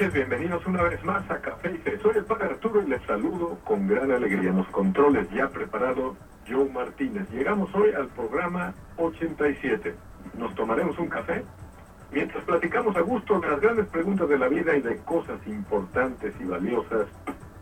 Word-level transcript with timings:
Noches, 0.00 0.14
bienvenidos 0.14 0.64
una 0.66 0.82
vez 0.82 1.04
más 1.04 1.30
a 1.30 1.42
Café 1.42 1.72
y 1.74 1.78
Fe. 1.78 1.98
Soy 1.98 2.16
el 2.16 2.24
Padre 2.24 2.46
Arturo 2.46 2.82
y 2.82 2.88
les 2.88 3.02
saludo 3.02 3.58
con 3.64 3.86
gran 3.86 4.10
alegría. 4.10 4.50
Los 4.50 4.66
controles 4.68 5.28
ya 5.30 5.48
preparado, 5.48 6.16
Joe 6.48 6.70
Martínez. 6.70 7.28
Llegamos 7.30 7.68
hoy 7.74 7.90
al 7.92 8.08
programa 8.08 8.72
87. 8.96 9.94
Nos 10.38 10.54
tomaremos 10.54 10.98
un 10.98 11.08
café 11.08 11.44
mientras 12.10 12.42
platicamos 12.44 12.96
a 12.96 13.00
gusto 13.00 13.40
de 13.40 13.48
las 13.48 13.60
grandes 13.60 13.88
preguntas 13.88 14.26
de 14.26 14.38
la 14.38 14.48
vida 14.48 14.74
y 14.74 14.80
de 14.80 14.96
cosas 15.00 15.38
importantes 15.46 16.34
y 16.40 16.44
valiosas 16.44 17.06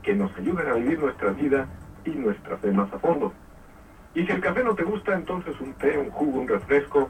que 0.05 0.15
nos 0.15 0.33
ayudan 0.37 0.69
a 0.69 0.75
vivir 0.75 1.01
nuestra 1.01 1.31
vida 1.31 1.67
y 2.05 2.11
nuestra 2.11 2.57
fe 2.59 2.71
más 2.71 2.93
a 2.93 3.01
fondo. 3.01 3.33
Y 4.15 4.25
si 4.25 4.31
el 4.31 4.41
café 4.41 4.63
no 4.63 4.77
te 4.77 4.85
gusta, 4.85 5.15
entonces 5.15 5.61
un 5.61 5.73
té, 5.75 5.99
un 5.99 6.11
jugo, 6.11 6.41
un 6.41 6.47
refresco 6.47 7.09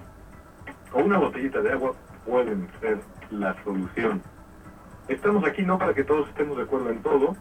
o 0.95 0.99
una 1.01 1.19
botellita 1.19 1.61
de 1.61 1.73
agua 1.73 1.93
pueden 2.25 2.67
ser 2.81 2.99
la 3.31 3.55
solución. 3.63 4.23
Estamos 5.09 5.45
aquí 5.45 5.63
no 5.63 5.79
para 5.79 5.95
que 5.95 6.05
todos 6.05 6.29
estemos 6.29 6.59
de 6.59 6.65
acuerdo 6.65 6.91
en 6.91 7.01
todo, 7.01 7.35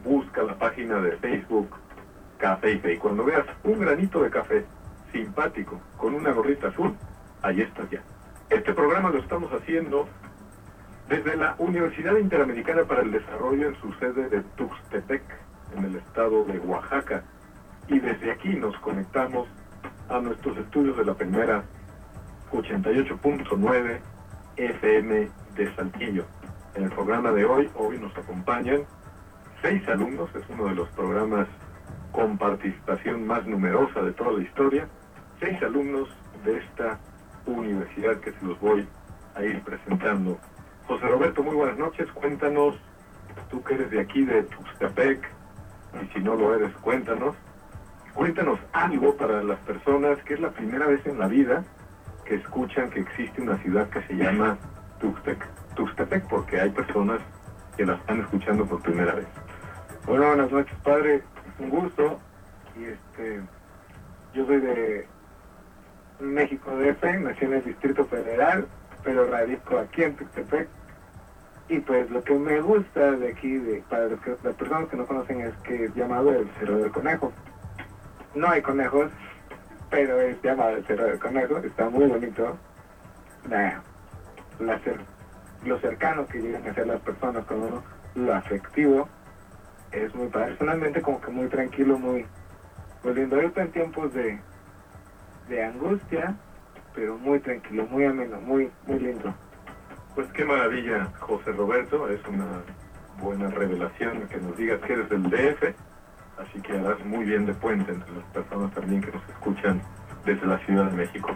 busca 0.02 0.42
la 0.42 0.58
página 0.58 1.00
de 1.00 1.16
Facebook 1.18 1.68
Café 2.38 2.80
y 2.92 2.98
cuando 2.98 3.24
veas 3.24 3.46
un 3.62 3.78
granito 3.78 4.24
de 4.24 4.30
café 4.30 4.64
simpático 5.12 5.80
con 5.96 6.14
una 6.14 6.32
gorrita 6.32 6.66
azul, 6.68 6.96
ahí 7.40 7.60
estás 7.60 7.88
ya. 7.90 8.02
Este 8.50 8.74
programa 8.74 9.10
lo 9.10 9.18
estamos 9.18 9.50
haciendo 9.52 10.06
desde 11.08 11.36
la 11.36 11.54
Universidad 11.58 12.16
Interamericana 12.16 12.84
para 12.84 13.02
el 13.02 13.10
Desarrollo 13.10 13.68
en 13.68 13.74
su 13.80 13.92
sede 13.94 14.28
de 14.28 14.42
Tuxtepec, 14.56 15.22
en 15.76 15.84
el 15.84 15.96
estado 15.96 16.44
de 16.44 16.58
Oaxaca. 16.58 17.24
Y 17.88 17.98
desde 17.98 18.30
aquí 18.30 18.50
nos 18.50 18.76
conectamos 18.78 19.48
a 20.08 20.20
nuestros 20.20 20.56
estudios 20.58 20.96
de 20.96 21.04
la 21.04 21.14
primera 21.14 21.64
88.9 22.52 23.98
FM 24.56 25.28
de 25.56 25.74
Saltillo. 25.74 26.24
En 26.74 26.84
el 26.84 26.90
programa 26.90 27.32
de 27.32 27.44
hoy, 27.44 27.70
hoy 27.74 27.98
nos 27.98 28.16
acompañan 28.16 28.82
seis 29.62 29.86
alumnos, 29.88 30.28
es 30.34 30.44
uno 30.50 30.66
de 30.66 30.74
los 30.74 30.88
programas 30.90 31.48
con 32.12 32.36
participación 32.36 33.26
más 33.26 33.46
numerosa 33.46 34.02
de 34.02 34.12
toda 34.12 34.32
la 34.32 34.42
historia, 34.42 34.86
seis 35.40 35.60
alumnos 35.62 36.08
de 36.44 36.58
esta 36.58 36.98
universidad 37.46 38.18
que 38.20 38.32
se 38.32 38.44
los 38.44 38.58
voy 38.60 38.86
a 39.34 39.42
ir 39.42 39.62
presentando. 39.62 40.38
José 40.86 41.06
Roberto, 41.06 41.42
muy 41.42 41.54
buenas 41.54 41.78
noches, 41.78 42.10
cuéntanos, 42.12 42.76
tú 43.50 43.62
que 43.62 43.74
eres 43.74 43.90
de 43.90 44.00
aquí, 44.00 44.24
de 44.24 44.42
Tuxtepec, 44.44 45.30
y 46.02 46.14
si 46.14 46.20
no 46.20 46.34
lo 46.34 46.54
eres, 46.54 46.74
cuéntanos, 46.76 47.34
cuéntanos 48.14 48.58
algo 48.72 49.16
para 49.16 49.42
las 49.42 49.58
personas 49.60 50.22
que 50.24 50.34
es 50.34 50.40
la 50.40 50.50
primera 50.50 50.86
vez 50.86 51.04
en 51.06 51.18
la 51.18 51.26
vida 51.26 51.64
que 52.24 52.36
escuchan 52.36 52.90
que 52.90 53.00
existe 53.00 53.42
una 53.42 53.58
ciudad 53.58 53.88
que 53.90 54.02
se 54.02 54.14
llama 54.14 54.56
Tuxtepec, 55.00 55.46
Tuxtepec 55.74 56.26
porque 56.28 56.60
hay 56.60 56.70
personas 56.70 57.20
que 57.76 57.84
la 57.84 57.94
están 57.94 58.20
escuchando 58.20 58.64
por 58.66 58.80
primera 58.82 59.14
vez. 59.14 59.26
Bueno, 60.06 60.26
buenas 60.26 60.50
noches, 60.50 60.74
padre. 60.82 61.22
Un 61.58 61.70
gusto. 61.70 62.18
Y 62.76 62.84
este, 62.84 63.40
yo 64.34 64.46
soy 64.46 64.60
de 64.60 65.08
México 66.20 66.70
DF, 66.76 67.02
nací 67.20 67.44
en 67.44 67.54
el 67.54 67.64
Distrito 67.64 68.04
Federal, 68.06 68.66
pero 69.02 69.26
radico 69.26 69.78
aquí 69.78 70.02
en 70.02 70.16
Tuxtepec. 70.16 70.68
Y 71.68 71.78
pues 71.80 72.10
lo 72.10 72.22
que 72.22 72.34
me 72.34 72.60
gusta 72.60 73.12
de 73.12 73.28
aquí, 73.30 73.56
de, 73.56 73.82
para 73.88 74.06
los 74.06 74.20
que- 74.20 74.36
las 74.42 74.54
personas 74.54 74.88
que 74.88 74.96
no 74.96 75.06
conocen, 75.06 75.40
es 75.40 75.54
que 75.64 75.86
es 75.86 75.94
llamado 75.94 76.30
el 76.34 76.48
Cerro 76.58 76.78
del 76.78 76.92
Conejo. 76.92 77.32
No 78.34 78.50
hay 78.50 78.60
conejos, 78.62 79.10
pero 79.90 80.20
es 80.20 80.40
llamado 80.42 80.76
el 80.76 80.86
Cerro 80.86 81.06
del 81.06 81.18
Conejo. 81.18 81.58
Está 81.58 81.88
muy 81.88 82.06
bonito. 82.06 82.58
La, 83.48 83.82
la 84.58 84.78
cer- 84.80 85.04
lo 85.64 85.78
cercano 85.80 86.26
que 86.28 86.40
llegan 86.40 86.66
a 86.68 86.74
ser 86.74 86.86
las 86.86 87.00
personas 87.00 87.44
con 87.46 87.62
uno, 87.62 87.84
lo 88.14 88.34
afectivo 88.34 89.08
es 89.90 90.14
muy 90.14 90.28
personalmente 90.28 91.00
como 91.00 91.20
que 91.20 91.30
muy 91.30 91.48
tranquilo, 91.48 91.98
muy, 91.98 92.26
muy 93.02 93.14
lindo. 93.14 93.36
Ahorita 93.36 93.62
en 93.62 93.72
tiempos 93.72 94.12
de, 94.12 94.38
de 95.48 95.64
angustia, 95.64 96.34
pero 96.94 97.18
muy 97.18 97.40
tranquilo, 97.40 97.86
muy 97.90 98.04
ameno, 98.04 98.40
muy, 98.40 98.70
muy 98.86 98.98
lindo. 98.98 99.34
Pues 100.14 100.28
qué 100.32 100.44
maravilla, 100.44 101.06
José 101.18 101.52
Roberto, 101.52 102.08
es 102.08 102.20
una 102.28 102.62
buena 103.20 103.48
revelación 103.48 104.28
que 104.28 104.36
nos 104.38 104.56
digas 104.56 104.80
que 104.82 104.92
eres 104.92 105.08
del 105.08 105.22
DF, 105.24 105.74
así 106.38 106.60
que 106.62 106.72
harás 106.72 107.04
muy 107.04 107.24
bien 107.24 107.46
de 107.46 107.54
puente 107.54 107.92
entre 107.92 108.12
las 108.12 108.24
personas 108.26 108.72
también 108.72 109.00
que 109.00 109.12
nos 109.12 109.28
escuchan 109.28 109.82
desde 110.24 110.46
la 110.46 110.58
Ciudad 110.58 110.86
de 110.90 110.96
México. 110.96 111.30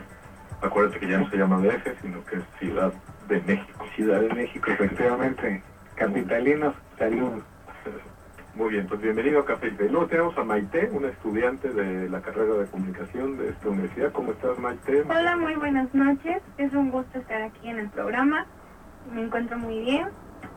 Acuérdate 0.63 1.01
que 1.01 1.09
ya 1.09 1.19
no 1.19 1.31
se 1.31 1.37
llama 1.37 1.59
DF, 1.59 2.01
sino 2.01 2.25
que 2.25 2.37
es 2.37 2.43
Ciudad 2.59 2.93
de 3.29 3.41
México. 3.43 3.85
Ciudad 3.95 4.21
de 4.21 4.35
México, 4.35 4.71
efectivamente. 4.71 5.63
Capitalinos, 5.95 6.75
saludos. 6.99 7.43
Muy 8.59 8.71
bien, 8.71 8.89
pues 8.89 9.01
bienvenido 9.01 9.39
a 9.39 9.45
Café 9.45 9.69
y. 9.69 9.89
Luego 9.89 10.09
tenemos 10.09 10.37
a 10.37 10.43
Maite, 10.43 10.91
una 10.93 11.11
estudiante 11.11 11.69
de 11.69 12.09
la 12.11 12.21
carrera 12.21 12.55
de 12.55 12.67
comunicación 12.67 13.39
de 13.39 13.51
esta 13.51 13.69
universidad. 13.69 14.11
¿Cómo 14.11 14.33
estás, 14.33 14.59
Maite? 14.59 15.03
Hola, 15.03 15.37
muy 15.37 15.55
buenas 15.55 15.95
noches. 15.95 16.43
Es 16.59 16.73
un 16.73 16.91
gusto 16.91 17.21
estar 17.21 17.41
aquí 17.41 17.69
en 17.69 17.79
el 17.79 17.89
programa. 17.89 18.47
Me 19.15 19.23
encuentro 19.23 19.57
muy 19.59 19.79
bien. 19.79 20.09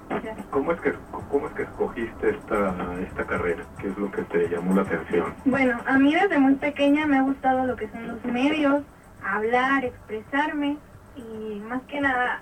Gracias. 0.09 0.35
¿Cómo 0.50 0.72
es 0.72 0.81
que, 0.81 0.94
cómo 1.29 1.45
es 1.45 1.53
que 1.53 1.62
escogiste 1.62 2.31
esta, 2.31 2.75
esta 3.03 3.23
carrera? 3.23 3.63
¿Qué 3.79 3.89
es 3.89 3.97
lo 4.00 4.09
que 4.09 4.23
te 4.23 4.50
llamó 4.50 4.73
la 4.73 4.81
atención? 4.81 5.35
Bueno, 5.45 5.78
a 5.85 6.00
mí 6.00 6.16
desde 6.16 6.39
muy 6.39 6.56
pequeña 6.56 7.06
me 7.06 7.19
ha 7.19 7.22
gustado 7.22 7.68
lo 7.68 7.75
que 7.75 7.88
son 7.89 8.07
los 8.07 8.25
medios, 8.25 8.81
hablar, 9.23 9.85
expresarme 9.85 10.75
y 11.16 11.62
más 11.69 11.83
que 11.83 12.01
nada 12.01 12.41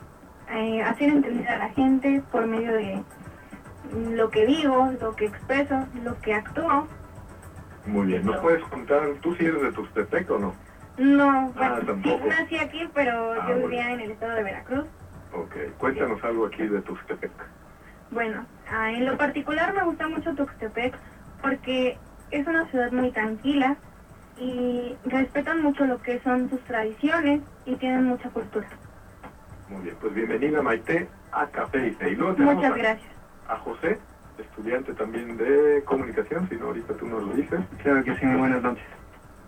eh, 0.54 0.82
hacer 0.84 1.10
entender 1.10 1.50
a 1.50 1.58
la 1.58 1.70
gente 1.72 2.24
por 2.32 2.48
medio 2.48 2.72
de 2.72 3.04
lo 3.94 4.30
que 4.30 4.46
digo, 4.46 4.92
lo 5.02 5.16
que 5.16 5.26
expreso, 5.26 5.86
lo 6.04 6.20
que 6.22 6.34
actúo. 6.34 6.88
Muy 7.86 8.08
bien, 8.08 8.26
¿nos 8.26 8.38
puedes 8.38 8.64
contar, 8.66 9.02
tú 9.22 9.34
sí 9.36 9.46
eres 9.46 9.62
de 9.62 9.72
Tuxtepec 9.72 10.30
o 10.32 10.38
no? 10.40 10.54
No, 10.98 11.52
bueno, 11.54 11.80
sí, 11.80 11.86
tampoco. 11.88 12.26
nací 12.28 12.58
aquí, 12.58 12.88
pero 12.94 13.34
Ah, 13.34 13.46
yo 13.48 13.54
bueno. 13.56 13.68
vivía 13.68 13.92
en 13.92 14.02
el 14.02 14.12
estado 14.12 14.36
de 14.36 14.44
Veracruz. 14.44 14.86
Ok, 15.34 15.56
cuéntanos 15.78 16.24
algo 16.24 16.46
aquí 16.46 16.68
de 16.68 16.82
Tuxtepec. 16.82 17.32
Bueno, 18.12 18.46
ah, 18.72 18.92
en 18.92 19.06
lo 19.06 19.18
particular 19.18 19.74
me 19.74 19.84
gusta 19.84 20.08
mucho 20.08 20.34
Tuxtepec 20.36 20.96
porque 21.42 21.98
es 22.32 22.46
una 22.48 22.68
ciudad 22.70 22.92
muy 22.92 23.12
tranquila 23.12 23.78
y 24.38 24.96
respetan 25.06 25.62
mucho 25.62 25.86
lo 25.86 26.02
que 26.02 26.20
son 26.22 26.50
sus 26.50 26.60
tradiciones 26.66 27.42
y 27.66 27.76
tienen 27.76 28.06
mucha 28.06 28.30
cultura. 28.30 28.68
Muy 29.70 29.84
bien, 29.84 29.96
pues 30.02 30.14
bienvenida 30.14 30.62
Maite 30.62 31.08
a 31.32 31.48
Café 31.48 31.96
y 32.02 32.16
Muchas 32.16 32.76
gracias. 32.76 33.19
A 33.50 33.58
José, 33.58 33.98
estudiante 34.38 34.94
también 34.94 35.36
de 35.38 35.84
comunicación, 35.86 36.48
si 36.48 36.56
no 36.56 36.68
ahorita 36.68 36.94
tú 36.94 37.08
nos 37.08 37.24
lo 37.24 37.34
dices. 37.34 37.60
Claro 37.82 38.04
que 38.04 38.16
sí, 38.16 38.26
muy 38.26 38.38
buenas 38.38 38.62
noches. 38.62 38.86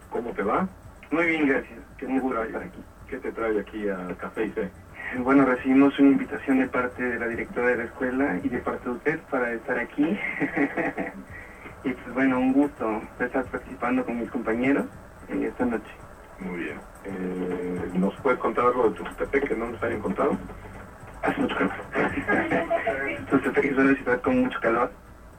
¿Cómo 0.09 0.31
te 0.31 0.43
va? 0.43 0.67
Muy 1.11 1.25
bien, 1.27 1.47
gracias. 1.47 1.79
¿Qué 1.97 2.05
Un 2.07 2.19
gusto 2.19 2.43
estar 2.43 2.63
aquí. 2.63 2.83
¿Qué 3.07 3.17
te 3.17 3.31
trae 3.31 3.59
aquí 3.59 3.87
a 3.89 4.15
Café 4.17 4.45
y 4.45 4.49
Fe? 4.49 4.71
Bueno, 5.19 5.45
recibimos 5.45 5.97
una 5.99 6.09
invitación 6.09 6.59
de 6.59 6.67
parte 6.67 7.03
de 7.03 7.19
la 7.19 7.27
directora 7.27 7.67
de 7.67 7.77
la 7.77 7.83
escuela 7.83 8.39
y 8.43 8.49
de 8.49 8.59
parte 8.59 8.85
de 8.85 8.95
usted 8.95 9.19
para 9.29 9.51
estar 9.51 9.77
aquí. 9.77 10.03
y 11.83 11.89
pues 11.91 12.13
bueno, 12.13 12.39
un 12.39 12.53
gusto 12.53 13.01
estar 13.19 13.43
participando 13.45 14.05
con 14.05 14.19
mis 14.19 14.29
compañeros 14.29 14.85
en 15.27 15.43
esta 15.43 15.65
noche. 15.65 15.91
Muy 16.39 16.63
bien. 16.63 16.79
Eh, 17.03 17.89
¿Nos 17.95 18.15
puedes 18.21 18.39
contar 18.39 18.65
algo 18.65 18.89
de 18.89 18.95
Tuxtepec 18.95 19.49
que 19.49 19.55
no 19.55 19.67
nos 19.67 19.83
hayan 19.83 19.99
contado? 19.99 20.37
Hace 21.23 21.41
mucho 21.41 21.55
calor. 21.55 21.71
Tuxtepec 23.29 23.65
es 23.65 23.77
una 23.77 23.95
ciudad 23.95 24.21
con 24.21 24.41
mucho 24.41 24.59
calor, 24.61 24.91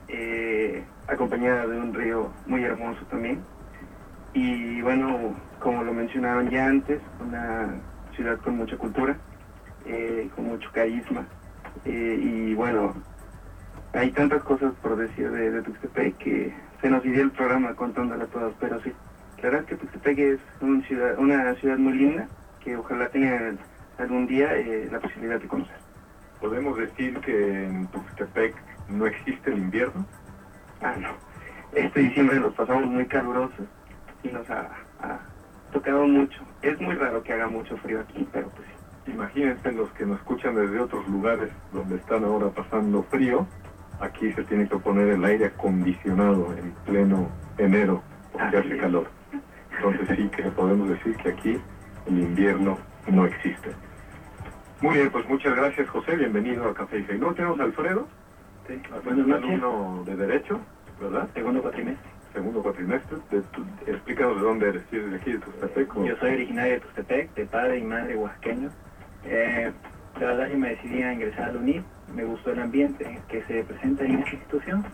eh, 0.08 0.84
acompañada 1.08 1.66
de 1.66 1.78
un 1.78 1.94
río 1.94 2.32
muy 2.46 2.64
hermoso 2.64 3.04
también. 3.06 3.44
Y 4.34 4.80
bueno, 4.82 5.36
como 5.58 5.82
lo 5.82 5.92
mencionaron 5.92 6.48
ya 6.50 6.66
antes, 6.66 7.00
una 7.20 7.82
ciudad 8.14 8.38
con 8.40 8.56
mucha 8.56 8.76
cultura. 8.76 9.18
eh, 9.84 10.30
con 10.34 10.46
mucho 10.46 10.70
carisma. 10.72 11.26
Eh, 11.84 12.20
y 12.22 12.54
bueno, 12.54 13.02
hay 13.92 14.10
tantas 14.12 14.42
cosas 14.44 14.72
por 14.82 14.96
decir 14.96 15.30
de, 15.30 15.50
de, 15.50 15.62
Tuxtepec 15.62 16.16
que 16.18 16.54
se 16.80 16.88
nos 16.90 17.04
iría 17.04 17.22
el 17.22 17.32
programa 17.32 17.74
contándole 17.74 18.24
a 18.24 18.28
todos, 18.28 18.54
pero 18.60 18.80
sí, 18.82 18.92
la 19.38 19.44
verdad 19.44 19.60
es 19.62 19.66
que 19.66 19.76
Tuxtepec 19.76 20.18
es 20.18 20.40
una 20.60 20.86
ciudad, 20.86 21.18
una 21.18 21.54
ciudad 21.56 21.78
muy 21.78 21.94
linda 21.94 22.28
que 22.60 22.76
ojalá 22.76 23.08
tenga 23.08 23.54
algún 23.98 24.26
día 24.26 24.54
eh, 24.56 24.88
la 24.90 25.00
posibilidad 25.00 25.40
de 25.40 25.48
conocer. 25.48 25.76
¿Podemos 26.40 26.76
decir 26.76 27.18
que 27.20 27.64
en 27.64 27.86
Tuxtepec 27.88 28.54
no 28.88 29.06
existe 29.06 29.50
el 29.52 29.58
invierno? 29.58 30.04
Ah, 30.80 30.94
no. 30.98 31.10
Este 31.72 32.00
diciembre 32.00 32.40
los 32.40 32.54
pasamos 32.54 32.86
muy 32.86 33.06
calurosos 33.06 33.66
y 34.22 34.28
nos 34.28 34.48
ha, 34.50 34.70
ha 35.00 35.20
tocado 35.72 36.06
mucho. 36.06 36.42
Es 36.62 36.80
muy 36.80 36.94
raro 36.96 37.22
que 37.22 37.32
haga 37.32 37.48
mucho 37.48 37.76
frío 37.78 38.00
aquí, 38.00 38.26
pero 38.32 38.48
pues 38.50 38.66
sí. 38.68 39.12
Imagínense 39.12 39.72
los 39.72 39.90
que 39.92 40.06
nos 40.06 40.18
escuchan 40.18 40.54
desde 40.54 40.80
otros 40.80 41.06
lugares 41.08 41.50
donde 41.72 41.96
están 41.96 42.24
ahora 42.24 42.50
pasando 42.50 43.02
frío, 43.04 43.46
aquí 44.00 44.32
se 44.32 44.44
tiene 44.44 44.68
que 44.68 44.76
poner 44.78 45.08
el 45.08 45.24
aire 45.24 45.46
acondicionado 45.46 46.54
en 46.56 46.72
pleno 46.84 47.28
enero 47.58 48.02
porque 48.32 48.56
hace 48.58 48.76
calor. 48.76 49.08
Entonces 49.76 50.16
sí 50.16 50.28
que 50.28 50.42
podemos 50.50 50.88
decir 50.88 51.16
que 51.16 51.30
aquí 51.30 51.60
el 52.06 52.18
invierno 52.18 52.78
no 53.06 53.26
existe. 53.26 53.70
Muy 54.80 54.94
bien, 54.94 55.10
pues 55.10 55.28
muchas 55.28 55.54
gracias 55.54 55.88
José, 55.88 56.16
bienvenido 56.16 56.68
a 56.68 56.74
Café 56.74 56.98
y 56.98 57.18
¿No 57.18 57.32
tenemos 57.34 57.60
a 57.60 57.64
Alfredo? 57.64 58.08
Sí, 58.66 58.80
Alfredo 58.92 59.26
es 59.26 59.32
alumno 59.32 60.02
de 60.04 60.16
Derecho, 60.16 60.60
¿verdad? 61.00 61.28
Segundo 61.34 61.62
cuatrimestre. 61.62 62.10
Segundo 62.32 62.62
cuatrimestre. 62.62 63.18
De 63.30 63.42
tu, 63.42 63.64
explícanos 63.86 64.36
de 64.36 64.42
dónde 64.42 64.68
eres, 64.70 64.82
si 64.90 64.96
eres 64.96 65.10
de 65.10 65.16
aquí, 65.16 65.32
de 65.32 65.38
Tuxtepec. 65.38 65.94
Yo 66.04 66.16
soy 66.16 66.34
originario 66.34 66.74
de 66.74 66.80
Tuxtepec, 66.80 67.34
de 67.34 67.46
padre 67.46 67.78
y 67.78 67.82
madre 67.82 68.16
oaxaqueño. 68.16 68.70
Eh, 69.24 69.70
la 70.20 70.26
verdad 70.26 70.48
yo 70.48 70.58
me 70.58 70.70
decidí 70.70 71.02
a 71.02 71.12
ingresar 71.12 71.50
a 71.50 71.52
la 71.52 71.58
UNID, 71.58 71.82
me 72.14 72.24
gustó 72.24 72.52
el 72.52 72.60
ambiente 72.60 73.20
que 73.28 73.42
se 73.44 73.64
presenta 73.64 74.04
en 74.04 74.18
esta 74.18 74.30
institución. 74.30 74.84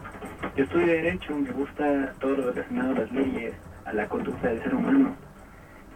Yo 0.56 0.64
estudio 0.64 0.86
Derecho, 0.86 1.34
me 1.34 1.50
gusta 1.50 2.12
todo 2.20 2.36
lo 2.36 2.52
relacionado 2.52 2.92
a 2.94 2.98
las 3.00 3.12
leyes, 3.12 3.54
a 3.84 3.92
la 3.92 4.08
conducta 4.08 4.48
del 4.48 4.62
ser 4.62 4.74
humano. 4.74 5.16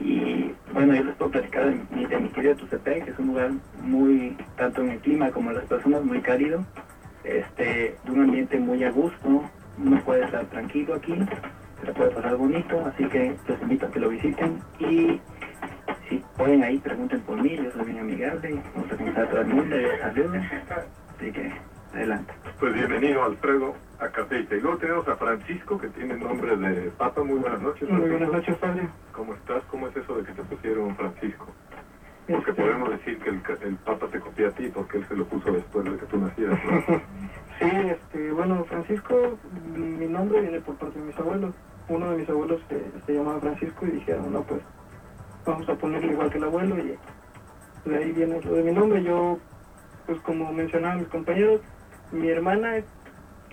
Y 0.02 0.52
bueno, 0.72 0.94
yo 0.94 1.04
les 1.04 1.14
puedo 1.14 1.30
platicar 1.30 1.66
de 1.66 1.80
mi, 1.94 2.06
de 2.06 2.18
mi 2.18 2.28
querido 2.30 2.56
que 2.56 3.10
es 3.10 3.18
un 3.18 3.28
lugar 3.28 3.50
muy, 3.82 4.36
tanto 4.56 4.82
en 4.82 4.90
el 4.90 4.98
clima 4.98 5.30
como 5.30 5.50
en 5.50 5.56
las 5.56 5.66
personas, 5.66 6.04
muy 6.04 6.20
cálido, 6.20 6.64
este, 7.24 7.96
de 8.04 8.10
un 8.10 8.22
ambiente 8.22 8.58
muy 8.58 8.82
a 8.82 8.90
gusto, 8.90 9.44
uno 9.78 10.04
puede 10.04 10.24
estar 10.24 10.44
tranquilo 10.46 10.94
aquí, 10.94 11.14
se 11.80 11.86
le 11.86 11.92
puede 11.92 12.10
pasar 12.10 12.36
bonito, 12.36 12.84
así 12.86 13.04
que 13.04 13.36
los 13.46 13.62
invito 13.62 13.86
a 13.86 13.90
que 13.90 14.00
lo 14.00 14.08
visiten 14.08 14.58
y 14.80 15.20
si 16.08 16.22
pueden 16.36 16.64
ahí 16.64 16.78
pregunten 16.78 17.20
por 17.20 17.40
mí, 17.40 17.56
yo 17.56 17.70
soy 17.70 17.84
bien 17.84 17.98
amigable, 18.00 18.60
vamos 18.74 18.92
a 18.92 18.96
contar 18.96 19.24
a 19.24 19.28
todo 19.28 19.40
el 19.40 19.46
mundo, 19.46 19.76
yo 19.78 20.32
así 21.16 21.32
que 21.32 21.52
adelante. 21.92 22.32
Pues 22.58 22.74
bienvenido 22.74 23.24
Alfredo 23.24 23.74
a 23.98 24.08
Café 24.08 24.40
y 24.40 24.60
Luego 24.60 24.78
tenemos 24.78 25.08
a 25.08 25.16
Francisco 25.16 25.78
que 25.78 25.88
tiene 25.88 26.16
nombre 26.16 26.56
de 26.56 26.90
Papa, 26.90 27.22
muy 27.22 27.38
buenas 27.38 27.60
noches. 27.60 27.88
Muy 27.88 28.08
buenas 28.08 28.32
noches, 28.32 28.56
padre. 28.56 28.88
¿Cómo 29.12 29.34
estás? 29.34 29.62
¿Cómo 29.70 29.88
es 29.88 29.96
eso 29.96 30.16
de 30.16 30.24
que 30.24 30.32
te 30.32 30.42
pusieron 30.42 30.96
Francisco? 30.96 31.46
Porque 32.28 32.52
podemos 32.52 32.90
decir 32.90 33.18
que 33.18 33.30
el, 33.30 33.42
el, 33.62 33.76
Papa 33.76 34.06
te 34.06 34.20
copia 34.20 34.48
a 34.48 34.50
ti 34.52 34.70
porque 34.72 34.98
él 34.98 35.06
se 35.08 35.16
lo 35.16 35.24
puso 35.26 35.52
después 35.52 35.84
de 35.84 35.96
que 35.96 36.06
tú 36.06 36.18
nacieras, 36.18 36.58
¿no? 36.64 36.80
sí, 37.58 37.70
este, 37.88 38.32
bueno, 38.32 38.64
Francisco, 38.64 39.38
mi 39.74 40.06
nombre 40.06 40.40
viene 40.40 40.60
por 40.60 40.76
parte 40.76 40.98
de 40.98 41.04
mis 41.04 41.18
abuelos. 41.18 41.54
Uno 41.88 42.10
de 42.10 42.18
mis 42.18 42.28
abuelos 42.28 42.60
se, 42.68 42.80
se 43.04 43.14
llamaba 43.14 43.40
Francisco 43.40 43.86
y 43.86 43.90
dijeron, 43.90 44.32
no, 44.32 44.42
pues 44.42 44.62
vamos 45.44 45.68
a 45.68 45.74
ponerle 45.74 46.12
igual 46.12 46.30
que 46.30 46.38
el 46.38 46.44
abuelo 46.44 46.78
y 46.78 46.96
de 47.84 47.96
ahí 47.96 48.12
viene 48.12 48.40
lo 48.40 48.54
de 48.54 48.62
mi 48.62 48.72
nombre. 48.72 49.02
Yo, 49.02 49.38
pues 50.06 50.20
como 50.20 50.52
mencionaban 50.52 51.00
mis 51.00 51.08
compañeros, 51.08 51.60
mi 52.12 52.28
hermana, 52.28 52.84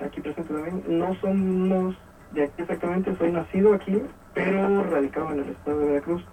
aquí 0.02 0.22
presente 0.22 0.54
también, 0.54 0.84
no 0.88 1.16
somos 1.16 1.96
de 2.32 2.44
aquí 2.44 2.62
exactamente, 2.62 3.16
soy 3.18 3.32
nacido 3.32 3.74
aquí, 3.74 4.02
pero 4.34 4.84
radicado 4.84 5.32
en 5.32 5.40
el 5.40 5.50
estado 5.50 5.80
de 5.80 5.86
Veracruz. 5.86 6.26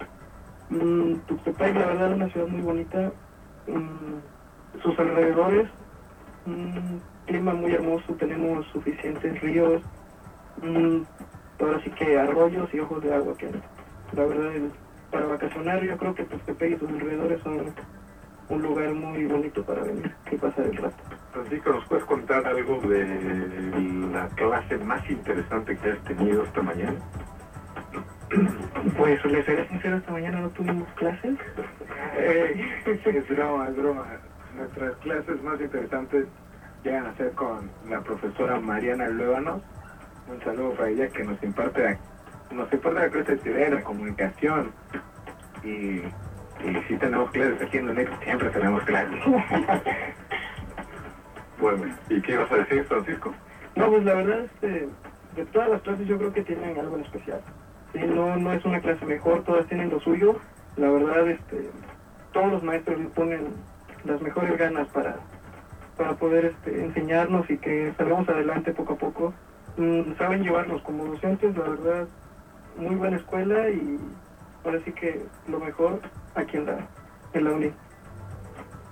Mm, 0.69 1.13
Tuxtepec, 1.25 1.75
la 1.75 1.85
verdad, 1.87 2.09
es 2.11 2.15
una 2.15 2.29
ciudad 2.29 2.47
muy 2.47 2.61
bonita. 2.61 3.11
Mm, 3.67 4.79
sus 4.81 4.99
alrededores, 4.99 5.69
un 6.45 7.01
clima 7.25 7.53
muy 7.53 7.71
hermoso, 7.71 8.13
tenemos 8.15 8.65
suficientes 8.67 9.41
ríos, 9.41 9.81
mm, 10.61 11.01
ahora 11.59 11.83
sí 11.83 11.89
que 11.91 12.17
arroyos 12.17 12.73
y 12.73 12.79
ojos 12.79 13.01
de 13.03 13.13
agua, 13.13 13.35
que 13.37 13.49
la 14.13 14.25
verdad 14.25 14.55
es, 14.55 14.71
para 15.09 15.25
vacacionar 15.25 15.83
yo 15.83 15.97
creo 15.97 16.13
que 16.13 16.25
Tuxtepec 16.25 16.75
y 16.75 16.79
sus 16.79 16.89
alrededores 16.89 17.41
son 17.41 17.73
un 18.49 18.61
lugar 18.61 18.93
muy 18.93 19.25
bonito 19.25 19.63
para 19.63 19.83
venir 19.83 20.15
y 20.31 20.35
pasar 20.37 20.65
el 20.65 20.77
rato. 20.77 21.16
Francisco, 21.37 21.69
¿nos 21.71 21.85
puedes 21.85 22.03
contar 22.05 22.47
algo 22.47 22.81
de 22.81 23.05
la 24.11 24.27
clase 24.29 24.75
más 24.79 25.07
interesante 25.07 25.77
que 25.77 25.91
has 25.91 26.03
tenido 26.03 26.43
esta 26.43 26.63
mañana? 26.63 26.95
Pues 28.97 29.23
les 29.25 29.45
seré 29.45 29.67
sincero, 29.67 29.97
esta 29.97 30.11
mañana 30.11 30.41
no 30.41 30.49
tuvimos 30.49 30.89
clases. 30.95 31.37
Eh, 32.17 32.65
es 32.87 33.29
broma, 33.29 33.67
es 33.69 33.77
broma. 33.77 34.05
Nuestras 34.55 34.95
clases 34.97 35.43
más 35.43 35.61
interesantes 35.61 36.25
llegan 36.83 37.05
a 37.05 37.15
ser 37.17 37.31
con 37.33 37.69
la 37.87 38.01
profesora 38.01 38.59
Mariana 38.59 39.07
Luébanos. 39.09 39.61
Un 40.31 40.43
saludo 40.43 40.71
para 40.71 40.89
ella 40.89 41.07
que 41.09 41.23
nos 41.23 41.41
imparte, 41.43 41.99
nos 42.49 42.73
imparte 42.73 42.99
la 42.99 43.09
clase 43.09 43.35
de 43.35 43.69
la 43.69 43.83
comunicación. 43.83 44.71
Y, 45.63 45.99
y 46.65 46.83
si 46.87 46.97
tenemos 46.97 47.29
clases 47.29 47.61
aquí 47.61 47.77
en 47.77 47.89
UNED, 47.89 48.09
siempre 48.23 48.49
tenemos 48.49 48.83
clases. 48.85 49.19
bueno, 51.59 51.85
¿y 52.09 52.21
qué 52.21 52.33
ibas 52.33 52.51
a 52.51 52.57
decir, 52.57 52.83
Francisco? 52.85 53.33
No, 53.75 53.89
pues 53.89 54.03
la 54.03 54.13
verdad, 54.15 54.45
este, 54.45 54.89
de 55.35 55.45
todas 55.51 55.69
las 55.69 55.81
clases 55.81 56.07
yo 56.07 56.17
creo 56.17 56.33
que 56.33 56.43
tienen 56.43 56.77
algo 56.79 56.95
en 56.95 57.03
especial. 57.03 57.41
Sí, 57.93 57.99
no, 57.99 58.35
no 58.35 58.53
es 58.53 58.65
una 58.65 58.81
clase 58.81 59.05
mejor, 59.05 59.43
todas 59.43 59.67
tienen 59.67 59.89
lo 59.89 59.99
suyo. 59.99 60.39
La 60.75 60.89
verdad, 60.89 61.27
este, 61.29 61.69
todos 62.33 62.51
los 62.51 62.63
maestros 62.63 62.99
le 62.99 63.09
ponen 63.09 63.47
las 64.03 64.21
mejores 64.21 64.57
ganas 64.57 64.87
para, 64.89 65.15
para 65.97 66.15
poder 66.15 66.45
este, 66.45 66.83
enseñarnos 66.83 67.49
y 67.49 67.57
que 67.57 67.93
salgamos 67.97 68.27
adelante 68.29 68.73
poco 68.73 68.93
a 68.93 68.97
poco. 68.97 69.33
Mm, 69.77 70.17
saben 70.17 70.43
llevarnos 70.43 70.81
como 70.81 71.05
docentes, 71.05 71.55
la 71.55 71.63
verdad, 71.63 72.07
muy 72.77 72.95
buena 72.95 73.17
escuela 73.17 73.69
y 73.69 73.99
ahora 74.63 74.79
sí 74.85 74.91
que 74.91 75.23
lo 75.47 75.59
mejor 75.59 75.99
aquí 76.35 76.57
en 76.57 76.65
la, 76.65 76.87
en 77.33 77.43
la 77.43 77.51
uni. 77.51 77.71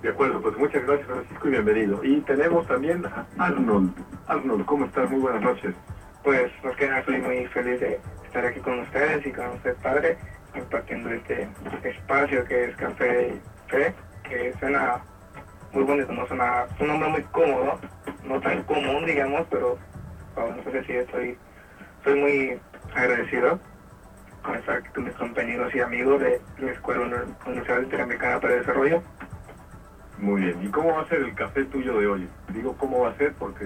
De 0.05 0.11
acuerdo, 0.11 0.39
pues 0.39 0.55
muchas 0.55 0.85
gracias 0.85 1.07
Francisco 1.07 1.47
y 1.47 1.51
bienvenido. 1.51 1.99
Y 2.03 2.21
tenemos 2.21 2.67
también 2.67 3.03
a 3.07 3.25
Arnold. 3.39 3.91
Arnold, 4.27 4.63
¿cómo 4.65 4.85
estás? 4.85 5.09
Muy 5.09 5.19
buenas 5.19 5.41
noches. 5.41 5.73
Pues, 6.23 6.51
más 6.63 6.75
que 6.75 6.85
nada, 6.85 6.99
estoy 6.99 7.21
muy 7.21 7.47
feliz 7.47 7.79
de 7.79 7.99
estar 8.23 8.45
aquí 8.45 8.59
con 8.59 8.81
ustedes 8.81 9.25
y 9.25 9.31
con 9.31 9.47
usted, 9.47 9.75
padre, 9.77 10.15
compartiendo 10.53 11.09
este 11.09 11.49
espacio 11.83 12.45
que 12.45 12.65
es 12.65 12.75
Café 12.75 13.29
y 13.33 13.71
Fe, 13.71 13.95
que 14.29 14.53
suena 14.59 15.01
muy 15.73 15.83
bonito, 15.83 16.13
no 16.13 16.27
suena, 16.27 16.65
es 16.65 16.81
un 16.81 16.87
nombre 16.87 17.09
muy 17.09 17.23
cómodo, 17.23 17.79
no 18.25 18.39
tan 18.41 18.61
común, 18.65 19.07
digamos, 19.07 19.47
pero 19.49 19.79
vamos 20.35 20.67
a 20.67 20.69
decir, 20.69 20.97
estoy, 20.97 21.35
estoy 21.97 22.19
muy 22.19 22.59
agradecido 22.93 23.59
con 24.43 24.53
estar 24.53 24.77
aquí 24.77 24.89
con 24.89 25.05
mis 25.05 25.15
compañeros 25.15 25.73
y 25.73 25.79
amigos 25.79 26.21
de 26.21 26.39
la 26.59 26.71
Escuela 26.73 27.25
Universidad 27.47 27.81
Interamericana 27.81 28.39
para 28.39 28.53
el 28.53 28.59
Desarrollo. 28.59 29.01
Muy 30.17 30.41
bien, 30.41 30.63
¿y 30.63 30.67
cómo 30.69 30.93
va 30.95 31.01
a 31.01 31.07
ser 31.09 31.19
el 31.19 31.35
café 31.35 31.65
tuyo 31.65 31.99
de 31.99 32.07
hoy? 32.07 32.29
Digo 32.53 32.75
cómo 32.77 33.01
va 33.01 33.09
a 33.09 33.17
ser 33.17 33.33
porque 33.35 33.65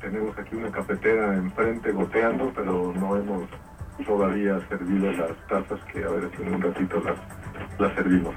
tenemos 0.00 0.38
aquí 0.38 0.54
una 0.54 0.70
cafetera 0.70 1.34
enfrente 1.34 1.90
goteando, 1.90 2.52
pero 2.54 2.92
no 2.94 3.16
hemos 3.16 3.48
todavía 4.06 4.60
servido 4.68 5.10
las 5.12 5.36
tazas 5.48 5.80
que 5.92 6.04
a 6.04 6.08
ver 6.08 6.30
si 6.36 6.42
en 6.42 6.54
un 6.54 6.62
ratito 6.62 7.00
las, 7.00 7.16
las 7.80 7.94
servimos. 7.94 8.34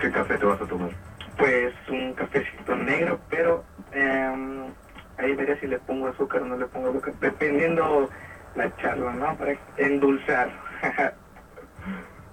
¿Qué 0.00 0.10
café 0.10 0.38
te 0.38 0.46
vas 0.46 0.60
a 0.60 0.66
tomar? 0.66 0.90
Pues 1.36 1.74
un 1.88 2.14
cafecito 2.14 2.76
negro, 2.76 3.18
pero 3.28 3.64
eh, 3.92 4.72
ahí 5.18 5.34
veré 5.34 5.58
si 5.60 5.66
le 5.66 5.78
pongo 5.80 6.06
azúcar 6.08 6.42
o 6.42 6.46
no 6.46 6.56
le 6.56 6.66
pongo 6.66 6.90
azúcar, 6.90 7.14
dependiendo 7.20 8.08
la 8.54 8.74
charla, 8.76 9.12
¿no? 9.12 9.36
Para 9.36 9.56
endulzar. 9.76 10.50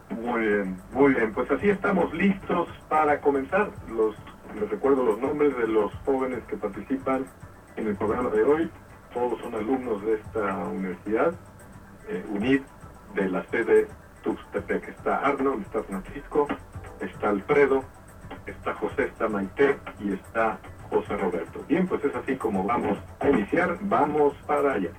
muy 0.09 0.41
bien, 0.41 0.77
muy 0.91 1.13
bien. 1.13 1.33
Pues 1.33 1.49
así 1.51 1.69
estamos 1.69 2.13
listos 2.13 2.67
para 2.87 3.19
comenzar. 3.19 3.69
Los, 3.89 4.15
les 4.55 4.69
recuerdo 4.69 5.03
los 5.03 5.19
nombres 5.19 5.55
de 5.57 5.67
los 5.67 5.93
jóvenes 6.05 6.43
que 6.45 6.57
participan 6.57 7.25
en 7.75 7.87
el 7.87 7.95
programa 7.95 8.29
de 8.29 8.43
hoy. 8.43 8.71
Todos 9.13 9.39
son 9.41 9.55
alumnos 9.55 10.03
de 10.03 10.15
esta 10.15 10.55
universidad, 10.65 11.33
eh, 12.07 12.23
UNID, 12.29 12.61
de 13.15 13.29
la 13.29 13.43
sede 13.47 13.87
Tuxtepec. 14.23 14.89
Está 14.89 15.17
Arnold, 15.19 15.63
está 15.63 15.83
Francisco, 15.83 16.47
está 16.99 17.29
Alfredo, 17.29 17.83
está 18.45 18.73
José, 18.75 19.05
está 19.05 19.27
Maite 19.27 19.77
y 19.99 20.13
está 20.13 20.59
José 20.89 21.17
Roberto. 21.17 21.63
Bien, 21.67 21.87
pues 21.87 22.03
es 22.05 22.15
así 22.15 22.35
como 22.35 22.63
vamos 22.63 22.97
a 23.19 23.29
iniciar. 23.29 23.77
Vamos 23.81 24.35
para 24.45 24.73
allá. 24.73 24.91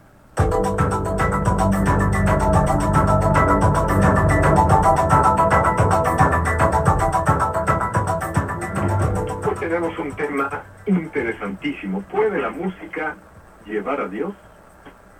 Tenemos 9.70 9.96
un 10.00 10.10
tema 10.16 10.64
interesantísimo. 10.84 12.02
¿Puede 12.02 12.40
la 12.40 12.50
música 12.50 13.16
llevar 13.64 14.00
a 14.00 14.08
Dios? 14.08 14.34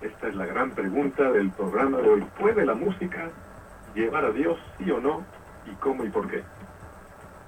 Esta 0.01 0.27
es 0.27 0.35
la 0.35 0.45
gran 0.45 0.71
pregunta 0.71 1.31
del 1.31 1.51
programa 1.51 1.99
de 1.99 2.09
hoy. 2.09 2.27
¿Puede 2.37 2.65
la 2.65 2.73
música 2.73 3.29
llevar 3.95 4.25
a 4.25 4.31
Dios, 4.31 4.59
sí 4.77 4.91
o 4.91 4.99
no? 4.99 5.23
¿Y 5.65 5.73
cómo 5.75 6.03
y 6.03 6.09
por 6.09 6.29
qué? 6.29 6.43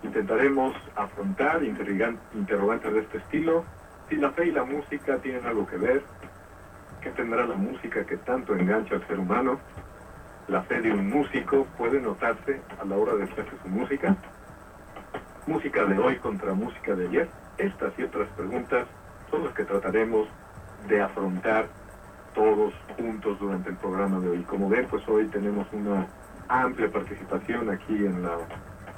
Intentaremos 0.03 0.77
afrontar 0.95 1.61
interrogantes 1.65 2.93
de 2.93 2.99
este 3.01 3.17
estilo. 3.17 3.65
Si 4.07 4.15
la 4.15 4.31
fe 4.31 4.45
y 4.45 4.51
la 4.53 4.63
música 4.63 5.17
tienen 5.17 5.45
algo 5.45 5.67
que 5.67 5.75
ver, 5.75 6.03
¿qué 7.01 7.09
tendrá 7.09 7.45
la 7.45 7.55
música 7.55 8.05
que 8.05 8.15
tanto 8.15 8.55
engancha 8.55 8.95
al 8.95 9.05
ser 9.07 9.19
humano? 9.19 9.59
¿La 10.47 10.61
fe 10.61 10.79
de 10.79 10.93
un 10.93 11.09
músico 11.09 11.67
puede 11.77 11.99
notarse 11.99 12.61
a 12.81 12.85
la 12.85 12.95
hora 12.95 13.15
de 13.15 13.25
hacer 13.25 13.45
su 13.61 13.67
música? 13.67 14.15
Música 15.47 15.85
de 15.85 15.97
hoy 15.99 16.15
contra 16.17 16.53
música 16.53 16.95
de 16.95 17.07
ayer? 17.07 17.29
Estas 17.57 17.93
y 17.97 18.03
otras 18.03 18.27
preguntas 18.29 18.87
son 19.29 19.43
las 19.43 19.53
que 19.53 19.65
trataremos 19.65 20.27
de 20.87 21.01
afrontar 21.01 21.67
todos 22.33 22.73
juntos 22.97 23.39
durante 23.39 23.69
el 23.69 23.75
programa 23.75 24.19
de 24.19 24.29
hoy. 24.29 24.43
Como 24.43 24.69
ven, 24.69 24.87
pues 24.89 25.07
hoy 25.07 25.27
tenemos 25.27 25.67
una 25.71 26.07
amplia 26.47 26.89
participación 26.91 27.69
aquí 27.69 27.93
en 27.93 28.23
la, 28.23 28.37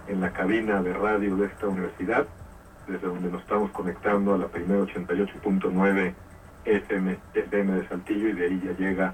en 0.08 0.22
la 0.22 0.32
cabina 0.32 0.82
de 0.82 0.94
radio 0.94 1.36
de 1.36 1.48
esta 1.48 1.68
universidad, 1.68 2.26
desde 2.88 3.08
donde 3.08 3.30
nos 3.30 3.42
estamos 3.42 3.72
conectando 3.72 4.36
a 4.36 4.38
la 4.38 4.48
primera 4.48 4.82
88.9 4.84 6.14
FM, 6.66 7.18
FM 7.34 7.74
de 7.74 7.88
Saltillo 7.88 8.30
y 8.30 8.34
de 8.34 8.46
ahí 8.46 8.62
ya 8.64 8.72
llega 8.78 9.14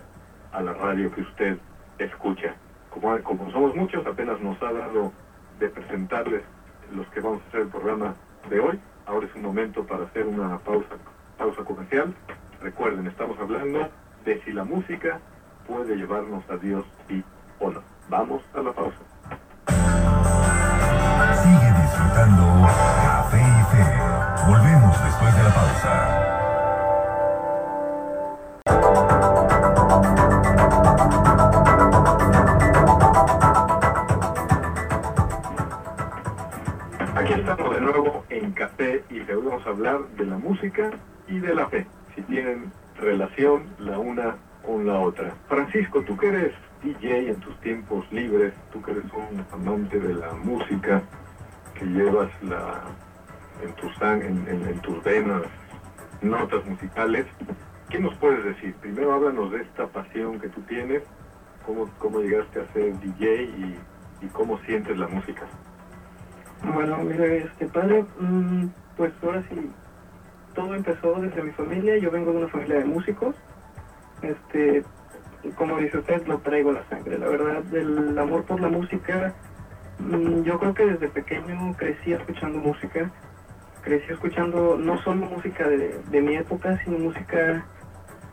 a 0.51 0.61
la 0.61 0.73
radio 0.73 1.11
que 1.11 1.21
usted 1.21 1.57
escucha. 1.97 2.55
Como, 2.89 3.17
como 3.23 3.51
somos 3.51 3.75
muchos, 3.75 4.05
apenas 4.05 4.39
nos 4.41 4.61
ha 4.61 4.71
dado 4.71 5.11
de 5.59 5.69
presentarles 5.69 6.43
los 6.91 7.07
que 7.07 7.19
vamos 7.19 7.41
a 7.43 7.47
hacer 7.47 7.61
el 7.61 7.67
programa 7.67 8.15
de 8.49 8.59
hoy. 8.59 8.79
Ahora 9.05 9.25
es 9.25 9.35
un 9.35 9.43
momento 9.43 9.85
para 9.85 10.05
hacer 10.05 10.25
una 10.25 10.57
pausa, 10.59 10.95
pausa 11.37 11.63
comercial. 11.63 12.13
Recuerden, 12.61 13.07
estamos 13.07 13.37
hablando 13.39 13.89
de 14.25 14.41
si 14.43 14.51
la 14.51 14.63
música 14.63 15.19
puede 15.67 15.95
llevarnos 15.95 16.43
a 16.49 16.57
Dios 16.57 16.85
y 17.09 17.23
o 17.59 17.71
no. 17.71 17.81
Vamos 18.09 18.43
a 18.53 18.61
la 18.61 18.71
pausa. 18.73 18.99
Sigue 21.41 21.81
disfrutando 21.81 22.67
Café 23.03 23.37
y 23.37 23.75
Fe. 23.75 24.47
Volvemos 24.47 25.03
después 25.03 25.35
de 25.35 25.43
la 25.43 25.53
pausa. 25.53 26.40
Estamos 37.29 37.75
de 37.75 37.81
nuevo 37.81 38.25
en 38.29 38.51
Café 38.51 39.03
y. 39.11 39.19
Hoy 39.19 39.43
vamos 39.45 39.65
a 39.67 39.69
hablar 39.69 40.07
de 40.17 40.25
la 40.25 40.37
música 40.39 40.89
y 41.27 41.37
de 41.37 41.53
la 41.53 41.69
fe, 41.69 41.85
si 42.15 42.23
tienen 42.23 42.71
relación 42.97 43.65
la 43.77 43.99
una 43.99 44.37
con 44.65 44.87
la 44.87 44.99
otra. 44.99 45.31
Francisco, 45.47 46.01
tú 46.01 46.17
que 46.17 46.29
eres 46.29 46.53
DJ 46.81 47.29
en 47.29 47.35
tus 47.35 47.55
tiempos 47.61 48.11
libres, 48.11 48.53
tú 48.73 48.81
que 48.81 48.91
eres 48.91 49.03
un 49.13 49.45
amante 49.51 49.99
de 49.99 50.15
la 50.15 50.33
música, 50.33 51.03
que 51.75 51.85
llevas 51.85 52.31
la, 52.41 52.81
en, 53.63 53.73
tus, 53.73 54.01
en, 54.01 55.03
venas 55.03 55.43
notas 56.23 56.65
musicales, 56.65 57.27
¿qué 57.89 57.99
nos 57.99 58.15
puedes 58.15 58.43
decir? 58.43 58.73
Primero 58.81 59.13
háblanos 59.13 59.51
de 59.51 59.61
esta 59.61 59.85
pasión 59.85 60.39
que 60.39 60.49
tú 60.49 60.61
tienes, 60.61 61.03
cómo, 61.67 61.87
cómo 61.99 62.19
llegaste 62.19 62.61
a 62.61 62.73
ser 62.73 62.99
DJ 62.99 63.43
y 64.21 64.27
cómo 64.33 64.57
sientes 64.65 64.97
la 64.97 65.07
música. 65.07 65.45
Bueno, 66.63 66.97
este 67.09 67.67
padre, 67.67 68.05
mm, 68.19 68.67
pues 68.95 69.11
ahora 69.23 69.41
sí, 69.49 69.71
todo 70.53 70.75
empezó 70.75 71.15
desde 71.15 71.41
mi 71.41 71.51
familia. 71.51 71.97
Yo 71.97 72.11
vengo 72.11 72.31
de 72.31 72.37
una 72.37 72.47
familia 72.49 72.77
de 72.79 72.85
músicos. 72.85 73.35
Este, 74.21 74.83
como 75.55 75.77
dice 75.77 75.97
usted, 75.97 76.25
lo 76.27 76.37
traigo 76.39 76.71
la 76.71 76.87
sangre. 76.89 77.17
La 77.17 77.27
verdad, 77.27 77.63
el 77.73 78.17
amor 78.17 78.43
por 78.43 78.61
la 78.61 78.69
música, 78.69 79.33
mm, 79.99 80.43
yo 80.43 80.59
creo 80.59 80.73
que 80.73 80.85
desde 80.85 81.07
pequeño 81.07 81.75
crecí 81.77 82.13
escuchando 82.13 82.59
música. 82.59 83.09
Crecí 83.81 84.11
escuchando 84.11 84.77
no 84.77 85.01
solo 85.01 85.25
música 85.25 85.67
de, 85.67 85.99
de 86.11 86.21
mi 86.21 86.35
época, 86.35 86.79
sino 86.83 86.99
música 86.99 87.65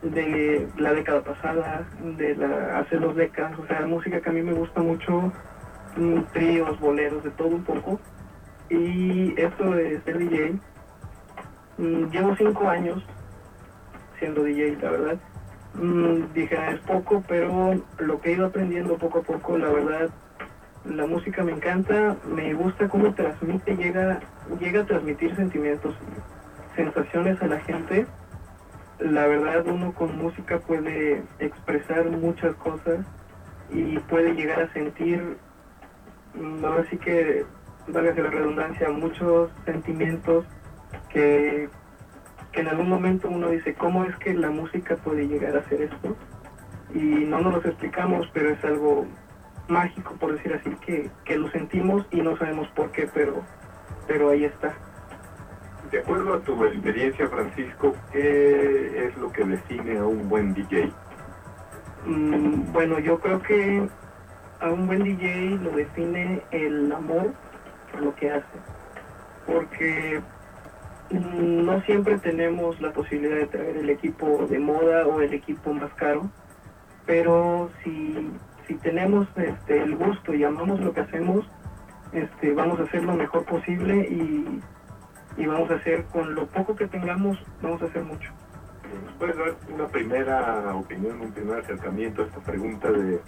de 0.03 0.69
la 0.77 0.93
década 0.93 1.23
pasada, 1.23 1.89
de 2.17 2.37
la, 2.37 2.79
hace 2.79 2.97
dos 2.97 3.17
décadas. 3.17 3.59
O 3.59 3.67
sea, 3.67 3.87
música 3.87 4.21
que 4.21 4.29
a 4.29 4.33
mí 4.33 4.43
me 4.43 4.53
gusta 4.53 4.83
mucho, 4.83 5.33
mm, 5.97 6.21
tríos, 6.35 6.79
boleros, 6.79 7.25
de 7.25 7.31
todo 7.31 7.49
un 7.49 7.65
poco. 7.65 7.99
Y 8.71 9.41
esto 9.41 9.71
de 9.71 10.01
ser 10.03 10.19
DJ, 10.19 10.59
mm, 11.79 12.11
llevo 12.11 12.37
cinco 12.37 12.69
años 12.69 13.03
siendo 14.19 14.43
DJ, 14.43 14.77
la 14.83 14.91
verdad. 14.91 15.19
Mm, 15.75 16.33
dije, 16.35 16.57
es 16.73 16.81
poco, 16.81 17.23
pero 17.27 17.81
lo 17.99 18.21
que 18.21 18.31
he 18.31 18.33
ido 18.35 18.47
aprendiendo 18.47 18.99
poco 18.99 19.21
a 19.21 19.23
poco, 19.23 19.57
la 19.57 19.69
verdad, 19.69 20.11
la 20.85 21.07
música 21.07 21.45
me 21.45 21.53
encanta, 21.53 22.17
me 22.27 22.53
gusta 22.55 22.89
cómo 22.89 23.15
transmite, 23.15 23.77
llega, 23.77 24.21
llega 24.61 24.83
a 24.83 24.87
transmitir 24.87 25.35
sentimientos, 25.37 25.95
sensaciones 26.77 27.41
a 27.43 27.47
la 27.47 27.61
gente. 27.61 28.07
La 28.99 29.27
verdad, 29.27 29.67
uno 29.67 29.93
con 29.93 30.17
música 30.19 30.59
puede 30.59 31.23
expresar 31.39 32.11
muchas 32.11 32.55
cosas 32.57 33.07
y 33.71 33.99
puede 33.99 34.35
llegar 34.35 34.63
a 34.63 34.73
sentir, 34.73 35.37
mm, 36.35 36.65
ahora 36.65 36.85
sí 36.91 36.97
que 36.97 37.45
valga 37.93 38.23
la 38.23 38.31
redundancia, 38.31 38.89
muchos 38.91 39.51
sentimientos 39.65 40.45
que, 41.11 41.69
que 42.53 42.61
en 42.61 42.69
algún 42.69 42.89
momento 42.89 43.29
uno 43.29 43.51
dice, 43.51 43.75
¿cómo 43.75 44.05
es 44.05 44.17
que 44.17 44.35
la 44.35 44.51
música 44.51 44.97
puede 44.97 45.27
llegar 45.27 45.57
a 45.57 45.61
hacer 45.61 45.83
esto? 45.83 46.17
Y 46.95 46.99
no 46.99 47.41
nos 47.41 47.55
los 47.55 47.67
explicamos, 47.67 48.29
pero 48.33 48.51
es 48.51 48.65
algo 48.65 49.07
mágico, 49.69 50.15
por 50.15 50.33
decir 50.33 50.55
así, 50.55 50.71
que, 50.85 51.11
que 51.25 51.37
lo 51.37 51.51
sentimos 51.51 52.07
y 52.11 52.23
no 52.23 52.37
sabemos 52.37 52.69
por 52.69 52.91
qué, 52.91 53.09
pero, 53.13 53.43
pero 54.07 54.31
ahí 54.31 54.45
está. 54.45 54.75
De 55.91 56.01
acuerdo 56.01 56.35
a 56.35 56.41
tu 56.41 56.63
experiencia, 56.65 57.29
Francisco, 57.29 57.95
¿qué 58.13 59.07
es 59.07 59.17
lo 59.17 59.31
que 59.33 59.45
define 59.45 59.99
a 59.99 60.05
un 60.05 60.29
buen 60.29 60.53
DJ? 60.53 60.91
Mm, 62.07 62.73
bueno, 62.73 62.99
yo 62.99 63.19
creo 63.19 63.43
que 63.43 63.89
a 64.61 64.71
un 64.71 64.87
buen 64.87 65.03
DJ 65.03 65.59
lo 65.63 65.71
define 65.71 66.43
el 66.51 66.93
amor 66.93 67.33
lo 68.01 68.15
que 68.15 68.31
hace. 68.31 68.59
Porque 69.47 70.21
no 71.11 71.81
siempre 71.83 72.19
tenemos 72.19 72.81
la 72.81 72.93
posibilidad 72.93 73.37
de 73.37 73.47
traer 73.47 73.77
el 73.79 73.91
equipo 73.91 74.47
de 74.49 74.59
moda 74.59 75.07
o 75.07 75.21
el 75.21 75.33
equipo 75.33 75.73
más 75.73 75.93
caro, 75.95 76.31
pero 77.07 77.71
si, 77.83 78.31
si 78.67 78.75
tenemos 78.75 79.27
este, 79.37 79.83
el 79.83 79.97
gusto 79.97 80.35
y 80.35 80.45
amamos 80.45 80.81
lo 80.81 80.93
que 80.93 81.01
hacemos, 81.01 81.47
este, 82.13 82.53
vamos 82.53 82.79
a 82.81 82.83
hacer 82.83 83.05
lo 83.05 83.15
mejor 83.15 83.45
posible 83.45 84.07
y, 84.11 84.61
y 85.39 85.47
vamos 85.47 85.71
a 85.71 85.75
hacer 85.75 86.05
con 86.07 86.35
lo 86.35 86.47
poco 86.47 86.77
que 86.77 86.87
tengamos, 86.87 87.39
vamos 87.63 87.81
a 87.83 87.87
hacer 87.87 88.03
mucho. 88.03 88.31
¿Nos 89.05 89.15
puedes 89.15 89.37
dar 89.37 89.55
una 89.73 89.87
primera 89.87 90.75
opinión, 90.75 91.21
un 91.21 91.33
primer 91.33 91.61
acercamiento 91.61 92.23
a 92.23 92.27
esta 92.27 92.41
pregunta 92.41 92.91
de, 92.91 93.21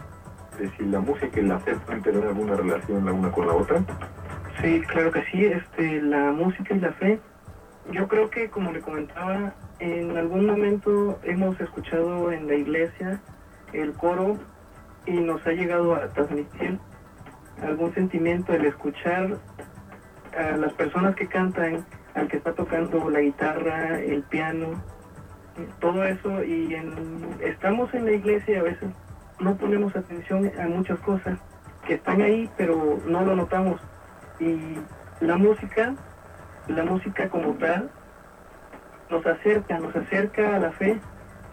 de 0.58 0.70
si 0.76 0.84
la 0.84 1.00
música 1.00 1.40
y 1.40 1.44
la 1.44 1.58
fe 1.60 1.74
pueden 1.86 2.02
tener 2.02 2.26
alguna 2.26 2.56
relación 2.56 3.04
la 3.04 3.12
una 3.12 3.30
con 3.30 3.46
la 3.46 3.54
otra? 3.54 3.82
Sí, 4.60 4.80
claro 4.82 5.10
que 5.12 5.22
sí. 5.26 5.44
Este, 5.44 6.02
la 6.02 6.32
música 6.32 6.74
y 6.74 6.80
la 6.80 6.92
fe. 6.92 7.18
Yo 7.92 8.08
creo 8.08 8.30
que, 8.30 8.50
como 8.50 8.72
le 8.72 8.80
comentaba, 8.80 9.54
en 9.78 10.16
algún 10.16 10.46
momento 10.46 11.18
hemos 11.24 11.58
escuchado 11.60 12.30
en 12.30 12.46
la 12.46 12.54
iglesia 12.54 13.20
el 13.72 13.92
coro 13.94 14.38
y 15.06 15.12
nos 15.12 15.44
ha 15.46 15.52
llegado 15.52 15.94
a 15.94 16.08
transmitir 16.08 16.78
algún 17.62 17.92
sentimiento 17.94 18.52
el 18.52 18.66
escuchar 18.66 19.38
a 20.36 20.56
las 20.56 20.72
personas 20.74 21.16
que 21.16 21.26
cantan, 21.26 21.84
al 22.14 22.28
que 22.28 22.36
está 22.36 22.52
tocando 22.52 23.08
la 23.10 23.20
guitarra, 23.20 23.98
el 23.98 24.22
piano, 24.24 24.82
todo 25.80 26.04
eso 26.04 26.44
y 26.44 26.74
estamos 27.40 27.92
en 27.94 28.04
la 28.04 28.12
iglesia 28.12 28.54
y 28.54 28.58
a 28.58 28.62
veces 28.62 28.90
no 29.40 29.56
ponemos 29.56 29.94
atención 29.96 30.50
a 30.58 30.66
muchas 30.68 30.98
cosas 31.00 31.38
que 31.86 31.94
están 31.94 32.20
ahí 32.20 32.48
pero 32.56 32.98
no 33.06 33.24
lo 33.24 33.34
notamos 33.34 33.80
y 34.40 34.78
la 35.20 35.36
música, 35.36 35.94
la 36.68 36.84
música 36.84 37.28
como 37.28 37.54
tal, 37.54 37.90
nos 39.10 39.26
acerca, 39.26 39.78
nos 39.78 39.94
acerca 39.94 40.56
a 40.56 40.58
la 40.58 40.72
fe, 40.72 40.98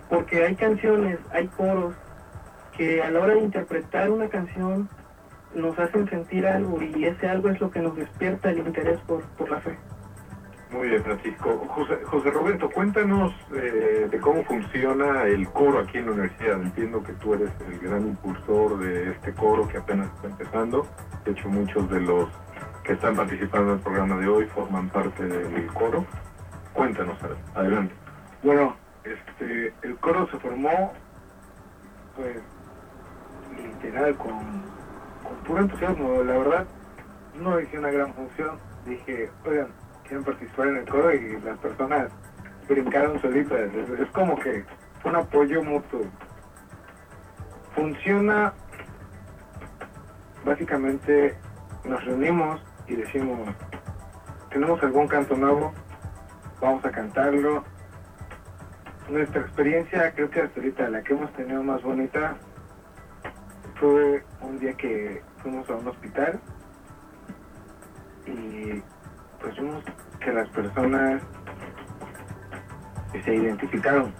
porque 0.10 0.46
hay 0.46 0.56
canciones, 0.56 1.20
hay 1.32 1.48
coros 1.48 1.94
que 2.76 3.02
a 3.02 3.12
la 3.12 3.20
hora 3.20 3.34
de 3.34 3.42
interpretar 3.42 4.10
una 4.10 4.30
canción 4.30 4.88
nos 5.56 5.78
hacen 5.80 6.08
sentir 6.10 6.46
algo 6.46 6.82
y 6.82 7.06
ese 7.06 7.28
algo 7.28 7.50
es 7.50 7.60
lo 7.60 7.72
que 7.72 7.80
nos 7.80 7.96
despierta 7.96 8.52
el 8.52 8.60
interés 8.60 9.00
por, 9.02 9.24
por 9.24 9.50
la 9.50 9.60
fe. 9.62 9.78
Muy 10.72 10.90
bien, 10.90 11.02
Francisco. 11.02 11.66
José, 11.70 11.98
José 12.04 12.30
Roberto, 12.30 12.70
cuéntanos 12.70 13.34
eh, 13.56 14.08
de 14.12 14.20
cómo 14.20 14.44
funciona 14.44 15.24
el 15.24 15.48
coro 15.50 15.80
aquí 15.80 15.98
en 15.98 16.08
la 16.08 16.12
universidad. 16.12 16.62
Entiendo 16.62 17.02
que 17.02 17.14
tú 17.14 17.34
eres 17.34 17.50
el 17.70 17.80
gran 17.80 18.06
impulsor 18.06 18.78
de 18.80 19.12
este 19.12 19.34
coro 19.34 19.68
que 19.68 19.78
apenas 19.78 20.08
está 20.16 20.28
empezando. 20.28 20.86
De 21.24 21.32
hecho, 21.32 21.48
muchos 21.48 21.90
de 21.90 22.02
los 22.02 22.30
que 22.88 22.94
están 22.94 23.18
participando 23.18 23.72
en 23.72 23.78
el 23.78 23.84
programa 23.84 24.18
de 24.18 24.28
hoy 24.30 24.46
forman 24.46 24.88
parte 24.90 25.22
del 25.26 25.68
coro. 25.74 26.06
Cuéntanos, 26.72 27.18
adelante. 27.54 27.94
Bueno, 28.42 28.78
este, 29.04 29.74
el 29.82 29.98
coro 29.98 30.26
se 30.32 30.40
formó, 30.40 30.94
pues, 32.16 32.38
literal, 33.58 34.16
con, 34.16 34.40
con 35.22 35.38
puro 35.46 35.62
entusiasmo. 35.64 36.24
La 36.24 36.38
verdad, 36.38 36.68
no 37.36 37.60
hice 37.60 37.78
una 37.78 37.92
gran 37.92 38.14
función. 38.14 38.58
Dije, 38.86 39.30
oigan, 39.46 39.68
quieren 40.04 40.24
participar 40.24 40.68
en 40.68 40.78
el 40.78 40.86
coro 40.86 41.14
y 41.14 41.42
las 41.42 41.58
personas 41.60 42.10
brincaron 42.70 43.22
solitas. 43.22 43.60
Es, 44.00 44.10
como 44.12 44.40
que 44.40 44.64
un 45.04 45.16
apoyo 45.18 45.62
mutuo. 45.62 46.06
Funciona, 47.76 48.54
básicamente, 50.46 51.38
nos 51.84 52.04
reunimos 52.06 52.62
y 52.88 52.96
decimos, 52.96 53.50
tenemos 54.50 54.82
algún 54.82 55.08
canto 55.08 55.36
nuevo, 55.36 55.74
vamos 56.62 56.84
a 56.86 56.92
cantarlo. 56.92 57.64
Nuestra 59.10 59.42
experiencia, 59.42 60.14
creo 60.14 60.30
que 60.30 60.42
hasta 60.42 60.60
ahorita 60.60 60.90
la 60.90 61.02
que 61.02 61.14
hemos 61.14 61.32
tenido 61.34 61.64
más 61.64 61.82
bonita, 61.82 62.36
fue 63.80 64.24
un 64.42 64.60
día 64.60 64.74
que 64.74 65.22
fuimos 65.42 65.70
a 65.70 65.76
un 65.76 65.88
hospital 65.88 66.40
y 68.26 68.82
pues 69.40 69.56
vimos 69.56 69.84
que 70.20 70.34
las 70.34 70.50
personas 70.50 71.22
se 73.24 73.36
identificaron. 73.36 74.14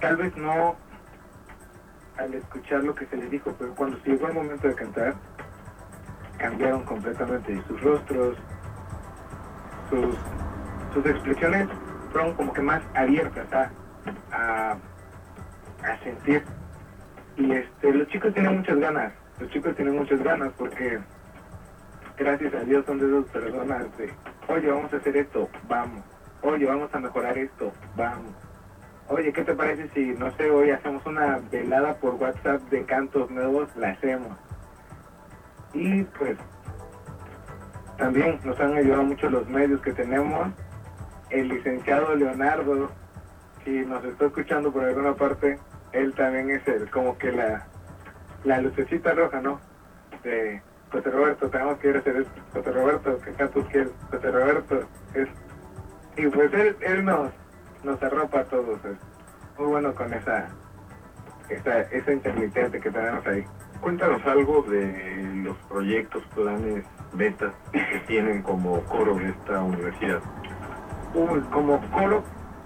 Tal 0.00 0.16
vez 0.16 0.36
no 0.36 0.76
al 2.16 2.34
escuchar 2.34 2.84
lo 2.84 2.94
que 2.94 3.06
se 3.06 3.16
les 3.16 3.30
dijo, 3.30 3.54
pero 3.58 3.74
cuando 3.74 3.98
se 4.00 4.10
llegó 4.10 4.28
el 4.28 4.34
momento 4.34 4.68
de 4.68 4.74
cantar, 4.74 5.14
cambiaron 6.40 6.82
completamente 6.84 7.62
sus 7.68 7.80
rostros, 7.82 8.36
sus, 9.90 10.16
sus 10.94 11.06
expresiones 11.06 11.68
fueron 12.10 12.34
como 12.34 12.52
que 12.52 12.62
más 12.62 12.82
abiertas 12.94 13.70
a, 14.32 14.76
a, 15.84 15.98
sentir. 16.02 16.42
Y 17.36 17.52
este, 17.52 17.92
los 17.92 18.08
chicos 18.08 18.32
tienen 18.34 18.56
muchas 18.56 18.78
ganas, 18.78 19.12
los 19.38 19.50
chicos 19.50 19.76
tienen 19.76 19.96
muchas 19.96 20.22
ganas 20.22 20.52
porque 20.56 20.98
gracias 22.16 22.54
a 22.54 22.60
Dios 22.60 22.84
son 22.86 22.98
de 22.98 23.06
esas 23.06 23.30
personas 23.30 23.98
de, 23.98 24.12
oye, 24.48 24.70
vamos 24.70 24.92
a 24.92 24.96
hacer 24.96 25.16
esto, 25.16 25.48
vamos, 25.68 26.02
oye, 26.42 26.66
vamos 26.66 26.94
a 26.94 26.98
mejorar 26.98 27.36
esto, 27.38 27.72
vamos. 27.96 28.32
Oye, 29.08 29.32
¿qué 29.32 29.42
te 29.42 29.54
parece 29.54 29.88
si, 29.88 30.12
no 30.12 30.30
sé, 30.36 30.50
hoy 30.50 30.70
hacemos 30.70 31.04
una 31.04 31.40
velada 31.50 31.94
por 31.94 32.14
WhatsApp 32.14 32.62
de 32.70 32.84
cantos 32.84 33.28
nuevos? 33.30 33.68
La 33.76 33.90
hacemos 33.90 34.38
y 35.72 36.02
pues 36.04 36.36
también 37.96 38.40
nos 38.44 38.58
han 38.58 38.74
ayudado 38.74 39.02
mucho 39.04 39.28
los 39.28 39.48
medios 39.48 39.80
que 39.82 39.92
tenemos. 39.92 40.52
El 41.28 41.48
licenciado 41.48 42.14
Leonardo, 42.16 42.90
si 43.64 43.84
nos 43.84 44.04
está 44.04 44.26
escuchando 44.26 44.72
por 44.72 44.84
alguna 44.84 45.14
parte, 45.14 45.58
él 45.92 46.14
también 46.14 46.50
es 46.50 46.66
el, 46.66 46.90
como 46.90 47.16
que 47.18 47.30
la, 47.30 47.66
la 48.44 48.60
lucecita 48.60 49.12
roja, 49.12 49.40
¿no? 49.40 49.60
De 50.24 50.62
José 50.90 51.10
Roberto, 51.10 51.48
tenemos 51.50 51.78
que 51.78 51.88
ir 51.90 51.96
a 51.96 51.98
hacer 52.00 52.16
esto. 52.16 52.40
José 52.52 52.72
Roberto, 52.72 53.18
¿qué 53.24 53.32
cantos 53.32 53.66
quieres? 53.66 53.92
José 54.10 54.30
Roberto, 54.30 54.88
es... 55.14 55.28
Y 56.16 56.26
pues 56.26 56.52
él, 56.52 56.76
él 56.80 57.04
nos, 57.04 57.30
nos 57.84 58.02
arropa 58.02 58.40
a 58.40 58.44
todos. 58.44 58.84
Es 58.84 58.96
muy 59.58 59.68
bueno 59.68 59.94
con 59.94 60.12
esa, 60.12 60.48
esa, 61.48 61.80
esa 61.82 62.12
intermitente 62.12 62.80
que 62.80 62.90
tenemos 62.90 63.26
ahí. 63.26 63.44
Cuéntanos 63.80 64.24
algo 64.26 64.62
de 64.62 65.42
los 65.42 65.56
proyectos, 65.68 66.22
planes, 66.34 66.84
metas 67.14 67.54
que 67.72 68.02
tienen 68.06 68.42
como 68.42 68.80
coro 68.84 69.14
de 69.14 69.30
esta 69.30 69.62
universidad. 69.62 70.20
Uy, 71.14 71.40
como 71.50 71.80
coro, 71.90 72.22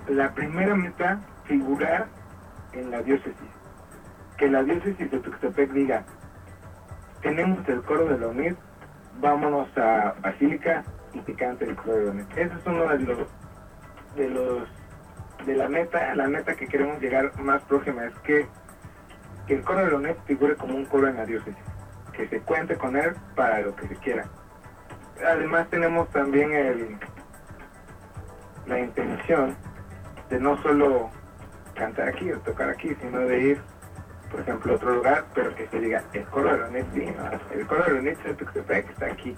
la 0.08 0.34
primera 0.34 0.74
meta, 0.74 1.20
figurar 1.44 2.08
en 2.72 2.90
la 2.90 3.00
diócesis. 3.02 3.48
Que 4.36 4.48
la 4.48 4.64
diócesis 4.64 5.08
de 5.08 5.18
Tuxtepec 5.20 5.70
diga, 5.70 6.04
tenemos 7.22 7.66
el 7.68 7.80
coro 7.82 8.06
de 8.06 8.18
la 8.18 8.26
UNID, 8.26 8.54
vámonos 9.20 9.68
a 9.78 10.14
Basílica 10.20 10.84
y 11.12 11.20
que 11.20 11.34
cante 11.34 11.64
el 11.64 11.76
coro 11.76 11.96
de 11.96 12.04
la 12.06 12.10
UNID. 12.10 12.26
Ese 12.32 12.54
es 12.54 12.66
uno 12.66 12.88
de 12.88 12.98
los, 12.98 13.18
de 14.16 14.28
los, 14.30 14.68
de 15.46 15.54
la 15.54 15.68
meta, 15.68 16.14
la 16.16 16.26
meta 16.26 16.54
que 16.56 16.66
queremos 16.66 17.00
llegar 17.00 17.38
más 17.40 17.62
próxima, 17.62 18.04
es 18.04 18.18
que 18.18 18.46
que 19.46 19.54
el 19.54 19.62
coro 19.62 19.84
de 19.84 19.90
Lonet 19.90 20.18
figure 20.24 20.56
como 20.56 20.76
un 20.76 20.84
coro 20.86 21.08
en 21.08 21.16
la 21.16 21.26
diócesis, 21.26 21.62
que 22.12 22.28
se 22.28 22.40
cuente 22.40 22.76
con 22.76 22.96
él 22.96 23.14
para 23.34 23.60
lo 23.60 23.74
que 23.76 23.88
se 23.88 23.96
quiera. 23.96 24.26
Además 25.26 25.68
tenemos 25.70 26.08
también 26.10 26.52
el, 26.52 26.98
la 28.66 28.80
intención 28.80 29.56
de 30.30 30.40
no 30.40 30.60
solo 30.62 31.10
cantar 31.74 32.08
aquí 32.08 32.30
o 32.32 32.38
tocar 32.40 32.70
aquí, 32.70 32.94
sino 33.00 33.20
de 33.20 33.38
ir, 33.38 33.60
por 34.30 34.40
ejemplo, 34.40 34.72
a 34.72 34.76
otro 34.76 34.94
lugar, 34.94 35.24
pero 35.34 35.54
que 35.54 35.68
se 35.68 35.80
diga, 35.80 36.02
el 36.12 36.24
coro 36.26 36.52
de 36.52 36.58
Lonet 36.58 36.86
el 37.52 37.66
coro 37.66 37.84
de 37.84 37.92
Lonet 37.92 38.36
Tuxtepec 38.36 38.90
está 38.90 39.06
aquí. 39.06 39.36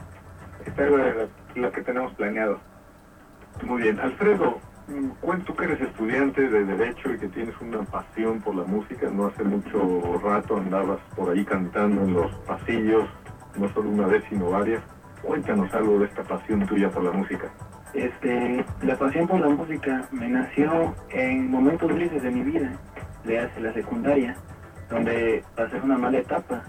Es 0.64 0.78
algo 0.78 0.96
de 0.96 1.28
lo 1.54 1.72
que 1.72 1.82
tenemos 1.82 2.12
planeado. 2.14 2.58
Muy 3.62 3.82
bien, 3.82 3.98
Alfredo, 4.00 4.60
Cuento 5.20 5.52
que 5.56 5.64
eres 5.64 5.80
estudiante 5.80 6.48
de 6.48 6.64
Derecho 6.64 7.12
y 7.12 7.18
que 7.18 7.26
tienes 7.28 7.54
una 7.60 7.82
pasión 7.82 8.40
por 8.40 8.54
la 8.54 8.62
música. 8.62 9.10
No 9.10 9.26
hace 9.26 9.42
mucho 9.42 10.20
rato 10.22 10.58
andabas 10.58 11.00
por 11.16 11.30
ahí 11.30 11.44
cantando 11.44 12.02
en 12.02 12.14
los 12.14 12.32
pasillos, 12.46 13.08
no 13.58 13.68
solo 13.74 13.90
una 13.90 14.06
vez, 14.06 14.22
sino 14.28 14.50
varias. 14.50 14.80
Cuéntanos 15.22 15.74
algo 15.74 15.98
de 15.98 16.06
esta 16.06 16.22
pasión 16.22 16.64
tuya 16.66 16.88
por 16.88 17.02
la 17.02 17.10
música. 17.10 17.50
Este, 17.94 18.64
la 18.82 18.96
pasión 18.96 19.26
por 19.26 19.40
la 19.40 19.48
música 19.48 20.08
me 20.12 20.28
nació 20.28 20.94
en 21.10 21.50
momentos 21.50 21.92
grises 21.92 22.22
de 22.22 22.30
mi 22.30 22.42
vida, 22.42 22.70
de 23.24 23.40
hace 23.40 23.60
la 23.60 23.72
secundaria, 23.72 24.36
donde 24.88 25.42
pasé 25.56 25.80
una 25.80 25.98
mala 25.98 26.18
etapa. 26.18 26.62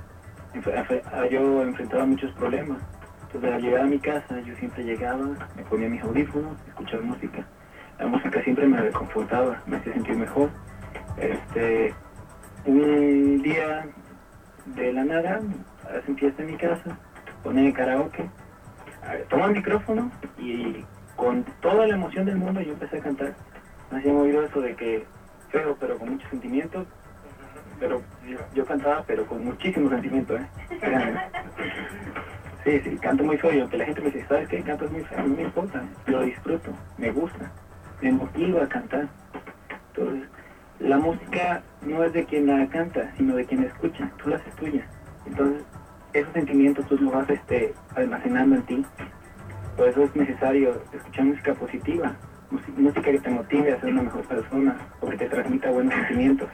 Yo 1.29 1.61
enfrentaba 1.61 2.05
muchos 2.07 2.31
problemas. 2.31 2.79
Entonces 3.27 3.53
al 3.53 3.61
llegar 3.61 3.81
a 3.81 3.85
mi 3.85 3.99
casa 3.99 4.39
yo 4.39 4.55
siempre 4.55 4.83
llegaba, 4.83 5.27
me 5.55 5.63
ponía 5.69 5.87
mis 5.87 6.01
audífonos, 6.01 6.57
escuchaba 6.67 7.03
música 7.03 7.45
la 7.99 8.07
música 8.07 8.43
siempre 8.43 8.67
me 8.67 8.79
reconfortaba, 8.79 9.61
me 9.65 9.77
hacía 9.77 9.93
sentir 9.93 10.15
mejor. 10.15 10.49
Este, 11.17 11.93
un 12.65 13.41
día 13.41 13.87
de 14.65 14.93
la 14.93 15.03
nada, 15.03 15.41
hacen 15.97 16.17
fiesta 16.17 16.43
en 16.43 16.51
mi 16.51 16.57
casa, 16.57 16.97
ponen 17.43 17.71
karaoke, 17.71 18.29
tomé 19.29 19.45
el 19.45 19.51
micrófono 19.53 20.11
y 20.37 20.85
con 21.15 21.43
toda 21.61 21.87
la 21.87 21.95
emoción 21.95 22.25
del 22.25 22.37
mundo 22.37 22.61
yo 22.61 22.73
empecé 22.73 22.97
a 22.97 23.01
cantar. 23.01 23.33
Me 23.91 23.99
hacía 23.99 24.13
oído 24.13 24.43
eso 24.43 24.61
de 24.61 24.75
que 24.75 25.05
feo, 25.49 25.75
pero 25.79 25.97
con 25.97 26.11
mucho 26.11 26.27
sentimiento. 26.29 26.85
Pero 27.79 28.01
yo, 28.55 28.65
cantaba, 28.65 29.03
pero 29.05 29.25
con 29.27 29.45
muchísimo 29.45 29.89
sentimiento, 29.89 30.35
¿eh? 30.35 30.47
Sí, 32.63 32.81
sí, 32.81 32.97
canto 32.97 33.23
muy 33.23 33.37
feo. 33.37 33.61
Aunque 33.61 33.77
la 33.77 33.85
gente 33.85 34.01
me 34.01 34.07
dice, 34.11 34.25
¿sabes 34.27 34.49
qué? 34.49 34.61
Cantas 34.61 34.91
muy 34.91 35.01
feo. 35.05 35.19
No 35.19 35.35
me 35.35 35.43
importa. 35.43 35.81
Lo 36.07 36.21
disfruto. 36.23 36.71
Me 36.97 37.11
gusta 37.11 37.49
me 38.01 38.11
motiva 38.11 38.63
a 38.63 38.69
cantar. 38.69 39.07
Entonces, 39.89 40.29
la 40.79 40.97
música 40.97 41.63
no 41.81 42.03
es 42.03 42.13
de 42.13 42.25
quien 42.25 42.47
la 42.47 42.67
canta, 42.67 43.11
sino 43.17 43.35
de 43.35 43.45
quien 43.45 43.63
escucha, 43.63 44.11
tú 44.21 44.29
la 44.29 44.37
haces 44.37 44.55
tuya. 44.55 44.85
Entonces, 45.25 45.63
esos 46.13 46.33
sentimientos 46.33 46.85
tú 46.87 46.97
los 46.97 47.13
vas 47.13 47.29
este, 47.29 47.73
almacenando 47.95 48.55
en 48.55 48.61
ti. 48.63 48.85
Por 49.75 49.87
eso 49.87 50.03
es 50.03 50.15
necesario 50.15 50.81
escuchar 50.91 51.25
música 51.25 51.53
positiva, 51.53 52.15
música 52.77 53.01
que 53.01 53.19
te 53.19 53.29
motive 53.29 53.73
a 53.73 53.79
ser 53.79 53.91
una 53.91 54.03
mejor 54.03 54.25
persona 54.27 54.77
o 55.01 55.09
que 55.09 55.17
te 55.17 55.29
transmita 55.29 55.69
buenos 55.69 55.93
sentimientos. 55.93 56.49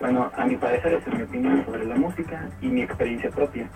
Bueno, 0.00 0.30
a 0.36 0.46
mi 0.46 0.56
parecer 0.56 0.94
esa 0.94 1.10
es 1.10 1.16
mi 1.16 1.22
opinión 1.22 1.64
sobre 1.64 1.84
la 1.84 1.94
música 1.94 2.48
y 2.60 2.68
mi 2.68 2.82
experiencia 2.82 3.30
propia. 3.30 3.68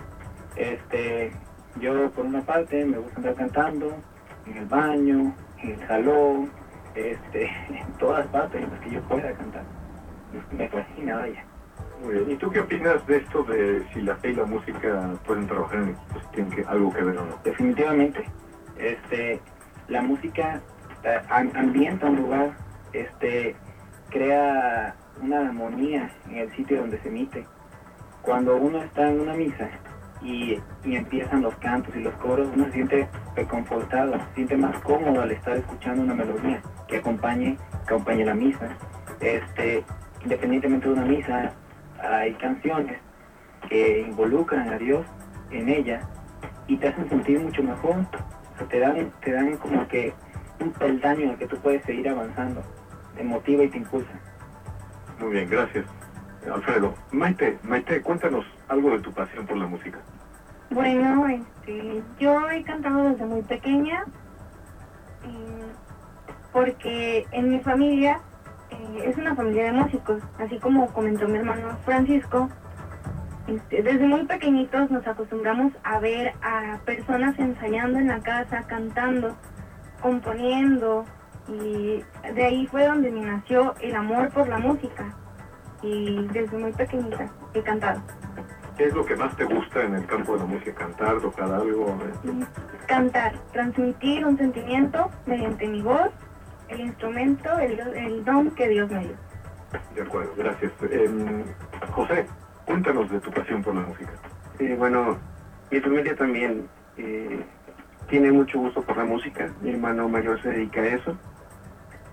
Este, 0.55 1.31
yo 1.79 2.09
por 2.11 2.25
una 2.25 2.41
parte 2.41 2.83
me 2.85 2.97
gusta 2.97 3.17
andar 3.17 3.35
cantando 3.35 3.95
en 4.45 4.57
el 4.57 4.65
baño, 4.65 5.33
en 5.63 5.71
el 5.71 5.87
salón, 5.87 6.51
este, 6.95 7.45
en 7.69 7.93
todas 7.99 8.27
partes 8.27 8.63
en 8.63 8.71
las 8.71 8.79
que 8.81 8.91
yo 8.91 9.01
pueda 9.03 9.31
cantar. 9.33 9.63
Me 10.51 10.67
fascina, 10.69 11.17
vaya. 11.17 11.43
Muy 12.03 12.13
bien. 12.13 12.31
¿Y 12.31 12.35
tú 12.35 12.51
qué 12.51 12.59
opinas 12.59 13.05
de 13.07 13.17
esto 13.17 13.43
de 13.43 13.83
si 13.93 14.01
la 14.01 14.15
fe 14.17 14.29
y 14.29 14.35
la 14.35 14.45
música 14.45 15.13
pueden 15.25 15.47
trabajar 15.47 15.79
en 15.79 15.89
equipos? 15.89 16.31
¿Tienen 16.31 16.51
que, 16.51 16.63
algo 16.63 16.93
que 16.93 17.01
ver 17.01 17.17
o 17.17 17.25
no? 17.25 17.35
Definitivamente. 17.43 18.23
Este, 18.77 19.39
la 19.87 20.01
música 20.01 20.61
eh, 21.03 21.21
ambienta 21.29 22.07
un 22.07 22.17
lugar, 22.17 22.51
este, 22.93 23.55
crea 24.09 24.95
una 25.21 25.39
armonía 25.39 26.11
en 26.29 26.37
el 26.37 26.55
sitio 26.55 26.81
donde 26.81 26.99
se 26.99 27.07
emite. 27.07 27.45
Cuando 28.21 28.57
uno 28.57 28.83
está 28.83 29.09
en 29.09 29.21
una 29.21 29.33
misa 29.33 29.69
y, 30.21 30.59
empiezan 30.83 31.41
los 31.41 31.55
cantos 31.57 31.95
y 31.95 31.99
los 31.99 32.13
coros, 32.15 32.47
uno 32.53 32.65
se 32.65 32.71
siente 32.71 33.07
reconfortado, 33.35 34.13
se 34.13 34.35
siente 34.35 34.57
más 34.57 34.77
cómodo 34.79 35.21
al 35.21 35.31
estar 35.31 35.57
escuchando 35.57 36.03
una 36.03 36.15
melodía 36.15 36.61
que 36.87 36.97
acompañe, 36.97 37.57
que 37.87 37.93
acompañe 37.93 38.25
la 38.25 38.33
misa. 38.33 38.69
Este, 39.19 39.83
independientemente 40.23 40.87
de 40.87 40.93
una 40.93 41.05
misa, 41.05 41.51
hay 42.01 42.33
canciones 42.35 42.99
que 43.69 44.01
involucran 44.01 44.69
a 44.69 44.77
Dios 44.77 45.05
en 45.51 45.69
ella 45.69 46.01
y 46.67 46.77
te 46.77 46.87
hacen 46.87 47.09
sentir 47.09 47.39
mucho 47.39 47.63
mejor. 47.63 48.05
te 48.69 48.79
dan, 48.79 49.11
te 49.21 49.31
dan 49.31 49.57
como 49.57 49.87
que 49.87 50.13
un 50.59 50.71
peldaño 50.71 51.23
en 51.23 51.29
el 51.31 51.37
que 51.37 51.47
tú 51.47 51.57
puedes 51.57 51.83
seguir 51.85 52.09
avanzando. 52.09 52.61
Te 53.15 53.23
motiva 53.23 53.63
y 53.63 53.69
te 53.69 53.77
impulsa. 53.77 54.11
Muy 55.19 55.31
bien, 55.31 55.49
gracias. 55.49 55.85
Alfredo, 56.53 56.93
Maite, 57.11 57.57
Maite, 57.63 58.01
cuéntanos 58.01 58.45
algo 58.67 58.91
de 58.91 58.99
tu 58.99 59.11
pasión 59.11 59.45
por 59.45 59.57
la 59.57 59.67
música. 59.67 59.99
Bueno, 60.69 61.27
este, 61.27 62.03
yo 62.19 62.49
he 62.49 62.63
cantado 62.63 63.09
desde 63.09 63.25
muy 63.25 63.41
pequeña, 63.43 64.03
porque 66.51 67.25
en 67.31 67.49
mi 67.49 67.59
familia 67.59 68.19
eh, 68.71 69.03
es 69.05 69.17
una 69.17 69.35
familia 69.35 69.65
de 69.65 69.73
músicos, 69.73 70.23
así 70.39 70.57
como 70.59 70.91
comentó 70.93 71.27
mi 71.27 71.37
hermano 71.37 71.77
Francisco. 71.85 72.49
Este, 73.47 73.83
desde 73.83 74.05
muy 74.05 74.25
pequeñitos 74.25 74.91
nos 74.91 75.05
acostumbramos 75.07 75.71
a 75.83 75.99
ver 75.99 76.33
a 76.41 76.79
personas 76.83 77.37
ensayando 77.39 77.99
en 77.99 78.07
la 78.07 78.19
casa, 78.19 78.63
cantando, 78.67 79.37
componiendo, 80.01 81.05
y 81.47 82.03
de 82.33 82.43
ahí 82.43 82.67
fue 82.67 82.85
donde 82.85 83.11
me 83.11 83.21
nació 83.21 83.73
el 83.79 83.95
amor 83.95 84.29
por 84.31 84.49
la 84.49 84.57
música. 84.57 85.15
Y 85.81 86.27
desde 86.27 86.57
muy 86.57 86.71
pequeñita 86.73 87.31
he 87.53 87.61
cantado. 87.61 88.01
¿Qué 88.77 88.85
es 88.85 88.93
lo 88.93 89.05
que 89.05 89.15
más 89.15 89.35
te 89.35 89.43
gusta 89.43 89.83
en 89.83 89.95
el 89.95 90.05
campo 90.05 90.33
de 90.33 90.39
la 90.39 90.45
música? 90.45 90.73
¿Cantar, 90.75 91.19
tocar 91.19 91.51
algo? 91.51 91.97
Cantar, 92.87 93.33
transmitir 93.51 94.23
un 94.23 94.37
sentimiento 94.37 95.09
mediante 95.25 95.67
mi 95.67 95.81
voz, 95.81 96.11
el 96.69 96.81
instrumento, 96.81 97.57
el, 97.57 98.23
don 98.23 98.51
que 98.51 98.69
Dios 98.69 98.89
me 98.91 98.99
dio. 98.99 99.15
De 99.95 100.01
acuerdo, 100.03 100.31
gracias. 100.37 100.71
Em, 100.91 101.43
José, 101.91 102.27
cuéntanos 102.65 103.09
de 103.09 103.19
tu 103.19 103.31
pasión 103.31 103.63
por 103.63 103.73
la 103.73 103.81
música. 103.81 104.11
bueno, 104.77 105.17
mi 105.71 105.79
familia 105.79 106.15
también 106.15 106.67
eh, 106.97 107.43
tiene 108.09 108.31
mucho 108.31 108.59
gusto 108.59 108.83
por 108.83 108.95
la 108.95 109.05
música. 109.05 109.51
Mi 109.61 109.71
hermano 109.71 110.07
mayor 110.07 110.39
se 110.43 110.49
dedica 110.49 110.81
a 110.81 110.87
eso. 110.87 111.17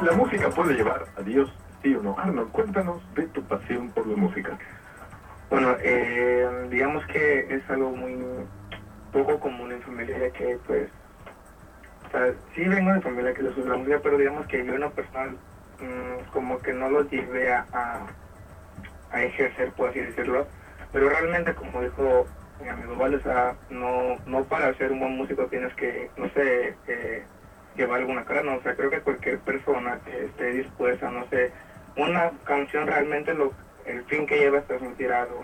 La 0.05 0.13
música 0.15 0.49
puede 0.51 0.75
llevar 0.75 1.07
a 1.17 1.21
Dios, 1.23 1.49
sí 1.81 1.95
o 1.95 2.03
no. 2.03 2.15
Arnold, 2.19 2.51
cuéntanos 2.51 3.01
de 3.15 3.25
tu 3.29 3.41
pasión 3.45 3.89
por 3.89 4.05
la 4.05 4.15
música. 4.15 4.59
Bueno, 5.49 5.75
eh, 5.81 6.67
digamos 6.69 7.03
que 7.07 7.55
es 7.55 7.67
algo 7.71 7.89
muy 7.95 8.13
poco 9.11 9.39
común 9.39 9.71
en 9.71 9.81
familia, 9.81 10.31
que 10.31 10.57
pues, 10.65 10.89
o 12.07 12.11
sea, 12.11 12.33
sí 12.55 12.63
vengo 12.63 12.93
de 12.93 13.01
familia 13.01 13.33
que 13.33 13.43
les 13.43 13.55
gusta 13.55 13.71
la 13.71 13.77
música, 13.77 13.99
pero 14.01 14.17
digamos 14.17 14.45
que 14.47 14.65
yo 14.65 14.73
en 14.73 14.81
lo 14.81 14.91
personal 14.91 15.31
mm, 15.79 16.31
como 16.31 16.59
que 16.59 16.73
no 16.73 16.89
lo 16.89 17.07
llevé 17.09 17.51
a, 17.53 17.65
a, 19.11 19.23
ejercer, 19.23 19.71
por 19.73 19.89
así 19.89 19.99
decirlo, 19.99 20.47
pero 20.91 21.09
realmente 21.09 21.53
como 21.53 21.81
dijo 21.81 22.27
mi 22.61 22.69
amigo 22.69 22.95
Vale, 22.95 23.17
o 23.17 23.21
sea, 23.21 23.55
no, 23.69 24.17
no 24.25 24.43
para 24.45 24.73
ser 24.75 24.91
un 24.91 24.99
buen 24.99 25.17
músico 25.17 25.47
tienes 25.47 25.73
que, 25.75 26.09
no 26.17 26.29
sé, 26.29 26.75
eh, 26.87 27.23
llevar 27.75 28.01
alguna 28.01 28.23
cara, 28.23 28.43
no, 28.43 28.55
o 28.55 28.61
sea, 28.61 28.75
creo 28.75 28.89
que 28.89 29.01
cualquier 29.01 29.39
persona 29.39 29.99
que 30.05 30.25
esté 30.25 30.51
dispuesta, 30.51 31.09
no 31.09 31.27
sé, 31.29 31.51
una 31.97 32.31
canción 32.45 32.87
realmente 32.87 33.33
lo, 33.33 33.51
el 33.85 34.03
fin 34.05 34.25
que 34.25 34.37
lleva 34.37 34.59
es 34.59 34.67
transmitir 34.67 35.11
algo, 35.11 35.43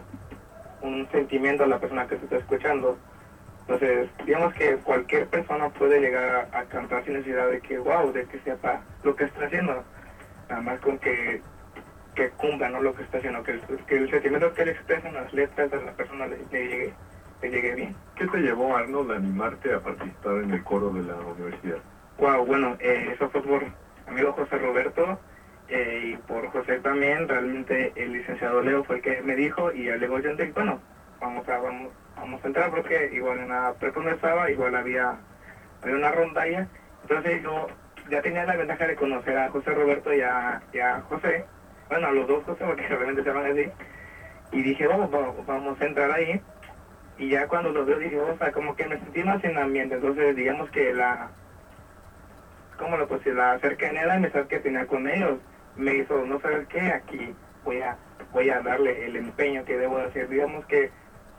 un 0.82 1.08
sentimiento 1.12 1.64
a 1.64 1.68
la 1.68 1.80
persona 1.80 2.08
que 2.08 2.18
se 2.18 2.24
está 2.26 2.38
escuchando, 2.38 2.98
entonces, 3.68 4.10
digamos 4.26 4.54
que 4.54 4.78
cualquier 4.78 5.28
persona 5.28 5.68
puede 5.70 6.00
llegar 6.00 6.48
a, 6.54 6.64
cantar 6.64 7.04
sin 7.04 7.16
necesidad 7.16 7.50
de 7.50 7.60
que, 7.60 7.78
wow, 7.78 8.14
de 8.14 8.24
que 8.26 8.40
sepa 8.40 8.82
lo 9.04 9.14
que 9.14 9.26
está 9.26 9.46
haciendo. 9.46 9.84
Nada 10.50 10.62
más 10.62 10.80
con 10.80 10.98
que, 11.00 11.42
que 12.16 12.30
cumpla 12.30 12.70
¿no? 12.70 12.82
lo 12.82 12.96
que 12.96 13.04
está 13.04 13.18
haciendo, 13.18 13.44
que 13.44 13.52
el, 13.52 13.62
que 13.86 13.98
el 13.98 14.10
sentimiento 14.10 14.54
que 14.54 14.62
él 14.62 14.70
expresa 14.70 15.10
en 15.10 15.16
las 15.16 15.34
letras 15.34 15.70
de 15.70 15.84
la 15.84 15.92
persona 15.92 16.28
le, 16.28 16.38
llegue, 16.50 16.94
le 17.42 17.50
llegue 17.50 17.76
bien. 17.76 17.96
¿Qué 18.16 18.26
te 18.28 18.38
llevó, 18.38 18.78
Arnold, 18.78 19.12
a 19.12 19.16
animarte 19.18 19.74
a 19.74 19.82
participar 19.82 20.44
en 20.44 20.52
el 20.52 20.64
coro 20.64 20.90
de 20.92 21.04
la 21.04 21.16
universidad? 21.16 21.80
Wow, 22.20 22.46
bueno, 22.46 22.78
eh, 22.80 23.12
eso 23.14 23.30
fue 23.30 23.42
por 23.44 23.66
amigo 24.08 24.32
José 24.32 24.60
Roberto 24.60 25.20
eh, 25.68 26.14
y 26.14 26.16
por 26.16 26.48
José 26.52 26.80
también. 26.80 27.28
Realmente 27.28 27.92
el 27.98 28.14
licenciado 28.14 28.62
Leo 28.62 28.86
fue 28.86 28.96
el 28.96 29.02
que 29.02 29.22
me 29.24 29.36
dijo 29.36 29.74
y 29.74 29.88
ya 29.88 29.98
le 29.98 30.08
digo 30.08 30.20
yo, 30.20 30.32
bueno, 30.54 30.80
vamos 31.20 31.50
a, 31.50 31.58
vamos 31.58 31.92
vamos 32.18 32.44
a 32.44 32.48
entrar 32.48 32.70
porque 32.70 33.10
igual 33.14 33.40
en 33.40 33.50
la 33.50 33.74
prepa 33.80 34.02
estaba, 34.12 34.50
igual 34.50 34.76
había, 34.76 35.18
había 35.82 35.96
una 35.96 36.12
rondalla. 36.12 36.68
Entonces 37.04 37.42
yo 37.44 37.68
ya 38.10 38.22
tenía 38.22 38.46
la 38.46 38.56
ventaja 38.56 38.88
de 38.88 38.96
conocer 38.96 39.38
a 39.38 39.50
José 39.50 39.74
Roberto 39.74 40.14
y 40.14 40.22
a, 40.22 40.62
José, 41.10 41.46
bueno, 41.90 42.08
a 42.08 42.12
los 42.12 42.28
dos 42.28 42.44
José, 42.44 42.64
porque 42.66 42.88
realmente 42.88 43.24
se 43.24 43.30
llaman 43.30 43.52
así. 43.52 43.70
Y 44.52 44.62
dije, 44.62 44.88
vamos, 44.88 45.10
vamos, 45.46 45.80
a 45.80 45.86
entrar 45.86 46.12
ahí. 46.12 46.40
Y 47.18 47.30
ya 47.30 47.48
cuando 47.48 47.72
los 47.72 47.86
veo 47.86 47.98
dije, 47.98 48.20
o 48.20 48.38
sea, 48.38 48.52
como 48.52 48.76
que 48.76 48.88
me 48.88 48.98
sentí 48.98 49.24
más 49.24 49.44
en 49.44 49.58
ambiente. 49.58 49.96
Entonces 49.96 50.36
digamos 50.36 50.70
que 50.72 50.94
la, 50.94 51.30
¿cómo 52.78 52.96
lo 52.98 53.08
pues 53.08 53.26
La 53.26 53.58
cercanía, 53.60 54.06
la 54.06 54.16
amistad 54.16 54.46
que 54.48 54.60
tenía 54.60 54.86
con 54.86 55.08
ellos 55.08 55.40
me 55.76 55.96
hizo 55.96 56.26
no 56.26 56.40
saber 56.40 56.66
qué, 56.68 56.92
aquí 56.92 57.34
voy 57.64 57.82
a, 57.82 57.96
voy 58.32 58.50
a 58.50 58.62
darle 58.62 59.06
el 59.06 59.16
empeño 59.16 59.64
que 59.66 59.78
debo 59.78 59.98
hacer. 59.98 60.30
Digamos 60.30 60.66
que 60.66 60.90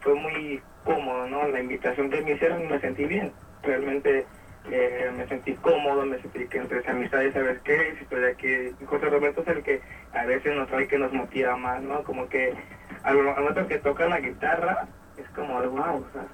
fue 0.01 0.15
muy 0.15 0.63
cómodo, 0.85 1.27
¿no? 1.29 1.49
La 1.49 1.61
invitación 1.61 2.11
que 2.11 2.23
me 2.23 2.33
hicieron 2.33 2.63
y 2.63 2.67
me 2.67 2.81
sentí 2.81 3.05
bien. 3.05 3.33
Realmente 3.63 4.27
eh, 4.71 5.11
me 5.17 5.27
sentí 5.29 5.55
cómodo, 5.55 6.05
me 6.05 6.21
sentí 6.21 6.47
que 6.47 6.59
entre 6.59 6.89
amistades, 6.89 7.35
¿sabes 7.35 7.61
qué? 7.63 7.95
Si 7.97 8.05
estoy 8.05 8.25
aquí, 8.25 8.85
José 8.85 9.07
Roberto 9.07 9.43
es 9.43 9.49
el 9.49 9.63
que 9.63 9.81
a 10.13 10.25
veces 10.25 10.55
nos 10.55 10.69
trae 10.69 10.89
que 10.89 10.99
nos 10.99 11.13
motiva 11.13 11.57
más, 11.57 11.83
¿no? 11.83 12.03
Como 12.05 12.29
que 12.29 12.55
al 13.03 13.23
momento 13.23 13.67
que 13.67 13.79
toca 13.79 14.07
la 14.09 14.21
guitarra, 14.21 14.87
es 15.17 15.29
como 15.31 15.61
wow, 15.61 15.97
o 15.97 16.13
sea, 16.13 16.27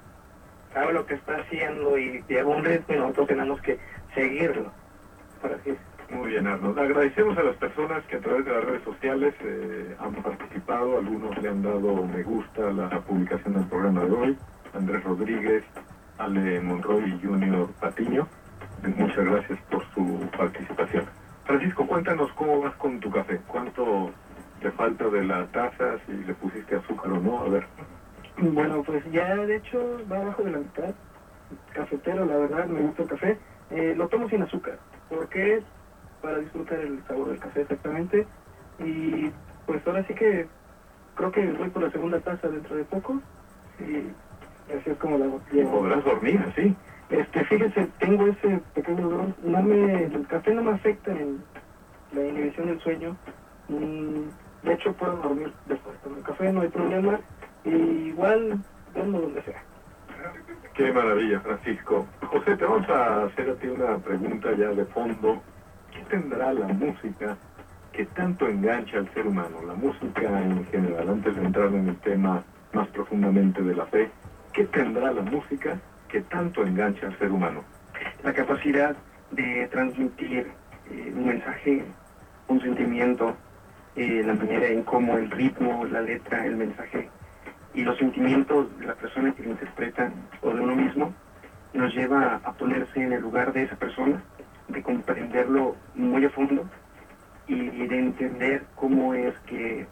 sabe 0.73 0.93
lo 0.93 1.07
que 1.07 1.15
está 1.15 1.37
haciendo 1.37 1.99
y 1.99 2.23
lleva 2.29 2.57
un 2.57 2.65
ritmo 2.65 2.95
y 2.95 2.99
nosotros 2.99 3.29
tenemos 3.29 3.61
que 3.63 3.79
seguirlo. 4.15 4.73
Por 5.41 5.53
así 5.53 5.77
muy 6.11 6.29
bien, 6.31 6.47
Arnold. 6.47 6.79
Agradecemos 6.79 7.37
a 7.39 7.43
las 7.43 7.57
personas 7.57 8.05
que 8.07 8.17
a 8.17 8.21
través 8.21 8.45
de 8.45 8.53
las 8.53 8.65
redes 8.65 8.83
sociales 8.85 9.35
eh, 9.41 9.97
han 9.99 10.15
participado. 10.15 10.99
Algunos 10.99 11.37
le 11.43 11.49
han 11.49 11.63
dado 11.63 12.07
me 12.07 12.23
gusta 12.23 12.69
a 12.69 12.73
la 12.73 12.89
publicación 13.01 13.55
del 13.55 13.65
programa 13.65 14.05
de 14.05 14.11
hoy. 14.11 14.39
Andrés 14.75 15.05
Rodríguez, 15.05 15.65
Ale 16.19 16.61
Monroy 16.61 17.15
y 17.15 17.27
Junior 17.27 17.69
Patiño. 17.81 18.27
Muchas 18.97 19.25
gracias 19.25 19.59
por 19.71 19.85
su 19.95 20.29
participación. 20.37 21.07
Francisco, 21.45 21.87
cuéntanos 21.87 22.31
cómo 22.33 22.61
vas 22.61 22.75
con 22.77 23.01
tu 23.01 23.11
café. 23.11 23.41
¿Cuánto 23.47 24.11
te 24.61 24.71
falta 24.73 25.09
de 25.09 25.25
la 25.25 25.47
taza? 25.47 25.99
Si 26.07 26.13
le 26.13 26.35
pusiste 26.35 26.77
azúcar 26.77 27.13
o 27.13 27.21
no. 27.21 27.41
A 27.41 27.49
ver. 27.49 27.67
Bueno, 28.39 28.83
pues 28.83 29.05
ya 29.11 29.35
de 29.37 29.57
hecho 29.57 30.01
va 30.11 30.19
abajo 30.19 30.43
de 30.43 30.51
la 30.51 30.59
mitad. 30.59 30.95
Cafetero, 31.73 32.25
la 32.25 32.37
verdad, 32.37 32.67
me 32.67 32.81
gusta 32.81 33.03
el 33.03 33.09
café. 33.09 33.39
Eh, 33.71 33.95
lo 33.97 34.09
tomo 34.09 34.29
sin 34.29 34.43
azúcar. 34.43 34.79
porque 35.09 35.63
para 36.25 36.39
disfrutar 36.39 36.81
el 36.81 37.05
sabor 37.07 37.29
del 37.29 37.39
café 37.39 37.61
exactamente. 37.61 38.27
Y 38.79 39.31
pues 39.67 39.87
ahora 39.87 40.05
sí 40.07 40.15
que 40.15 40.47
creo 41.15 41.31
que 41.31 41.53
voy 41.53 41.69
por 41.69 41.83
la 41.83 41.91
segunda 41.91 42.19
taza 42.21 42.49
dentro 42.49 42.77
de 42.77 42.85
poco. 42.85 43.21
Y 43.79 44.73
así 44.73 44.91
es 44.91 44.97
como 44.97 45.19
la 45.19 45.27
Y 45.53 45.65
podrás 45.65 46.03
dormir 46.03 46.43
así. 46.49 46.75
Este, 47.11 47.45
fíjese, 47.45 47.89
tengo 47.99 48.27
ese 48.27 48.61
pequeño 48.75 49.09
dolor. 49.09 49.27
No 49.45 49.63
me, 49.63 50.05
el 50.05 50.27
café 50.27 50.55
no 50.55 50.63
me 50.63 50.73
afecta 50.73 51.13
en 51.13 51.45
la 52.15 52.25
inhibición 52.25 52.69
del 52.69 52.81
sueño. 52.81 53.17
Mm, 53.69 54.23
de 54.63 54.73
hecho, 54.73 54.93
puedo 54.95 55.17
dormir 55.17 55.53
después 55.67 56.03
de 56.03 56.11
el 56.11 56.25
café, 56.25 56.53
no 56.53 56.63
hay 56.63 56.69
problema. 56.69 57.21
Y 57.65 57.71
igual, 57.71 58.59
duermo 58.95 59.21
donde 59.21 59.43
sea. 59.43 59.63
Qué 60.75 60.91
maravilla, 60.91 61.41
Francisco. 61.41 62.07
José, 62.23 62.57
te 62.57 62.65
vamos 62.65 62.89
a 62.89 63.25
hacer 63.25 63.51
a 63.51 63.55
ti 63.57 63.69
una 63.69 63.99
pregunta 63.99 64.51
ya 64.57 64.71
de 64.71 64.85
fondo. 64.87 65.43
¿Qué 66.05 66.19
tendrá 66.19 66.53
la 66.53 66.69
música 66.69 67.37
que 67.93 68.05
tanto 68.05 68.47
engancha 68.47 68.99
al 68.99 69.13
ser 69.15 69.27
humano? 69.27 69.63
La 69.67 69.73
música 69.75 70.43
en 70.43 70.65
general, 70.67 71.09
antes 71.09 71.35
de 71.35 71.43
entrar 71.43 71.69
en 71.69 71.89
el 71.89 71.97
tema 72.01 72.43
más 72.75 72.89
profundamente 72.89 73.63
de 73.63 73.75
la 73.75 73.87
fe, 73.87 74.11
¿qué 74.53 74.65
tendrá 74.65 75.13
la 75.13 75.23
música 75.23 75.79
que 76.09 76.21
tanto 76.23 76.63
engancha 76.63 77.07
al 77.07 77.19
ser 77.19 77.31
humano? 77.31 77.65
La 78.23 78.35
capacidad 78.35 78.95
de 79.31 79.67
transmitir 79.69 80.51
eh, 80.91 81.13
un 81.17 81.27
mensaje, 81.27 81.85
un 82.49 82.61
sentimiento, 82.61 83.35
eh, 83.97 84.23
la 84.27 84.35
manera 84.35 84.67
en 84.67 84.83
cómo 84.83 85.17
el 85.17 85.31
ritmo, 85.31 85.87
la 85.87 86.03
letra, 86.03 86.45
el 86.45 86.57
mensaje 86.57 87.09
y 87.73 87.83
los 87.83 87.97
sentimientos 87.97 88.79
de 88.79 88.87
la 88.87 88.95
persona 88.95 89.35
que 89.35 89.43
lo 89.43 89.51
interpreta 89.51 90.13
o 90.43 90.51
de 90.51 90.61
uno 90.61 90.77
mismo 90.77 91.15
nos 91.73 91.95
lleva 91.95 92.41
a 92.45 92.53
ponerse 92.53 93.03
en 93.03 93.15
el 93.15 93.23
lugar 93.23 93.53
de 93.53 93.65
esa 93.65 93.77
persona, 93.77 94.23
de 94.69 94.83
comprenderlo 94.83 95.77
muy 95.95 96.25
a 96.25 96.31
fondo 96.31 96.65
y 97.47 97.87
de 97.87 97.99
entender 97.99 98.65
cómo 98.75 99.15
es 99.15 99.35
que 99.41 99.87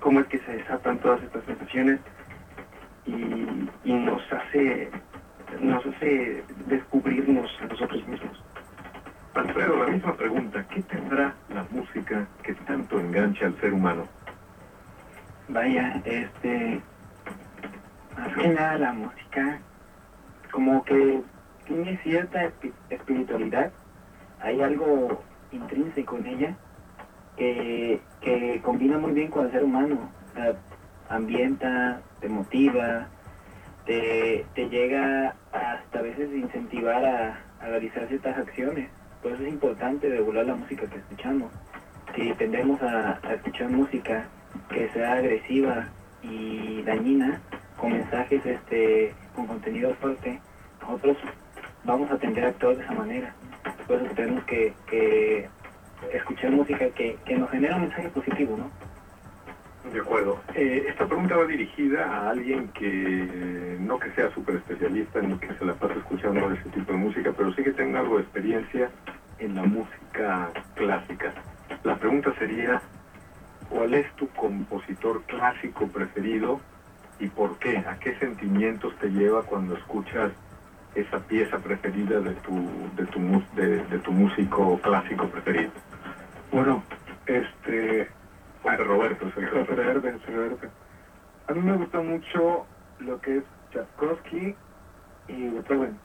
cómo 0.00 0.20
es 0.20 0.26
que 0.26 0.38
se 0.40 0.52
desatan 0.56 0.98
todas 0.98 1.22
estas 1.22 1.44
sensaciones 1.44 2.00
y, 3.06 3.68
y 3.84 3.92
nos 3.92 4.22
hace 4.32 4.90
nos 5.60 5.84
hace 5.86 6.44
descubrirnos 6.66 7.50
a 7.62 7.66
nosotros 7.66 8.06
mismos. 8.06 8.44
Alfredo, 9.34 9.76
la 9.76 9.86
misma 9.86 10.14
pregunta, 10.14 10.64
¿qué 10.68 10.82
tendrá 10.82 11.34
la 11.48 11.64
música 11.70 12.26
que 12.42 12.54
tanto 12.54 12.98
engancha 13.00 13.46
al 13.46 13.60
ser 13.60 13.72
humano? 13.72 14.06
Vaya, 15.48 16.00
este, 16.04 16.80
más 18.16 18.36
que 18.36 18.48
nada 18.48 18.78
la 18.78 18.92
música, 18.92 19.58
como 20.50 20.84
que 20.84 21.22
tiene 21.68 21.98
cierta 22.02 22.50
espiritualidad, 22.90 23.70
hay 24.40 24.60
algo 24.60 25.22
intrínseco 25.52 26.16
en 26.16 26.26
ella 26.26 26.56
que, 27.36 28.00
que 28.20 28.60
combina 28.62 28.98
muy 28.98 29.12
bien 29.12 29.30
con 29.30 29.46
el 29.46 29.52
ser 29.52 29.62
humano, 29.62 30.10
ambienta, 31.08 32.00
te 32.20 32.28
motiva, 32.28 33.06
te, 33.86 34.44
te 34.54 34.68
llega 34.68 35.34
hasta 35.52 35.98
a 35.98 36.02
veces 36.02 36.30
incentivar 36.34 37.04
a, 37.04 37.44
realizar 37.60 38.06
ciertas 38.08 38.38
acciones. 38.38 38.88
Por 39.22 39.32
eso 39.32 39.42
es 39.42 39.48
importante 39.48 40.08
regular 40.08 40.46
la 40.46 40.54
música 40.54 40.86
que 40.88 40.98
escuchamos. 40.98 41.50
Si 42.14 42.32
tendemos 42.34 42.80
a, 42.82 43.18
a 43.22 43.34
escuchar 43.34 43.68
música 43.68 44.24
que 44.70 44.88
sea 44.90 45.14
agresiva 45.14 45.88
y 46.22 46.82
dañina, 46.82 47.40
con 47.76 47.92
mensajes 47.92 48.44
este, 48.44 49.12
con 49.34 49.46
contenido 49.46 49.94
fuerte, 49.94 50.40
nosotros 50.80 51.16
vamos 51.84 52.10
a 52.10 52.18
tender 52.18 52.44
a 52.44 52.48
actuar 52.48 52.76
de 52.76 52.84
esa 52.84 52.92
manera. 52.92 53.34
Por 53.86 54.00
eso 54.00 54.14
tenemos 54.14 54.44
que, 54.44 55.48
escuchar 56.12 56.50
música 56.50 56.88
que, 56.90 57.16
que, 57.24 57.36
nos 57.36 57.50
genera 57.50 57.76
un 57.76 57.82
mensaje 57.82 58.08
positivo, 58.10 58.56
¿no? 58.56 58.70
De 59.92 60.00
acuerdo. 60.00 60.38
Eh, 60.54 60.86
esta 60.88 61.06
pregunta 61.06 61.36
va 61.36 61.46
dirigida 61.46 62.04
a 62.04 62.30
alguien 62.30 62.68
que 62.68 63.76
no 63.80 63.98
que 63.98 64.10
sea 64.12 64.30
súper 64.34 64.56
especialista 64.56 65.20
ni 65.20 65.38
que 65.38 65.54
se 65.54 65.64
la 65.64 65.74
pase 65.74 65.98
escuchando 65.98 66.52
ese 66.52 66.68
tipo 66.70 66.92
de 66.92 66.98
música, 66.98 67.32
pero 67.36 67.52
sí 67.54 67.62
que 67.62 67.72
tenga 67.72 68.00
algo 68.00 68.16
de 68.16 68.22
experiencia 68.22 68.90
en 69.38 69.54
la 69.54 69.62
música 69.62 70.50
clásica. 70.74 71.32
La 71.84 71.96
pregunta 71.96 72.34
sería, 72.38 72.82
¿Cuál 73.68 73.94
es 73.94 74.10
tu 74.16 74.28
compositor 74.28 75.22
clásico 75.24 75.88
preferido 75.88 76.60
y 77.20 77.28
por 77.28 77.58
qué? 77.58 77.78
¿A 77.78 77.98
qué 77.98 78.18
sentimientos 78.18 78.96
te 78.98 79.08
lleva 79.08 79.42
cuando 79.42 79.76
escuchas 79.76 80.32
esa 80.94 81.18
pieza 81.20 81.58
preferida 81.58 82.20
de 82.20 82.34
tu, 82.36 82.88
de 82.96 83.06
tu, 83.06 83.42
de, 83.54 83.98
tu 83.98 84.12
músico 84.12 84.78
clásico 84.80 85.28
preferido? 85.28 85.72
Bueno, 86.52 86.82
este... 87.26 88.10
Fue 88.62 88.76
Roberto, 88.76 89.30
Roberto, 89.36 90.68
A 91.46 91.52
mí 91.52 91.60
me 91.60 91.76
gusta 91.76 92.00
mucho 92.00 92.66
lo 92.98 93.20
que 93.20 93.38
es 93.38 93.44
Tchaikovsky 93.70 94.56
y 95.28 95.48
Beethoven. 95.48 96.00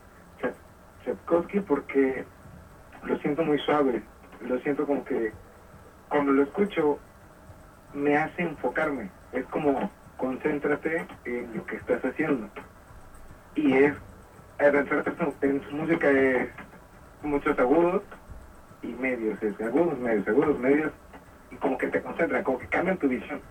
Tchaikovsky 1.04 1.62
porque 1.62 2.26
lo 3.04 3.18
siento 3.20 3.44
muy 3.44 3.58
suave, 3.60 4.04
lo 4.42 4.60
siento 4.60 4.86
como 4.86 5.04
que 5.04 5.34
cuando 6.10 6.32
lo 6.32 6.44
escucho 6.44 7.00
me 7.94 8.18
hace 8.18 8.44
enfocarme. 8.44 9.10
Es 9.32 9.46
como, 9.46 9.92
concéntrate 10.18 11.06
en 11.26 11.58
lo 11.58 11.66
que 11.66 11.78
estás 11.78 12.04
haciendo. 12.04 12.50
Y 13.56 13.74
es, 13.74 13.96
en 14.66 15.62
su 15.64 15.76
música 15.76 16.10
es 16.10 16.48
muchos 17.22 17.58
agudos 17.60 18.02
y 18.82 18.88
medios, 18.88 19.42
es 19.44 19.60
agudos, 19.60 20.00
medios, 20.00 20.28
agudos, 20.28 20.58
medios, 20.60 20.92
y 21.52 21.56
como 21.58 21.78
que 21.78 21.88
te 21.88 22.02
concentran, 22.02 22.44
como 22.44 22.60
que 22.60 22.68
cambian 22.68 22.98
tu 22.98 23.08
visión. 23.08 23.42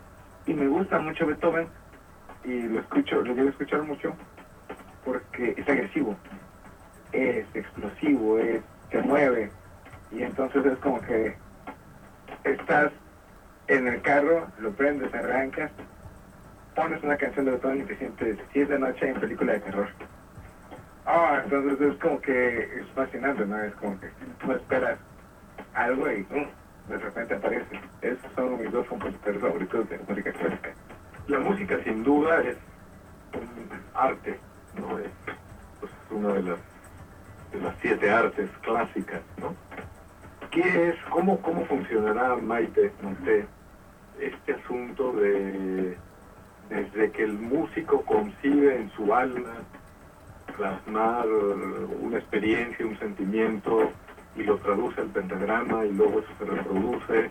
Y 0.46 0.54
me 0.54 0.66
gusta 0.66 0.98
mucho 0.98 1.26
Beethoven, 1.26 1.66
y 2.44 2.62
lo 2.62 2.80
escucho, 2.80 3.22
lo 3.22 3.34
quiero 3.34 3.50
escuchar 3.50 3.82
mucho, 3.82 4.14
porque 5.04 5.54
es 5.56 5.68
agresivo, 5.68 6.16
es 7.12 7.44
explosivo, 7.54 8.38
es, 8.38 8.62
se 8.90 9.02
mueve, 9.02 9.50
y 10.10 10.22
entonces 10.22 10.64
es 10.64 10.78
como 10.78 11.00
que 11.02 11.34
estás 12.44 12.90
en 13.68 13.86
el 13.86 14.00
carro, 14.02 14.46
lo 14.58 14.70
prendes, 14.72 15.12
arrancas, 15.14 15.70
pones 16.74 17.02
una 17.02 17.16
canción 17.16 17.44
de 17.44 17.52
Beethoven 17.52 17.80
y 17.80 17.84
te 17.84 17.96
sientes, 17.96 18.38
si 18.52 18.60
es 18.60 18.68
de 18.68 18.78
noche 18.78 19.08
en 19.08 19.20
película 19.20 19.52
de 19.52 19.60
terror. 19.60 19.88
Ah, 21.04 21.40
entonces 21.44 21.80
es 21.80 21.98
como 22.00 22.20
que 22.20 22.58
es 22.58 22.86
fascinante, 22.94 23.44
¿no? 23.44 23.60
Es 23.62 23.74
como 23.74 23.98
que 23.98 24.08
tú 24.40 24.52
esperas 24.52 24.98
algo 25.74 26.10
y 26.10 26.26
de 26.88 26.98
repente 26.98 27.34
aparece. 27.34 27.80
Esos 28.02 28.32
son 28.36 28.60
mis 28.60 28.70
dos 28.70 28.86
compositores 28.86 29.40
favoritos 29.40 29.88
de 29.88 29.98
música 29.98 30.32
clásica. 30.32 30.74
La 31.26 31.38
música 31.40 31.78
sin 31.84 32.04
duda 32.04 32.40
es 32.42 32.56
un 33.34 33.68
arte, 33.94 34.38
¿no? 34.78 34.98
Es 34.98 35.10
pues, 35.80 35.92
una 36.10 36.34
de 36.34 36.42
las, 36.42 36.58
de 37.52 37.60
las 37.60 37.74
siete 37.80 38.10
artes 38.10 38.50
clásicas, 38.62 39.20
¿no? 39.38 39.54
¿Qué 40.50 40.88
es, 40.88 40.96
cómo, 41.10 41.40
cómo 41.40 41.64
funcionará, 41.64 42.36
Maite, 42.36 42.92
Maite, 43.02 43.46
este 44.20 44.52
asunto 44.52 45.12
de 45.12 45.96
desde 46.68 47.10
que 47.10 47.24
el 47.24 47.32
músico 47.34 48.02
concibe 48.02 48.76
en 48.76 48.90
su 48.92 49.12
alma 49.14 49.54
plasmar 50.56 51.26
una 51.28 52.18
experiencia, 52.18 52.86
un 52.86 52.98
sentimiento 52.98 53.90
y 54.36 54.42
lo 54.44 54.56
traduce 54.58 55.00
al 55.00 55.08
pentagrama 55.08 55.84
y 55.84 55.92
luego 55.92 56.20
eso 56.20 56.28
se 56.38 56.44
reproduce 56.44 57.30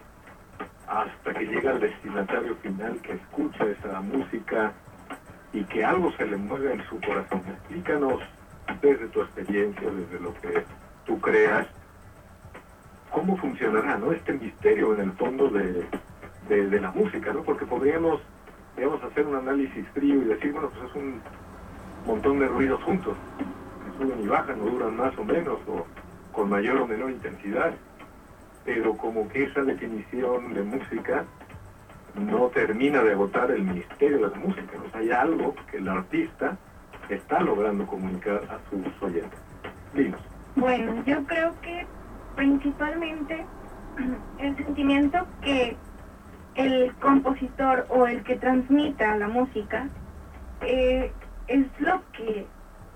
hasta 0.88 1.34
que 1.34 1.46
llega 1.46 1.72
al 1.72 1.80
destinatario 1.80 2.56
final 2.58 3.00
que 3.02 3.14
escucha 3.14 3.66
esa 3.66 4.02
música 4.02 4.74
y 5.54 5.64
que 5.64 5.84
algo 5.84 6.12
se 6.14 6.26
le 6.26 6.38
mueve 6.38 6.74
en 6.74 6.84
su 6.88 7.00
corazón. 7.00 7.42
Explícanos 7.48 8.22
desde 8.82 9.08
tu 9.08 9.22
experiencia, 9.22 9.90
desde 9.90 10.20
lo 10.20 10.34
que 10.36 10.64
tú 11.06 11.20
creas, 11.20 11.68
cómo 13.10 13.38
funcionará 13.38 13.98
¿no? 13.98 14.12
este 14.12 14.34
misterio 14.34 14.94
en 14.96 15.02
el 15.02 15.12
fondo 15.14 15.50
de, 15.50 15.86
de, 16.48 16.80
la 16.80 16.92
música, 16.92 17.34
¿no? 17.34 17.44
porque 17.44 17.66
podríamos 17.66 18.22
digamos, 18.76 19.04
hacer 19.04 19.28
un 19.28 19.36
análisis 19.36 19.86
frío 19.90 20.22
y 20.22 20.26
decir, 20.26 20.52
bueno, 20.52 20.70
pues 20.70 20.90
es 20.90 20.96
un 20.96 21.22
montón 22.06 22.40
de 22.40 22.48
ruidos 22.48 22.82
juntos, 22.84 23.16
que 23.38 24.04
suben 24.04 24.24
y 24.24 24.28
bajan, 24.28 24.62
o 24.62 24.66
duran 24.66 24.98
más 24.98 25.18
o 25.18 25.24
menos, 25.24 25.60
o 25.68 25.86
con 26.32 26.50
mayor 26.50 26.78
o 26.78 26.88
menor 26.88 27.12
intensidad, 27.12 27.74
pero 28.66 28.96
como 28.96 29.28
que 29.30 29.44
esa 29.44 29.62
definición 29.62 30.54
de 30.54 30.64
música 30.64 31.26
no 32.16 32.48
termina 32.48 33.02
de 33.04 33.14
agotar 33.14 33.52
el 33.52 33.64
misterio 33.64 34.18
de 34.18 34.36
la 34.36 34.40
música, 34.44 34.78
o 34.86 34.92
sea, 34.92 35.00
hay 35.00 35.12
algo 35.12 35.56
que 35.70 35.78
el 35.78 35.88
artista 35.88 36.58
está 37.10 37.40
logrando 37.42 37.86
comunicar 37.86 38.42
a 38.50 38.60
sus 38.70 39.02
oyentes. 39.02 39.40
Dinos. 39.94 40.22
Bueno, 40.56 41.04
yo 41.06 41.24
creo 41.26 41.54
que 41.62 41.86
principalmente 42.36 43.46
el 44.40 44.56
sentimiento 44.58 45.26
que 45.42 45.76
el 46.56 46.94
compositor 46.96 47.86
o 47.90 48.08
el 48.08 48.24
que 48.24 48.36
transmita 48.36 49.16
la 49.18 49.28
música 49.28 49.88
eh, 50.62 51.12
es 51.52 51.68
lo 51.80 52.02
que 52.14 52.48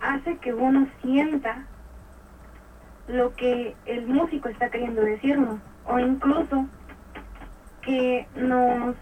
hace 0.01 0.37
que 0.37 0.53
uno 0.53 0.87
sienta 1.01 1.65
lo 3.07 3.35
que 3.35 3.75
el 3.85 4.07
músico 4.07 4.49
está 4.49 4.69
queriendo 4.69 5.01
decirnos 5.01 5.59
o 5.85 5.99
incluso 5.99 6.65
que 7.81 8.27
nos, 8.35 8.95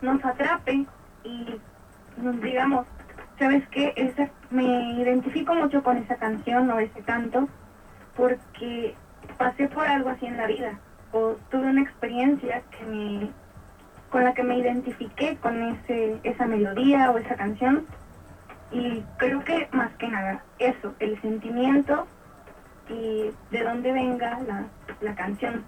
nos 0.00 0.24
atrape 0.24 0.86
y 1.24 1.60
nos 2.16 2.40
digamos, 2.40 2.86
¿sabes 3.38 3.68
qué? 3.68 3.92
Me 4.50 4.92
identifico 4.94 5.54
mucho 5.54 5.82
con 5.82 5.98
esa 5.98 6.16
canción 6.16 6.70
o 6.70 6.80
ese 6.80 7.02
canto 7.02 7.48
porque 8.16 8.94
pasé 9.36 9.68
por 9.68 9.86
algo 9.86 10.08
así 10.08 10.26
en 10.26 10.38
la 10.38 10.46
vida 10.46 10.78
o 11.12 11.36
tuve 11.50 11.68
una 11.68 11.82
experiencia 11.82 12.62
que 12.70 12.84
me, 12.86 13.30
con 14.10 14.24
la 14.24 14.32
que 14.32 14.42
me 14.42 14.58
identifiqué 14.58 15.36
con 15.36 15.62
ese, 15.62 16.18
esa 16.24 16.46
melodía 16.46 17.10
o 17.10 17.18
esa 17.18 17.36
canción 17.36 17.86
y 18.70 19.02
creo 19.16 19.42
que 19.44 19.68
más 19.72 19.90
que 19.96 20.08
nada 20.08 20.42
eso, 20.58 20.94
el 20.98 21.20
sentimiento 21.20 22.06
y 22.88 23.30
de 23.50 23.64
dónde 23.64 23.92
venga 23.92 24.38
la, 24.40 24.64
la 25.00 25.14
canción, 25.14 25.64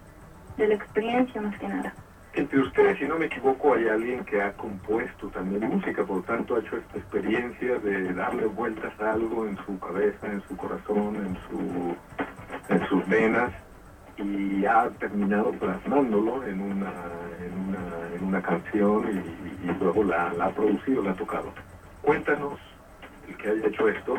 de 0.56 0.68
la 0.68 0.74
experiencia 0.74 1.40
más 1.40 1.58
que 1.58 1.68
nada. 1.68 1.94
Entre 2.32 2.60
ustedes, 2.60 2.98
si 2.98 3.06
no 3.06 3.18
me 3.18 3.26
equivoco, 3.26 3.74
hay 3.74 3.88
alguien 3.88 4.24
que 4.24 4.40
ha 4.40 4.52
compuesto 4.52 5.28
también 5.28 5.68
música, 5.68 6.04
por 6.04 6.18
lo 6.18 6.22
tanto 6.22 6.54
ha 6.54 6.60
hecho 6.60 6.76
esta 6.76 6.98
experiencia 6.98 7.78
de 7.80 8.12
darle 8.14 8.46
vueltas 8.46 8.92
a 9.00 9.12
algo 9.12 9.46
en 9.46 9.56
su 9.64 9.78
cabeza, 9.80 10.26
en 10.28 10.40
su 10.42 10.56
corazón, 10.56 11.16
en, 11.16 11.36
su, 11.48 11.96
en 12.68 12.86
sus 12.88 13.08
venas 13.08 13.50
y 14.16 14.64
ha 14.64 14.88
terminado 14.98 15.50
plasmándolo 15.52 16.44
en 16.44 16.60
una, 16.60 16.92
en 17.40 17.68
una, 17.68 18.14
en 18.14 18.24
una 18.24 18.42
canción 18.42 19.04
y, 19.08 19.66
y 19.66 19.74
luego 19.80 20.04
la, 20.04 20.32
la, 20.34 20.46
ha 20.46 20.50
producido, 20.50 21.02
la 21.02 21.10
ha 21.12 21.14
tocado. 21.14 21.52
Cuéntanos, 22.02 22.60
el 23.30 23.36
que 23.36 23.48
haya 23.48 23.66
hecho 23.66 23.88
esto, 23.88 24.14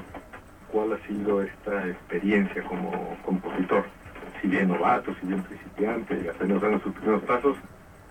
cuál 0.71 0.93
ha 0.93 1.08
sido 1.08 1.41
esta 1.41 1.88
experiencia 1.88 2.63
como 2.63 3.17
compositor. 3.24 3.84
Si 4.41 4.47
bien 4.47 4.69
novato, 4.69 5.13
si 5.19 5.28
bien 5.28 5.43
principiante, 5.43 6.21
y 6.24 6.28
apenas 6.28 6.62
dando 6.62 6.80
sus 6.80 6.93
primeros 6.95 7.24
pasos, 7.24 7.58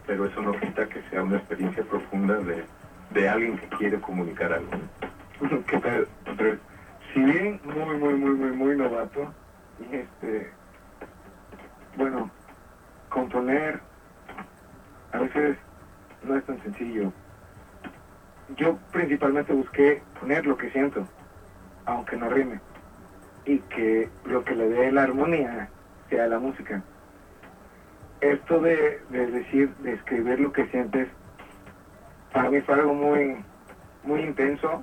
pero 0.07 0.27
eso 0.27 0.43
no 0.43 0.53
quita 0.53 0.87
que 0.89 1.03
sea 1.11 1.23
una 1.23 1.39
experiencia 1.39 1.83
profunda 1.85 2.39
de, 2.39 3.29
alguien 3.29 3.57
que 3.59 3.67
quiere 3.77 4.01
comunicar 4.01 4.53
algo. 4.53 4.71
si 7.13 7.21
bien 7.21 7.61
muy, 7.65 7.97
muy, 7.99 8.15
muy, 8.15 8.35
muy, 8.35 8.53
muy 8.53 8.77
novato, 8.77 9.35
este, 9.91 10.53
bueno, 11.97 12.31
componer 13.09 13.81
a 15.13 15.19
veces 15.19 15.57
no 16.23 16.37
es 16.37 16.45
tan 16.45 16.63
sencillo. 16.63 17.13
Yo 18.57 18.79
principalmente 18.93 19.53
busqué 19.53 20.03
poner 20.19 20.47
lo 20.47 20.57
que 20.57 20.71
siento, 20.71 21.07
aunque 21.87 22.17
no 22.17 22.29
rime, 22.29 22.61
y 23.45 23.59
que 23.59 24.09
lo 24.25 24.45
que 24.45 24.55
le 24.55 24.69
dé 24.69 24.93
la 24.93 25.05
armonía 25.05 25.69
sea 26.09 26.27
la 26.27 26.39
música. 26.39 26.83
Esto 28.21 28.61
de, 28.61 29.01
decir, 29.11 29.75
de 29.77 29.93
escribir 29.93 30.41
lo 30.41 30.53
que 30.53 30.67
sientes, 30.67 31.09
para 32.33 32.51
mí 32.51 32.61
fue 32.61 32.75
algo 32.75 32.95
muy, 32.95 33.37
muy 34.03 34.21
intenso, 34.21 34.83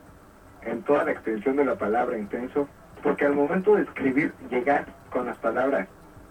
en 0.62 0.82
toda 0.84 1.04
la 1.04 1.12
extensión 1.12 1.58
de 1.58 1.66
la 1.66 1.76
palabra 1.76 2.18
intenso, 2.18 2.68
porque 3.04 3.26
al 3.26 3.36
momento 3.36 3.76
de 3.76 3.84
escribir, 3.84 4.34
llegar 4.50 4.86
con 5.12 5.26
las 5.26 5.38
palabras 5.38 5.88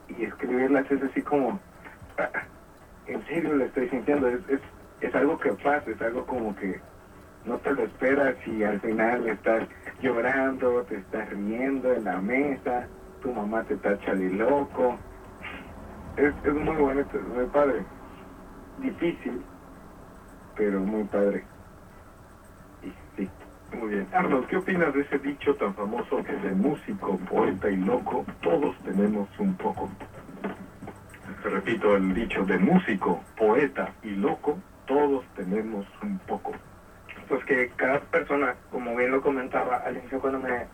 y 0.08 0.24
escribirlas 0.24 0.90
es 0.90 1.02
así 1.02 1.22
como, 1.22 1.60
ah, 2.18 2.30
en 3.06 3.24
serio 3.26 3.54
lo 3.54 3.64
estoy 3.64 3.88
sintiendo, 3.88 4.28
es, 4.28 4.40
es, 4.48 4.60
es 5.00 5.14
algo 5.14 5.38
que 5.38 5.52
pasa, 5.52 5.90
es 5.90 6.00
algo 6.02 6.26
como 6.26 6.54
que 6.56 6.80
no 7.46 7.58
te 7.58 7.72
lo 7.72 7.84
esperas 7.84 8.34
y 8.46 8.64
al 8.64 8.80
final 8.80 9.28
estás 9.28 9.68
llorando, 10.02 10.82
te 10.82 10.96
estás 10.96 11.30
riendo 11.30 11.92
en 11.92 12.04
la 12.04 12.20
mesa, 12.20 12.88
tu 13.22 13.32
mamá 13.32 13.62
te 13.64 13.76
tacha 13.76 14.14
de 14.14 14.30
loco. 14.30 14.98
Es, 16.16 16.34
es 16.44 16.54
muy 16.54 16.76
bonito, 16.76 17.18
muy 17.34 17.46
padre. 17.46 17.84
Difícil, 18.78 19.40
pero 20.56 20.80
muy 20.80 21.04
padre. 21.04 21.44
Y 22.82 22.92
sí, 23.16 23.30
muy 23.78 23.90
bien. 23.90 24.08
Arnold, 24.12 24.46
¿qué 24.48 24.56
opinas 24.56 24.92
de 24.92 25.02
ese 25.02 25.18
dicho 25.18 25.54
tan 25.54 25.74
famoso 25.74 26.22
que 26.24 26.32
de 26.32 26.50
músico, 26.50 27.16
poeta 27.30 27.70
y 27.70 27.76
loco, 27.76 28.24
todos 28.40 28.76
tenemos 28.82 29.28
un 29.38 29.54
poco? 29.54 29.88
Repito 31.44 31.94
el 31.96 32.12
dicho 32.12 32.44
de 32.44 32.58
músico, 32.58 33.22
poeta 33.36 33.94
y 34.02 34.10
loco, 34.10 34.58
todos 34.86 35.24
tenemos 35.36 35.86
un 36.02 36.18
poco 36.20 36.52
pues 37.28 37.44
que 37.44 37.70
cada 37.76 38.00
persona, 38.00 38.56
como 38.70 38.94
bien 38.96 39.10
lo 39.10 39.20
comentaba 39.20 39.76
al 39.76 39.96
inicio 39.96 40.20
cuando 40.20 40.38
me 40.40 40.66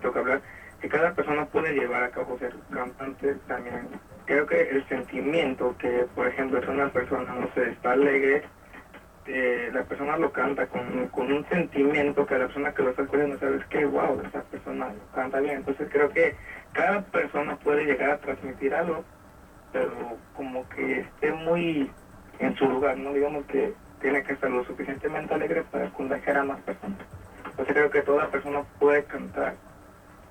toca 0.00 0.20
hablar, 0.20 0.40
que 0.80 0.88
cada 0.88 1.12
persona 1.14 1.46
puede 1.46 1.72
llevar 1.72 2.04
a 2.04 2.10
cabo 2.10 2.38
ser 2.38 2.54
cantante 2.70 3.34
también. 3.46 3.88
Creo 4.26 4.46
que 4.46 4.60
el 4.60 4.86
sentimiento 4.88 5.74
que, 5.78 6.06
por 6.14 6.26
ejemplo, 6.26 6.58
es 6.58 6.68
una 6.68 6.88
persona, 6.90 7.34
no 7.34 7.48
sé, 7.54 7.70
está 7.70 7.92
alegre, 7.92 8.42
eh, 9.26 9.70
la 9.72 9.82
persona 9.84 10.16
lo 10.16 10.30
canta 10.30 10.66
con, 10.66 11.08
con, 11.08 11.32
un 11.32 11.44
sentimiento 11.48 12.26
que 12.26 12.38
la 12.38 12.46
persona 12.46 12.72
que 12.72 12.82
lo 12.82 12.90
está 12.90 13.02
escuchando 13.02 13.38
sabes 13.38 13.64
que, 13.66 13.84
wow, 13.84 14.20
esa 14.24 14.42
persona 14.42 14.88
lo 14.88 15.14
canta 15.14 15.40
bien. 15.40 15.56
Entonces 15.56 15.88
creo 15.90 16.08
que 16.10 16.34
cada 16.72 17.00
persona 17.02 17.56
puede 17.56 17.84
llegar 17.84 18.10
a 18.10 18.18
transmitir 18.18 18.74
algo, 18.74 19.04
pero 19.72 20.16
como 20.34 20.68
que 20.68 21.00
esté 21.00 21.32
muy 21.32 21.90
en 22.38 22.54
su 22.56 22.68
lugar, 22.68 22.96
¿no? 22.98 23.12
Digamos 23.12 23.44
que 23.46 23.72
tiene 24.00 24.22
que 24.22 24.34
estar 24.34 24.50
lo 24.50 24.64
suficientemente 24.64 25.34
alegre 25.34 25.64
para 25.70 25.90
contagiar 25.90 26.38
a 26.38 26.44
más 26.44 26.60
personas. 26.60 26.98
Entonces 27.50 27.74
creo 27.74 27.90
que 27.90 28.02
toda 28.02 28.28
persona 28.28 28.62
puede 28.78 29.04
cantar, 29.04 29.54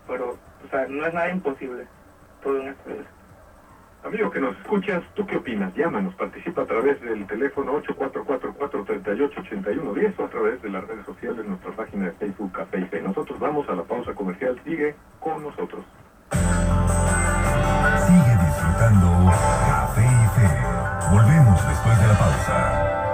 pero 0.08 0.32
o 0.32 0.70
sea, 0.70 0.88
no 0.88 1.06
es 1.06 1.14
nada 1.14 1.30
imposible 1.30 1.86
todo 2.44 2.62
en 2.62 2.70
esta 2.70 2.90
vida. 2.90 3.06
Amigo 4.06 4.30
que 4.30 4.40
nos 4.40 4.56
escuchas, 4.58 5.04
¿tú 5.16 5.26
qué 5.26 5.38
opinas? 5.38 5.74
Llámanos, 5.74 6.14
participa 6.14 6.62
a 6.62 6.66
través 6.66 7.02
del 7.02 7.26
teléfono 7.26 7.82
8444-388110 7.82 10.14
o 10.20 10.26
a 10.26 10.30
través 10.30 10.62
de 10.62 10.70
las 10.70 10.88
redes 10.88 11.08
sociales, 11.08 11.40
en 11.40 11.50
nuestra 11.50 11.72
página 11.72 12.06
de 12.06 12.12
Facebook 12.12 12.52
Café 12.52 12.82
y 12.82 12.86
Fe. 12.86 13.02
Nosotros 13.02 13.40
vamos 13.40 13.68
a 13.68 13.74
la 13.74 13.82
pausa 13.82 14.14
comercial, 14.14 14.62
sigue 14.64 14.94
con 15.20 15.42
nosotros. 15.42 15.84
Sigue 18.06 18.38
disfrutando 18.46 19.32
Café 19.66 20.04
y 20.04 20.28
Fe. 20.40 20.50
Volvemos 21.10 21.68
después 21.68 22.00
de 22.00 22.08
la 22.08 22.20
pausa. 22.20 23.05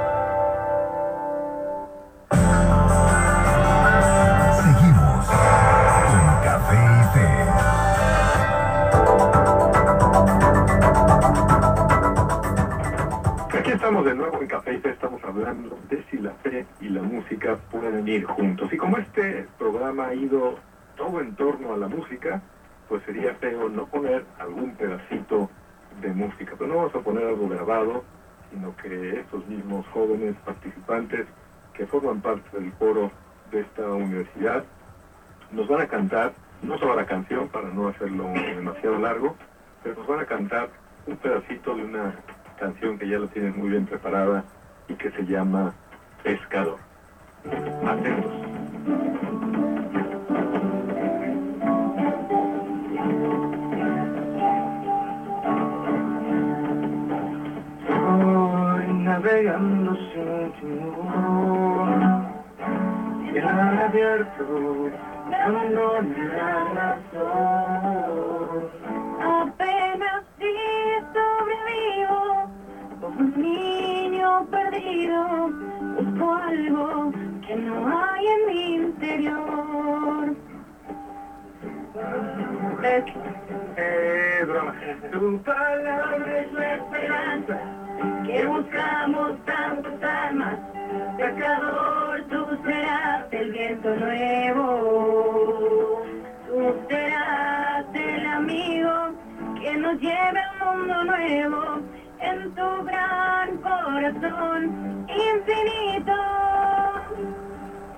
Estamos 13.91 14.05
de 14.05 14.15
nuevo 14.15 14.41
en 14.41 14.47
Café 14.47 14.73
y 14.75 14.77
Fe, 14.77 14.91
estamos 14.91 15.21
hablando 15.21 15.77
de 15.89 16.01
si 16.09 16.17
la 16.17 16.31
fe 16.35 16.65
y 16.79 16.87
la 16.87 17.01
música 17.01 17.57
pueden 17.69 18.07
ir 18.07 18.23
juntos. 18.23 18.71
Y 18.71 18.77
como 18.77 18.97
este 18.97 19.45
programa 19.59 20.07
ha 20.07 20.13
ido 20.13 20.55
todo 20.95 21.19
en 21.19 21.35
torno 21.35 21.73
a 21.73 21.77
la 21.77 21.89
música, 21.89 22.41
pues 22.87 23.03
sería 23.03 23.35
feo 23.35 23.67
no 23.67 23.85
poner 23.87 24.23
algún 24.39 24.75
pedacito 24.75 25.49
de 25.99 26.07
música. 26.13 26.53
Pero 26.57 26.69
no 26.69 26.77
vamos 26.77 26.95
a 26.95 26.99
poner 26.99 27.27
algo 27.27 27.49
grabado, 27.49 28.05
sino 28.49 28.73
que 28.77 29.19
estos 29.19 29.45
mismos 29.47 29.85
jóvenes 29.87 30.37
participantes 30.45 31.27
que 31.73 31.85
forman 31.85 32.21
parte 32.21 32.57
del 32.57 32.71
coro 32.75 33.11
de 33.51 33.59
esta 33.59 33.91
universidad 33.91 34.63
nos 35.51 35.67
van 35.67 35.81
a 35.81 35.87
cantar, 35.87 36.31
no 36.61 36.77
solo 36.77 36.95
la 36.95 37.05
canción 37.05 37.49
para 37.49 37.67
no 37.67 37.89
hacerlo 37.89 38.29
demasiado 38.55 38.97
largo, 38.99 39.35
pero 39.83 39.95
nos 39.95 40.07
van 40.07 40.21
a 40.21 40.25
cantar 40.25 40.69
un 41.07 41.17
pedacito 41.17 41.75
de 41.75 41.83
una 41.83 42.15
canción 42.61 42.99
que 42.99 43.09
ya 43.09 43.17
lo 43.17 43.27
tienen 43.27 43.57
muy 43.57 43.69
bien 43.69 43.87
preparada 43.87 44.43
y 44.87 44.93
que 44.93 45.09
se 45.09 45.25
llama 45.25 45.73
Pescador. 46.21 46.77
Atentos. 47.87 48.31
Estoy 57.81 58.93
navegando 58.93 59.95
sin 60.13 60.51
timón, 60.59 61.99
el 63.33 63.43
mar 63.43 63.85
abierto, 63.85 64.91
cuando 65.25 66.01
la 66.35 66.53
razón. 66.75 68.30
Perdido, 74.81 75.49
busco 75.95 76.33
algo 76.33 77.11
que 77.45 77.55
no 77.55 77.87
hay 77.87 78.25
en 78.27 78.45
mi 78.47 78.73
interior. 78.75 80.35
Eh, 83.77 84.45
Tu 85.11 85.39
palabra 85.43 86.39
es 86.39 86.51
la 86.53 86.75
esperanza 86.75 87.59
que 88.25 88.45
buscamos 88.45 89.45
tantas 89.45 90.03
almas. 90.03 90.57
Pescador, 91.17 92.21
tú 92.29 92.45
serás 92.65 93.25
el 93.31 93.51
viento 93.51 93.95
nuevo. 93.95 96.01
Tú 96.47 96.75
serás 96.89 97.85
el 97.93 98.25
amigo 98.25 98.91
que 99.61 99.77
nos 99.77 99.99
lleve 99.99 100.39
a 100.59 100.71
un 100.71 100.79
mundo 100.79 101.03
nuevo 101.03 101.81
en 102.21 102.55
tu 102.55 102.83
gran 102.83 103.57
corazón. 103.57 104.91
infinito, 105.09 106.13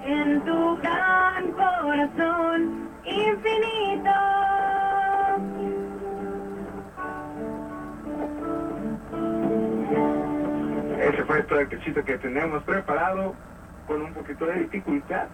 en 0.06 0.42
tu 0.46 0.78
gran 0.78 1.52
corazón 1.52 2.90
infinito. 3.06 4.12
Ese 11.00 11.24
fue 11.26 11.44
todo 11.44 11.60
el 11.60 11.68
cachito 11.70 12.04
que 12.04 12.18
tenemos 12.18 12.64
preparado 12.64 13.36
con 13.88 14.02
un 14.02 14.14
poquito 14.14 14.46
de 14.46 14.60
dificultad, 14.62 15.28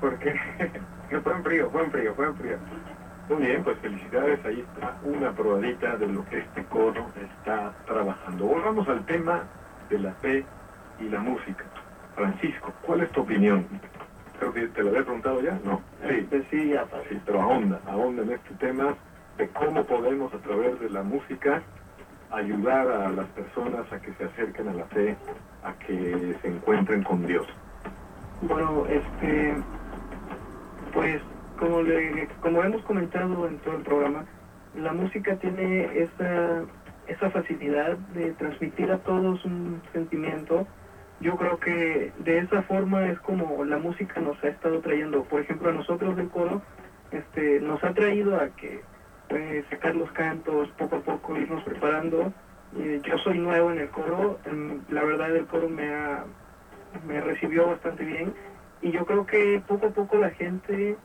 porque 0.00 0.34
fue 1.22 1.32
en 1.32 1.44
frío, 1.44 1.70
fue 1.70 1.84
en 1.84 1.90
frío, 1.92 2.14
fue 2.14 2.26
en 2.26 2.36
frío. 2.36 2.58
Muy 3.30 3.46
bien, 3.46 3.62
pues 3.62 3.78
felicidades, 3.78 4.44
ahí 4.44 4.60
está 4.62 4.98
una 5.02 5.32
probadita 5.32 5.96
de 5.96 6.08
lo 6.08 6.24
que 6.24 6.38
este 6.38 6.66
coro 6.66 7.12
está 7.14 7.72
trabajando. 7.86 8.46
Volvamos 8.46 8.88
al 8.88 9.06
tema 9.06 9.46
de 9.88 9.98
la 10.00 10.14
fe 10.14 10.48
y 10.98 11.08
la 11.08 11.20
música. 11.20 11.64
Francisco, 12.16 12.74
¿cuál 12.80 13.02
es 13.02 13.12
tu 13.12 13.20
opinión? 13.20 13.68
Creo 14.36 14.52
que 14.52 14.66
te 14.66 14.82
lo 14.82 14.90
había 14.90 15.04
preguntado 15.04 15.40
ya, 15.42 15.60
¿no? 15.64 15.84
Sí, 16.08 16.28
sí, 16.50 16.68
ya, 16.70 16.88
sí, 17.08 17.22
pero 17.24 17.40
ahonda, 17.40 17.80
ahonda 17.86 18.24
en 18.24 18.32
este 18.32 18.52
tema 18.56 18.96
de 19.36 19.48
cómo 19.50 19.86
podemos 19.86 20.34
a 20.34 20.38
través 20.40 20.80
de 20.80 20.90
la 20.90 21.04
música 21.04 21.62
ayudar 22.30 22.88
a 22.90 23.10
las 23.10 23.28
personas 23.28 23.92
a 23.92 24.00
que 24.00 24.12
se 24.14 24.24
acerquen 24.24 24.70
a 24.70 24.74
la 24.74 24.86
fe, 24.86 25.16
a 25.62 25.72
que 25.74 26.36
se 26.42 26.48
encuentren 26.48 27.04
con 27.04 27.24
Dios. 27.24 27.46
Bueno, 28.40 28.86
este, 28.88 29.54
pues 30.92 31.22
como, 31.60 31.82
le, 31.82 32.26
como 32.40 32.64
hemos 32.64 32.82
comentado 32.82 33.46
en 33.46 33.58
todo 33.58 33.76
el 33.76 33.82
programa, 33.82 34.24
la 34.74 34.92
música 34.92 35.36
tiene 35.36 36.02
esa, 36.02 36.64
esa 37.06 37.30
facilidad 37.30 37.98
de 38.14 38.32
transmitir 38.32 38.90
a 38.90 38.98
todos 38.98 39.44
un 39.44 39.82
sentimiento. 39.92 40.66
Yo 41.20 41.36
creo 41.36 41.60
que 41.60 42.12
de 42.18 42.38
esa 42.38 42.62
forma 42.62 43.06
es 43.08 43.20
como 43.20 43.62
la 43.64 43.76
música 43.76 44.20
nos 44.20 44.42
ha 44.42 44.48
estado 44.48 44.80
trayendo. 44.80 45.22
Por 45.24 45.42
ejemplo, 45.42 45.68
a 45.68 45.72
nosotros 45.72 46.16
del 46.16 46.30
coro, 46.30 46.62
este, 47.12 47.60
nos 47.60 47.84
ha 47.84 47.92
traído 47.92 48.36
a 48.36 48.48
que 48.48 48.80
eh, 49.28 49.64
sacar 49.68 49.94
los 49.94 50.10
cantos, 50.12 50.70
poco 50.78 50.96
a 50.96 51.00
poco 51.00 51.36
irnos 51.36 51.62
preparando. 51.64 52.32
Yo 52.72 53.18
soy 53.18 53.38
nuevo 53.38 53.70
en 53.72 53.80
el 53.80 53.88
coro, 53.90 54.38
em, 54.44 54.80
la 54.88 55.02
verdad 55.02 55.34
el 55.34 55.44
coro 55.46 55.68
me, 55.68 55.92
ha, 55.92 56.24
me 57.04 57.20
recibió 57.20 57.66
bastante 57.66 58.04
bien 58.04 58.32
y 58.80 58.92
yo 58.92 59.04
creo 59.04 59.26
que 59.26 59.60
poco 59.66 59.86
a 59.86 59.90
poco 59.90 60.16
la 60.18 60.30
gente 60.30 60.96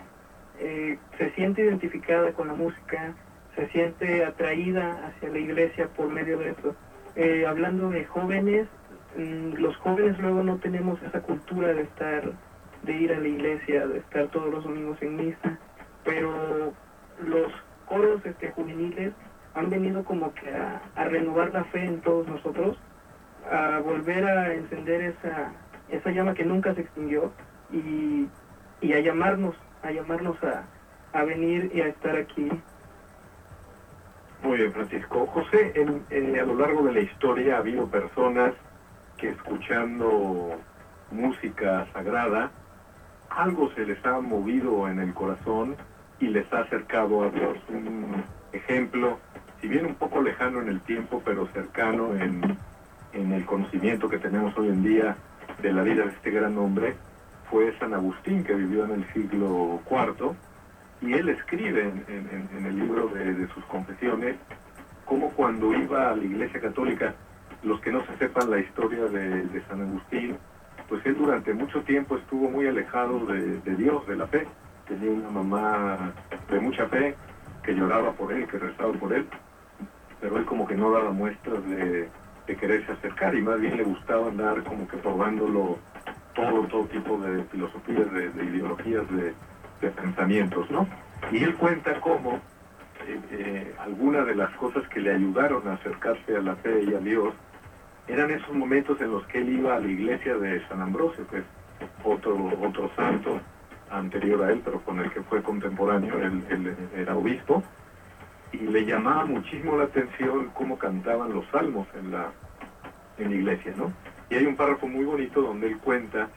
eh, 0.59 0.97
se 1.17 1.31
siente 1.31 1.63
identificada 1.63 2.31
con 2.33 2.47
la 2.47 2.53
música, 2.53 3.13
se 3.55 3.67
siente 3.69 4.25
atraída 4.25 5.07
hacia 5.07 5.29
la 5.29 5.39
iglesia 5.39 5.87
por 5.89 6.09
medio 6.09 6.37
de 6.37 6.51
eso. 6.51 6.75
Eh, 7.15 7.45
hablando 7.47 7.89
de 7.89 8.05
jóvenes, 8.05 8.67
mm, 9.17 9.53
los 9.53 9.75
jóvenes 9.77 10.19
luego 10.19 10.43
no 10.43 10.57
tenemos 10.57 11.01
esa 11.03 11.21
cultura 11.21 11.73
de 11.73 11.83
estar, 11.83 12.31
de 12.83 12.93
ir 12.93 13.13
a 13.13 13.19
la 13.19 13.27
iglesia, 13.27 13.87
de 13.87 13.99
estar 13.99 14.27
todos 14.27 14.51
los 14.51 14.63
domingos 14.63 15.01
en 15.01 15.15
misa, 15.15 15.57
pero 16.03 16.73
los 17.25 17.51
coros 17.85 18.25
este, 18.25 18.51
juveniles 18.51 19.13
han 19.53 19.69
venido 19.69 20.03
como 20.03 20.33
que 20.33 20.49
a, 20.49 20.81
a 20.95 21.05
renovar 21.05 21.53
la 21.53 21.63
fe 21.65 21.85
en 21.85 22.01
todos 22.01 22.27
nosotros, 22.27 22.77
a 23.49 23.79
volver 23.79 24.25
a 24.25 24.53
encender 24.53 25.01
esa, 25.01 25.53
esa 25.89 26.11
llama 26.11 26.33
que 26.33 26.43
nunca 26.43 26.73
se 26.73 26.81
extinguió 26.81 27.31
y, 27.71 28.27
y 28.81 28.93
a 28.93 28.99
llamarnos, 28.99 29.55
a 29.85 29.91
llamarnos 29.91 30.37
a, 30.43 30.67
a 31.13 31.23
venir 31.23 31.71
y 31.73 31.81
a 31.81 31.87
estar 31.87 32.15
aquí. 32.17 32.49
Muy 34.43 34.57
bien, 34.57 34.73
Francisco. 34.73 35.25
José, 35.27 35.73
en- 35.75 36.39
a 36.39 36.43
lo 36.43 36.55
largo 36.55 36.83
de 36.83 36.93
la 36.93 36.99
historia 37.01 37.55
ha 37.55 37.59
habido 37.59 37.87
personas 37.87 38.53
que 39.17 39.29
escuchando 39.29 40.59
música 41.11 41.87
sagrada, 41.93 42.51
algo 43.29 43.71
se 43.73 43.85
les 43.85 44.03
ha 44.05 44.19
movido 44.19 44.87
en 44.89 44.99
el 44.99 45.13
corazón 45.13 45.75
y 46.19 46.27
les 46.27 46.51
ha 46.51 46.59
acercado 46.61 47.23
a 47.23 47.29
Dios. 47.29 47.57
Un 47.69 48.23
ejemplo, 48.51 49.19
si 49.61 49.67
bien 49.67 49.85
un 49.85 49.95
poco 49.95 50.21
lejano 50.21 50.61
en 50.61 50.69
el 50.69 50.81
tiempo, 50.81 51.21
pero 51.23 51.47
cercano 51.53 52.15
en, 52.15 52.41
en 53.13 53.31
el 53.33 53.45
conocimiento 53.45 54.09
que 54.09 54.17
tenemos 54.19 54.57
hoy 54.57 54.69
en 54.69 54.83
día 54.83 55.17
de 55.61 55.71
la 55.71 55.83
vida 55.83 56.05
de 56.05 56.11
este 56.11 56.31
gran 56.31 56.57
hombre, 56.57 56.95
fue 57.49 57.77
San 57.79 57.93
Agustín, 57.93 58.43
que 58.43 58.53
vivió 58.53 58.85
en 58.85 58.91
el 58.91 59.13
siglo 59.13 59.81
IV, 59.89 60.35
y 61.01 61.13
él 61.13 61.29
escribe 61.29 61.91
en, 62.07 62.65
el 62.65 62.79
libro 62.79 63.07
de, 63.09 63.47
sus 63.53 63.63
confesiones 63.65 64.35
cómo 65.05 65.29
cuando 65.31 65.73
iba 65.73 66.11
a 66.11 66.15
la 66.15 66.23
iglesia 66.23 66.59
católica, 66.59 67.13
los 67.63 67.79
que 67.81 67.91
no 67.91 68.03
se 68.05 68.17
sepan 68.17 68.49
la 68.49 68.59
historia 68.59 69.05
de, 69.05 69.61
San 69.67 69.81
Agustín, 69.81 70.37
pues 70.87 71.05
él 71.05 71.15
durante 71.17 71.53
mucho 71.53 71.81
tiempo 71.81 72.17
estuvo 72.17 72.49
muy 72.49 72.67
alejado 72.67 73.25
de, 73.25 73.75
Dios, 73.75 74.07
de 74.07 74.15
la 74.15 74.27
fe. 74.27 74.47
Tenía 74.87 75.11
una 75.11 75.29
mamá 75.29 76.13
de 76.49 76.59
mucha 76.59 76.87
fe 76.87 77.15
que 77.63 77.73
lloraba 77.73 78.11
por 78.13 78.31
él, 78.31 78.47
que 78.47 78.59
rezaba 78.59 78.93
por 78.93 79.13
él, 79.13 79.25
pero 80.21 80.37
él 80.37 80.45
como 80.45 80.67
que 80.67 80.75
no 80.75 80.91
daba 80.91 81.11
muestras 81.11 81.59
de 81.67 82.09
quererse 82.59 82.91
acercar 82.91 83.35
y 83.35 83.41
más 83.41 83.59
bien 83.59 83.77
le 83.77 83.83
gustaba 83.83 84.27
andar 84.27 84.63
como 84.63 84.87
que 84.87 84.97
probándolo 84.97 85.79
todo, 86.35 86.63
todo 86.67 86.85
tipo 86.85 87.17
de 87.17 87.43
filosofías, 87.45 88.11
de, 88.13 88.29
de 88.29 88.45
ideologías, 88.45 89.09
de, 89.11 89.33
de 89.81 89.89
pensamientos, 89.89 90.69
¿no? 90.69 90.87
Y 91.31 91.43
él 91.43 91.55
cuenta 91.55 91.99
cómo 92.01 92.39
eh, 93.07 93.19
eh, 93.31 93.75
algunas 93.79 94.25
de 94.27 94.35
las 94.35 94.51
cosas 94.55 94.87
que 94.89 94.99
le 94.99 95.13
ayudaron 95.13 95.67
a 95.67 95.73
acercarse 95.73 96.35
a 96.35 96.41
la 96.41 96.55
fe 96.57 96.83
y 96.83 96.93
a 96.93 96.99
Dios 96.99 97.33
eran 98.07 98.31
esos 98.31 98.53
momentos 98.53 98.99
en 99.01 99.11
los 99.11 99.25
que 99.27 99.39
él 99.39 99.49
iba 99.49 99.75
a 99.75 99.79
la 99.79 99.87
iglesia 99.87 100.35
de 100.35 100.65
San 100.67 100.81
Ambrosio, 100.81 101.27
que 101.27 101.39
es 101.39 101.45
otro, 102.03 102.51
otro 102.61 102.89
santo 102.95 103.39
anterior 103.89 104.43
a 104.43 104.51
él, 104.51 104.61
pero 104.63 104.79
con 104.81 104.99
el 104.99 105.11
que 105.11 105.21
fue 105.21 105.41
contemporáneo, 105.41 106.17
él, 106.19 106.43
él 106.49 106.75
era 106.95 107.15
obispo, 107.15 107.63
y 108.51 108.57
le 108.57 108.85
llamaba 108.85 109.25
muchísimo 109.25 109.77
la 109.77 109.85
atención 109.85 110.51
cómo 110.53 110.77
cantaban 110.77 111.33
los 111.33 111.45
salmos 111.47 111.87
en 111.95 112.11
la, 112.11 112.31
en 113.17 113.29
la 113.29 113.35
iglesia, 113.35 113.73
¿no? 113.75 113.91
Y 114.29 114.35
hay 114.35 114.45
un 114.45 114.55
párrafo 114.55 114.87
muy 114.87 115.05
bonito 115.05 115.41
donde 115.41 115.67
él 115.67 115.77
cuenta 115.79 116.29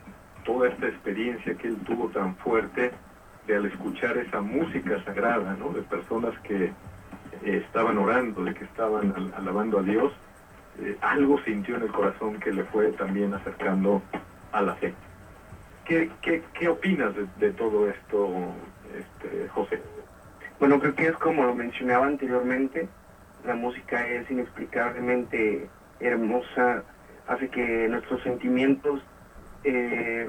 toda 0.44 0.68
esta 0.68 0.86
experiencia 0.88 1.54
que 1.56 1.68
él 1.68 1.76
tuvo 1.86 2.08
tan 2.08 2.36
fuerte 2.36 2.92
de 3.46 3.56
al 3.56 3.66
escuchar 3.66 4.16
esa 4.18 4.40
música 4.40 5.02
sagrada, 5.04 5.56
¿no? 5.58 5.70
De 5.70 5.82
personas 5.82 6.38
que 6.40 6.64
eh, 6.64 6.72
estaban 7.66 7.96
orando, 7.98 8.44
de 8.44 8.54
que 8.54 8.64
estaban 8.64 9.12
al- 9.16 9.32
alabando 9.36 9.78
a 9.78 9.82
Dios, 9.82 10.12
eh, 10.80 10.96
algo 11.00 11.40
sintió 11.42 11.76
en 11.76 11.82
el 11.82 11.92
corazón 11.92 12.38
que 12.40 12.52
le 12.52 12.64
fue 12.64 12.92
también 12.92 13.32
acercando 13.34 14.02
a 14.52 14.62
la 14.62 14.74
fe. 14.74 14.94
¿Qué, 15.86 16.10
qué, 16.20 16.42
qué 16.58 16.68
opinas 16.68 17.14
de, 17.16 17.26
de 17.38 17.52
todo 17.52 17.88
esto, 17.88 18.52
este, 18.94 19.48
José? 19.48 19.80
Bueno, 20.60 20.78
creo 20.78 20.94
que 20.94 21.06
es 21.06 21.16
como 21.16 21.44
lo 21.44 21.54
mencionaba 21.54 22.06
anteriormente, 22.06 22.88
la 23.46 23.54
música 23.54 24.06
es 24.06 24.30
inexplicablemente 24.30 25.70
hermosa, 26.00 26.84
hace 27.28 27.48
que 27.48 27.88
nuestros 27.88 28.22
sentimientos 28.22 29.02
eh, 29.64 30.28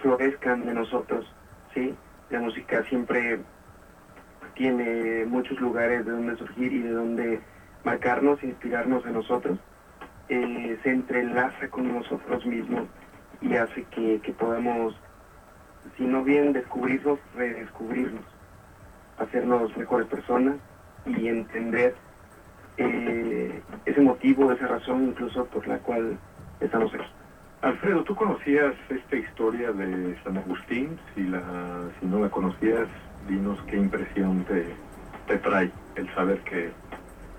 florezcan 0.00 0.66
de 0.66 0.74
nosotros, 0.74 1.26
¿sí? 1.72 1.94
La 2.30 2.40
música 2.40 2.82
siempre 2.84 3.38
tiene 4.54 5.24
muchos 5.26 5.58
lugares 5.60 6.04
de 6.04 6.12
donde 6.12 6.36
surgir 6.36 6.72
y 6.72 6.82
de 6.82 6.90
donde 6.90 7.40
marcarnos, 7.84 8.42
inspirarnos 8.42 9.04
de 9.04 9.12
nosotros, 9.12 9.58
eh, 10.28 10.78
se 10.82 10.90
entrelaza 10.90 11.68
con 11.68 11.92
nosotros 11.92 12.44
mismos 12.46 12.88
y 13.40 13.54
hace 13.56 13.84
que, 13.84 14.20
que 14.20 14.32
podamos, 14.32 14.94
si 15.96 16.04
no 16.04 16.22
bien 16.22 16.52
descubrirnos, 16.52 17.18
redescubrirnos 17.34 18.24
hacernos 19.18 19.76
mejores 19.76 20.06
personas 20.08 20.56
y 21.06 21.28
entender 21.28 21.94
eh, 22.76 23.62
ese 23.84 24.00
motivo, 24.00 24.52
esa 24.52 24.66
razón 24.66 25.08
incluso 25.08 25.44
por 25.46 25.66
la 25.66 25.78
cual 25.78 26.18
estamos 26.60 26.92
aquí. 26.94 27.04
Alfredo, 27.62 28.04
¿tú 28.04 28.14
conocías 28.14 28.74
esta 28.90 29.16
historia 29.16 29.72
de 29.72 30.22
San 30.22 30.36
Agustín? 30.36 30.98
Si, 31.14 31.22
la, 31.22 31.88
si 31.98 32.06
no 32.06 32.20
la 32.20 32.28
conocías, 32.28 32.88
dinos 33.28 33.58
qué 33.68 33.76
impresión 33.76 34.44
te, 34.44 34.66
te 35.26 35.38
trae 35.38 35.70
el 35.96 36.14
saber 36.14 36.40
que, 36.40 36.72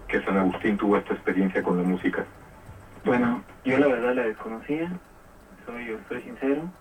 que 0.08 0.22
San 0.24 0.38
Agustín 0.38 0.78
tuvo 0.78 0.98
esta 0.98 1.14
experiencia 1.14 1.62
con 1.62 1.78
la 1.78 1.84
música. 1.84 2.26
Bueno, 3.04 3.44
yo 3.64 3.78
la 3.78 3.88
verdad 3.88 4.16
la 4.16 4.24
desconocía, 4.24 4.92
soy, 5.68 5.96
soy 6.10 6.22
sincero, 6.24 6.72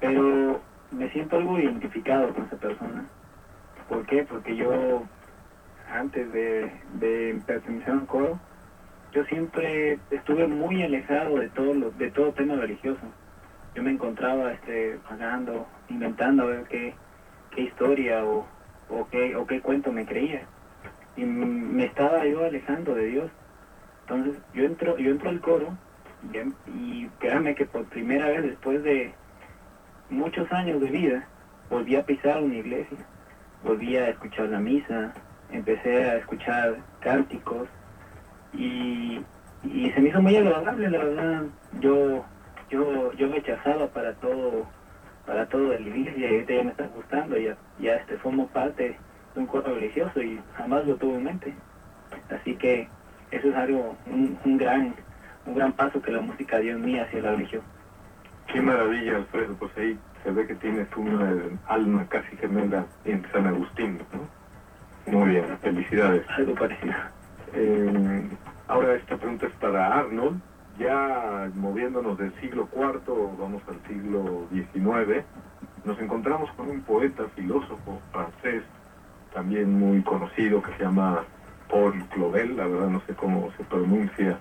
pero 0.00 0.60
me 0.90 1.08
siento 1.10 1.36
algo 1.36 1.60
identificado 1.60 2.34
con 2.34 2.46
esa 2.46 2.56
persona. 2.56 3.04
¿Por 3.88 4.04
qué? 4.06 4.24
Porque 4.24 4.56
yo, 4.56 5.04
antes 5.92 6.32
de, 6.32 6.82
de 6.94 7.42
pertenecer 7.46 7.90
a 7.90 7.94
un 7.98 8.06
coro, 8.06 8.40
yo 9.12 9.24
siempre 9.26 10.00
estuve 10.10 10.46
muy 10.48 10.82
alejado 10.82 11.38
de 11.38 11.50
todo, 11.50 11.74
lo- 11.74 11.92
de 11.92 12.10
todo 12.12 12.34
tema 12.34 12.56
religioso. 12.56 13.14
Yo 13.74 13.82
me 13.84 13.92
encontraba 13.92 14.52
este, 14.54 14.98
pagando, 15.08 15.70
inventando 15.88 16.44
a 16.44 16.46
ver 16.46 16.68
qué, 16.68 16.98
qué 17.50 17.62
historia 17.62 18.24
o, 18.26 18.48
o, 18.88 19.08
qué, 19.10 19.36
o 19.36 19.46
qué 19.46 19.60
cuento 19.62 19.92
me 19.92 20.06
creía. 20.06 20.48
Y 21.16 21.24
me 21.24 21.84
estaba 21.86 22.26
yo 22.26 22.44
alejando 22.44 22.94
de 22.94 23.06
Dios. 23.06 23.32
Entonces 24.06 24.42
yo 24.52 24.64
entro, 24.64 24.98
yo 24.98 25.10
entro 25.12 25.30
al 25.30 25.40
coro 25.40 25.78
Y, 26.66 27.08
créanme 27.20 27.54
que 27.56 27.66
por 27.66 27.88
primera 27.88 28.28
vez 28.30 28.44
después 28.44 28.82
de 28.84 29.16
muchos 30.08 30.50
años 30.52 30.80
de 30.80 30.90
vida, 30.90 31.30
volví 31.70 31.96
a 31.96 32.06
pisar 32.06 32.42
una 32.42 32.56
iglesia, 32.56 33.08
volví 33.62 33.96
a 33.96 34.10
escuchar 34.10 34.48
la 34.50 34.60
misa, 34.60 35.14
empecé 35.52 36.10
a 36.10 36.16
escuchar 36.16 36.76
cánticos 37.00 37.68
y, 38.54 39.24
se 39.62 40.00
me 40.00 40.08
hizo 40.08 40.20
muy 40.20 40.36
agradable, 40.36 40.90
la 40.90 40.98
verdad. 40.98 41.42
Yo 41.80 42.24
yo 42.70 43.12
yo 43.12 43.28
rechazaba 43.28 43.86
para 43.88 44.14
todo 44.14 44.66
para 45.26 45.46
todo 45.46 45.68
la 45.68 45.80
iglesia 45.80 46.16
y 46.16 46.24
ahorita 46.24 46.54
ya 46.54 46.64
me 46.64 46.70
está 46.70 46.86
gustando, 46.88 47.36
ya, 47.36 47.56
ya 47.78 47.94
este 47.94 48.16
formo 48.18 48.48
parte 48.48 48.96
de 49.34 49.40
un 49.40 49.46
cuerpo 49.46 49.70
religioso 49.70 50.20
y 50.20 50.40
jamás 50.56 50.84
lo 50.86 50.96
tuve 50.96 51.16
en 51.16 51.24
mente. 51.24 51.54
Así 52.30 52.56
que 52.56 52.88
eso 53.30 53.48
es 53.48 53.54
algo, 53.54 53.96
un, 54.06 54.58
gran 54.58 54.94
un 55.46 55.54
gran 55.54 55.72
paso 55.72 56.00
que 56.02 56.10
la 56.10 56.20
música 56.20 56.58
dio 56.58 56.72
en 56.72 56.84
mí 56.84 56.98
hacia 56.98 57.22
la 57.22 57.32
religión. 57.32 57.62
Qué 58.46 58.60
maravilla, 58.60 59.16
Alfredo, 59.16 59.54
pues 59.56 59.70
ahí 59.76 59.98
se 60.24 60.30
ve 60.30 60.46
que 60.46 60.54
tienes 60.56 60.88
una 60.96 61.34
alma 61.66 62.06
casi 62.08 62.36
gemela 62.36 62.84
en 63.04 63.24
San 63.32 63.46
Agustín, 63.46 63.98
¿no? 64.12 64.41
Muy 65.06 65.30
bien, 65.30 65.44
felicidades. 65.60 66.24
Algo 66.30 66.54
parecido. 66.54 66.94
Eh, 67.54 68.28
ahora 68.68 68.94
esta 68.94 69.16
pregunta 69.16 69.46
es 69.46 69.52
para 69.54 69.98
Arnold. 69.98 70.40
Ya 70.78 71.50
moviéndonos 71.54 72.16
del 72.16 72.32
siglo 72.40 72.68
IV, 72.74 73.36
vamos 73.38 73.62
al 73.68 73.78
siglo 73.86 74.46
XIX, 74.50 75.22
nos 75.84 76.00
encontramos 76.00 76.50
con 76.52 76.70
un 76.70 76.80
poeta, 76.80 77.24
filósofo 77.36 78.00
francés, 78.10 78.62
también 79.34 79.78
muy 79.78 80.02
conocido, 80.02 80.62
que 80.62 80.72
se 80.76 80.84
llama 80.84 81.24
Paul 81.68 82.02
Claudel, 82.10 82.56
la 82.56 82.66
verdad 82.66 82.88
no 82.88 83.00
sé 83.06 83.14
cómo 83.14 83.52
se 83.56 83.64
pronuncia 83.64 84.38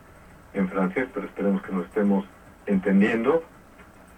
en 0.53 0.69
francés, 0.69 1.07
pero 1.13 1.25
esperemos 1.25 1.61
que 1.63 1.73
nos 1.73 1.85
estemos 1.85 2.25
entendiendo. 2.65 3.43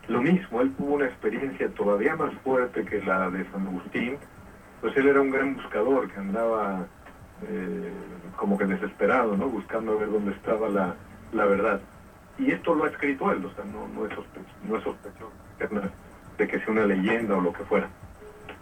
Lo 0.07 0.21
mismo, 0.21 0.61
él 0.61 0.73
tuvo 0.75 0.95
una 0.95 1.05
experiencia 1.05 1.69
todavía 1.69 2.15
más 2.15 2.33
fuerte 2.43 2.83
que 2.85 3.01
la 3.01 3.29
de 3.29 3.45
San 3.51 3.67
Agustín, 3.67 4.17
pues 4.83 4.97
él 4.97 5.07
era 5.07 5.21
un 5.21 5.31
gran 5.31 5.55
buscador 5.55 6.11
que 6.11 6.19
andaba 6.19 6.85
eh, 7.47 7.93
como 8.35 8.57
que 8.57 8.65
desesperado, 8.65 9.37
¿no? 9.37 9.47
Buscando 9.47 9.97
ver 9.97 10.11
dónde 10.11 10.33
estaba 10.33 10.67
la, 10.67 10.93
la 11.31 11.45
verdad. 11.45 11.79
Y 12.37 12.51
esto 12.51 12.75
lo 12.75 12.83
ha 12.83 12.89
escrito 12.89 13.31
él, 13.31 13.45
o 13.45 13.53
sea, 13.53 13.63
no, 13.63 13.87
no 13.87 14.05
es 14.05 14.13
sospechoso, 14.13 15.31
no 15.71 15.81
de 16.37 16.47
que 16.47 16.59
sea 16.59 16.73
una 16.73 16.85
leyenda 16.85 17.37
o 17.37 17.41
lo 17.41 17.53
que 17.53 17.63
fuera. 17.63 17.87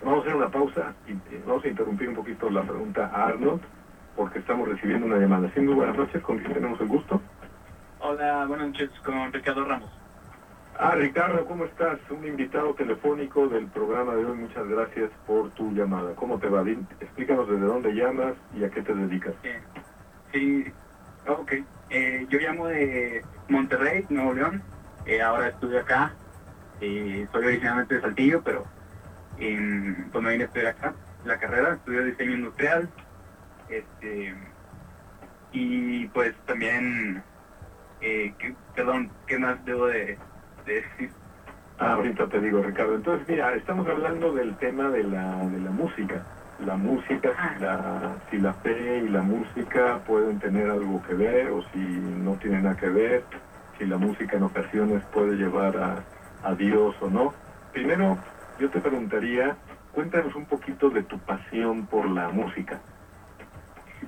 Vamos 0.03 0.19
a 0.19 0.21
hacer 0.21 0.35
una 0.35 0.49
pausa 0.49 0.93
y 1.07 1.13
eh, 1.13 1.41
vamos 1.47 1.65
a 1.65 1.69
interrumpir 1.69 2.09
un 2.09 2.15
poquito 2.15 2.51
la 2.51 2.61
pregunta 2.61 3.09
a 3.11 3.25
Arnold, 3.29 3.61
porque 4.15 4.39
estamos 4.39 4.67
recibiendo 4.67 5.07
una 5.07 5.17
llamada. 5.17 5.49
Sí, 5.55 5.61
muy 5.61 5.73
buenas 5.73 5.97
noches, 5.97 6.21
¿con 6.21 6.37
quién 6.37 6.53
tenemos 6.53 6.79
el 6.81 6.87
gusto? 6.87 7.19
Hola, 7.99 8.45
buenas 8.45 8.67
noches, 8.67 8.91
con 9.03 9.33
Ricardo 9.33 9.65
Ramos. 9.65 9.89
Ah, 10.83 10.95
Ricardo, 10.95 11.45
¿cómo 11.45 11.65
estás? 11.65 11.99
Un 12.09 12.25
invitado 12.25 12.73
telefónico 12.73 13.47
del 13.47 13.67
programa 13.67 14.15
de 14.15 14.25
hoy. 14.25 14.35
Muchas 14.35 14.67
gracias 14.67 15.11
por 15.27 15.51
tu 15.51 15.71
llamada. 15.73 16.15
¿Cómo 16.15 16.39
te 16.39 16.47
va? 16.47 16.63
Explícanos 16.99 17.47
desde 17.47 17.65
dónde 17.65 17.93
llamas 17.93 18.33
y 18.55 18.63
a 18.63 18.69
qué 18.71 18.81
te 18.81 18.95
dedicas. 18.95 19.35
sí, 20.33 20.65
ok. 21.27 21.53
Eh, 21.91 22.25
yo 22.29 22.39
llamo 22.39 22.65
de 22.65 23.23
Monterrey, 23.47 24.07
Nuevo 24.09 24.33
León. 24.33 24.63
Eh, 25.05 25.21
ahora 25.21 25.49
estudio 25.49 25.81
acá. 25.81 26.15
soy 26.79 27.27
originalmente 27.45 27.93
de 27.93 28.01
Saltillo, 28.01 28.41
pero 28.43 28.65
pues 29.37 30.23
me 30.23 30.31
vine 30.31 30.45
a 30.45 30.47
estudiar 30.47 30.75
acá. 30.75 30.95
La 31.25 31.37
carrera, 31.37 31.75
estudio 31.75 32.05
diseño 32.05 32.31
industrial. 32.31 32.89
Este, 33.69 34.33
y 35.51 36.07
pues 36.07 36.33
también, 36.47 37.21
eh, 38.01 38.33
perdón, 38.75 39.11
¿qué 39.27 39.37
más 39.37 39.63
debo 39.63 39.85
de 39.85 40.17
Ah, 41.77 41.93
ahorita 41.93 42.29
te 42.29 42.39
digo, 42.39 42.61
Ricardo. 42.61 42.95
Entonces, 42.95 43.27
mira, 43.27 43.55
estamos 43.55 43.87
hablando 43.87 44.33
del 44.33 44.55
tema 44.57 44.89
de 44.89 45.03
la, 45.03 45.47
de 45.49 45.59
la 45.59 45.71
música. 45.71 46.25
La 46.59 46.77
música, 46.77 47.31
si 47.55 47.59
la, 47.59 48.19
si 48.29 48.37
la 48.37 48.53
fe 48.55 48.99
y 48.99 49.09
la 49.09 49.23
música 49.23 49.99
pueden 50.05 50.39
tener 50.39 50.69
algo 50.69 51.01
que 51.01 51.15
ver 51.15 51.49
o 51.49 51.63
si 51.71 51.77
no 51.79 52.37
tienen 52.37 52.63
nada 52.63 52.75
que 52.75 52.87
ver, 52.89 53.25
si 53.79 53.85
la 53.85 53.97
música 53.97 54.37
en 54.37 54.43
ocasiones 54.43 55.03
puede 55.11 55.37
llevar 55.37 55.75
a, 55.77 56.05
a 56.43 56.53
Dios 56.55 56.95
o 57.01 57.09
no. 57.09 57.35
Primero, 57.71 58.21
yo 58.59 58.69
te 58.69 58.79
preguntaría, 58.79 59.57
cuéntanos 59.91 60.35
un 60.35 60.45
poquito 60.45 60.91
de 60.91 61.01
tu 61.03 61.19
pasión 61.21 61.87
por 61.87 62.07
la 62.11 62.29
música. 62.29 62.83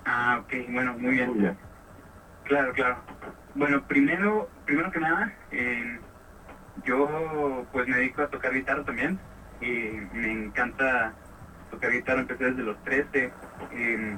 Ah, 0.06 0.40
ok, 0.44 0.54
bueno, 0.70 0.94
muy 1.00 1.16
bien. 1.16 1.30
Muy 1.30 1.40
bien. 1.40 1.58
Claro, 2.44 2.72
claro. 2.74 3.04
Bueno, 3.56 3.84
primero, 3.88 4.52
primero 4.66 4.92
que 4.92 5.00
nada, 5.00 5.34
eh, 5.50 6.02
yo 6.86 7.66
pues 7.72 7.88
me 7.88 7.98
dedico 7.98 8.24
a 8.24 8.28
tocar 8.28 8.54
guitarra 8.54 8.84
también 8.84 9.20
y 9.62 9.66
me 10.14 10.32
encanta 10.32 11.14
tocar 11.72 11.92
guitarra, 11.92 12.22
empecé 12.22 12.46
desde 12.46 12.64
los 12.64 12.82
13 12.84 13.32
em, 13.72 14.18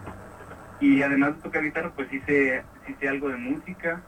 y 0.79 1.01
además 1.01 1.35
de 1.35 1.41
tocar 1.41 1.63
guitarra 1.63 1.91
pues 1.95 2.11
hice, 2.11 2.63
hice 2.87 3.09
algo 3.09 3.29
de 3.29 3.37
música, 3.37 4.01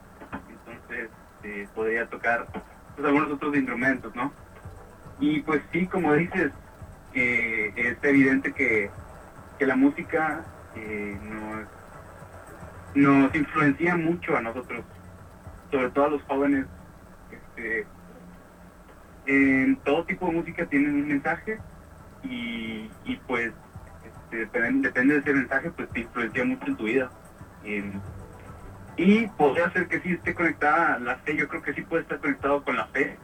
entonces 0.48 1.10
eh, 1.44 1.68
podría 1.74 2.06
tocar 2.06 2.46
pues, 2.94 3.06
algunos 3.06 3.32
otros 3.32 3.56
instrumentos, 3.56 4.14
¿no? 4.14 4.32
Y 5.20 5.40
pues 5.40 5.62
sí, 5.72 5.86
como 5.86 6.14
dices, 6.14 6.52
eh, 7.14 7.72
es 7.76 7.96
evidente 8.02 8.52
que, 8.52 8.90
la 9.60 9.74
música 9.74 10.44
eh, 10.76 11.18
nos, 11.20 11.66
nos 12.94 13.34
influencia 13.34 13.96
mucho 13.96 14.36
a 14.36 14.40
nosotros, 14.40 14.84
sobre 15.70 15.90
todo 15.90 16.04
a 16.04 16.10
los 16.10 16.22
jóvenes. 16.22 16.66
Este, 17.32 17.86
todo 19.84 20.04
tipo 20.04 20.26
de 20.26 20.32
música 20.32 20.66
tienen 20.66 20.94
un 20.94 21.08
mensaje 21.08 21.58
y, 22.22 22.88
pues 23.26 23.52
este, 24.04 24.36
depende, 24.36 24.90
de 24.90 25.18
ese 25.18 25.32
mensaje, 25.32 25.70
pues 25.70 25.88
te 25.90 26.00
influencia 26.00 26.44
mucho 26.44 26.66
en 26.66 26.76
tu 26.76 26.84
vida. 26.84 27.10
y 28.96 29.26
podría 29.28 29.70
ser 29.70 29.86
que 29.88 30.00
sí 30.00 30.12
esté 30.12 30.34
conectada 30.34 30.98
la 30.98 31.16
fe, 31.18 31.36
yo 31.36 31.46
creo 31.48 31.62
que 31.62 31.74
sí 31.74 31.82
puede 31.82 32.02
estar 32.02 32.18
conectado 32.18 32.64
con 32.64 32.76
la 32.76 32.86
fe, 32.86 33.16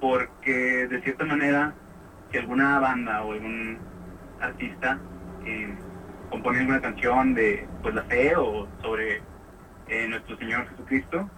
porque 0.00 0.86
de 0.88 1.02
cierta 1.02 1.24
manera, 1.24 1.74
si 2.30 2.38
alguna 2.38 2.78
banda 2.78 3.22
o 3.22 3.32
algún 3.32 3.78
artista 4.40 4.98
eh, 5.44 5.74
compone 6.30 6.60
alguna 6.60 6.80
canción 6.80 7.34
de 7.34 7.66
pues 7.82 7.94
la 7.94 8.02
fe 8.04 8.34
o 8.36 8.68
sobre 8.82 9.22
eh, 9.88 10.06
nuestro 10.08 10.36
Señor 10.36 10.68
Jesucristo, 10.68 11.30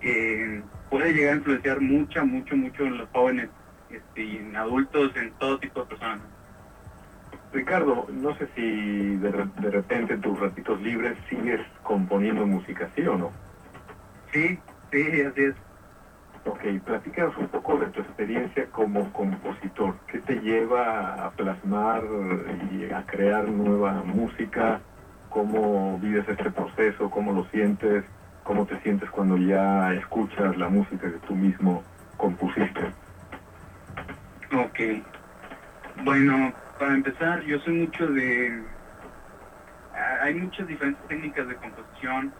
eh, 0.00 0.64
puede 0.88 1.12
llegar 1.12 1.34
a 1.34 1.36
influenciar 1.36 1.80
mucho, 1.80 2.24
mucho, 2.24 2.56
mucho 2.56 2.84
en 2.84 2.98
los 2.98 3.10
jóvenes 3.10 3.50
este, 3.88 4.40
en 4.40 4.56
adultos, 4.56 5.12
en 5.16 5.34
todo 5.34 5.58
tipo 5.58 5.80
de 5.80 5.86
personas. 5.86 6.20
Ricardo, 7.52 8.06
no 8.12 8.36
sé 8.36 8.48
si 8.54 9.16
de, 9.16 9.30
repente 9.30 10.14
en 10.14 10.20
tus 10.20 10.38
ratitos 10.38 10.80
libres 10.82 11.16
sigues 11.28 11.60
componiendo 11.82 12.46
música, 12.46 12.90
¿sí 12.94 13.02
o 13.06 13.16
no? 13.16 13.32
Sí, 14.32 14.60
sí, 14.92 15.22
así 15.22 15.42
es. 15.42 15.54
Ok, 16.44 16.60
platícanos 16.84 17.36
un 17.38 17.48
poco 17.48 17.78
de 17.78 17.86
tu 17.86 18.00
experiencia 18.00 18.70
como 18.70 19.12
compositor. 19.12 19.96
¿Qué 20.06 20.18
te 20.20 20.36
lleva 20.36 21.26
a 21.26 21.30
plasmar 21.32 22.02
y 22.70 22.92
a 22.92 23.04
crear 23.06 23.48
nueva 23.48 24.02
música? 24.04 24.80
¿Cómo 25.30 25.98
vives 25.98 26.28
este 26.28 26.50
proceso? 26.50 27.10
¿Cómo 27.10 27.32
lo 27.32 27.44
sientes? 27.48 28.04
¿Cómo 28.48 28.64
te 28.64 28.80
sientes 28.80 29.10
cuando 29.10 29.36
ya 29.36 29.92
escuchas 29.92 30.56
la 30.56 30.70
música 30.70 31.12
que 31.12 31.18
tú 31.26 31.36
mismo 31.36 31.84
compusiste? 32.16 32.80
Ok. 34.50 34.80
Bueno, 36.02 36.54
para 36.78 36.94
empezar, 36.94 37.42
yo 37.42 37.58
soy 37.58 37.74
mucho 37.74 38.06
de... 38.06 38.66
Hay 40.22 40.32
muchas 40.32 40.66
diferentes 40.66 41.06
técnicas 41.06 41.46
de 41.46 41.58
composición 41.58 42.32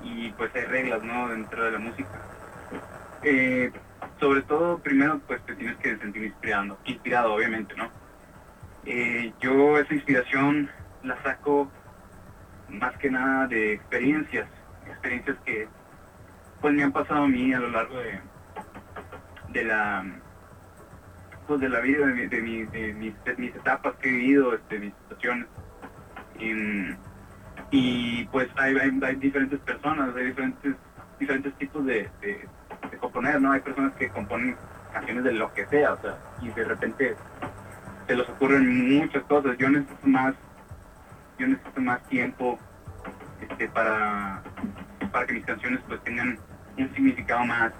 y 0.00 0.30
pues 0.30 0.56
hay 0.56 0.64
reglas, 0.64 1.02
¿no? 1.02 1.28
Dentro 1.28 1.66
de 1.66 1.72
la 1.72 1.78
música. 1.78 2.22
Eh, 3.20 3.70
sobre 4.18 4.40
todo, 4.44 4.78
primero, 4.78 5.20
pues 5.26 5.44
te 5.44 5.54
tienes 5.54 5.76
que 5.76 5.98
sentir 5.98 6.24
inspirado, 6.24 6.80
inspirado 6.86 7.34
obviamente, 7.34 7.74
¿no? 7.76 7.92
Eh, 8.86 9.34
yo 9.38 9.78
esa 9.78 9.92
inspiración 9.92 10.70
la 11.02 11.22
saco 11.22 11.70
más 12.68 12.96
que 12.96 13.10
nada 13.10 13.48
de 13.48 13.74
experiencias 13.74 14.48
experiencias 15.00 15.36
que 15.44 15.68
pues 16.60 16.74
me 16.74 16.82
han 16.82 16.92
pasado 16.92 17.24
a 17.24 17.28
mí 17.28 17.52
a 17.54 17.58
lo 17.58 17.70
largo 17.70 17.96
de, 17.98 18.20
de 19.52 19.64
la 19.64 20.04
pues 21.46 21.60
de 21.60 21.68
la 21.68 21.80
vida, 21.80 22.06
de, 22.06 22.28
de, 22.28 22.94
mis, 22.94 23.56
etapas 23.56 23.94
que 23.96 24.08
he 24.08 24.12
vivido, 24.12 24.54
este, 24.54 24.78
mis 24.78 24.94
situaciones. 25.02 25.48
Y, 27.72 28.24
pues 28.26 28.48
hay, 28.56 28.76
hay, 28.76 29.16
diferentes 29.16 29.58
personas, 29.58 30.14
hay 30.14 30.26
diferentes 30.26 30.76
diferentes 31.18 31.52
tipos 31.58 31.84
de, 31.86 32.08
de, 32.20 32.46
componer, 33.00 33.40
¿no? 33.40 33.50
Hay 33.50 33.60
personas 33.60 33.92
que 33.94 34.08
componen 34.10 34.56
canciones 34.92 35.24
de 35.24 35.32
lo 35.32 35.52
que 35.52 35.66
sea, 35.66 35.94
o 35.94 36.00
sea, 36.00 36.16
y 36.40 36.50
de 36.50 36.64
repente 36.64 37.16
se 38.06 38.14
les 38.14 38.28
ocurren 38.28 38.98
muchas 38.98 39.24
cosas. 39.24 39.58
Yo 39.58 39.70
necesito 39.70 40.06
más, 40.06 40.34
yo 41.36 41.48
necesito 41.48 41.80
más 41.80 42.00
tiempo 42.06 42.60
este, 43.40 43.68
para, 43.70 44.40
para 45.10 45.26
que 45.26 45.34
mis 45.34 45.44
canciones 45.44 45.80
pues 45.86 46.02
tengan 46.02 46.38
un 46.76 46.94
significado 46.94 47.44
más, 47.44 47.72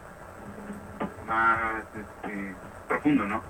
más 1.24 1.84
este, 1.94 2.56
profundo, 2.86 3.26
¿no? 3.26 3.44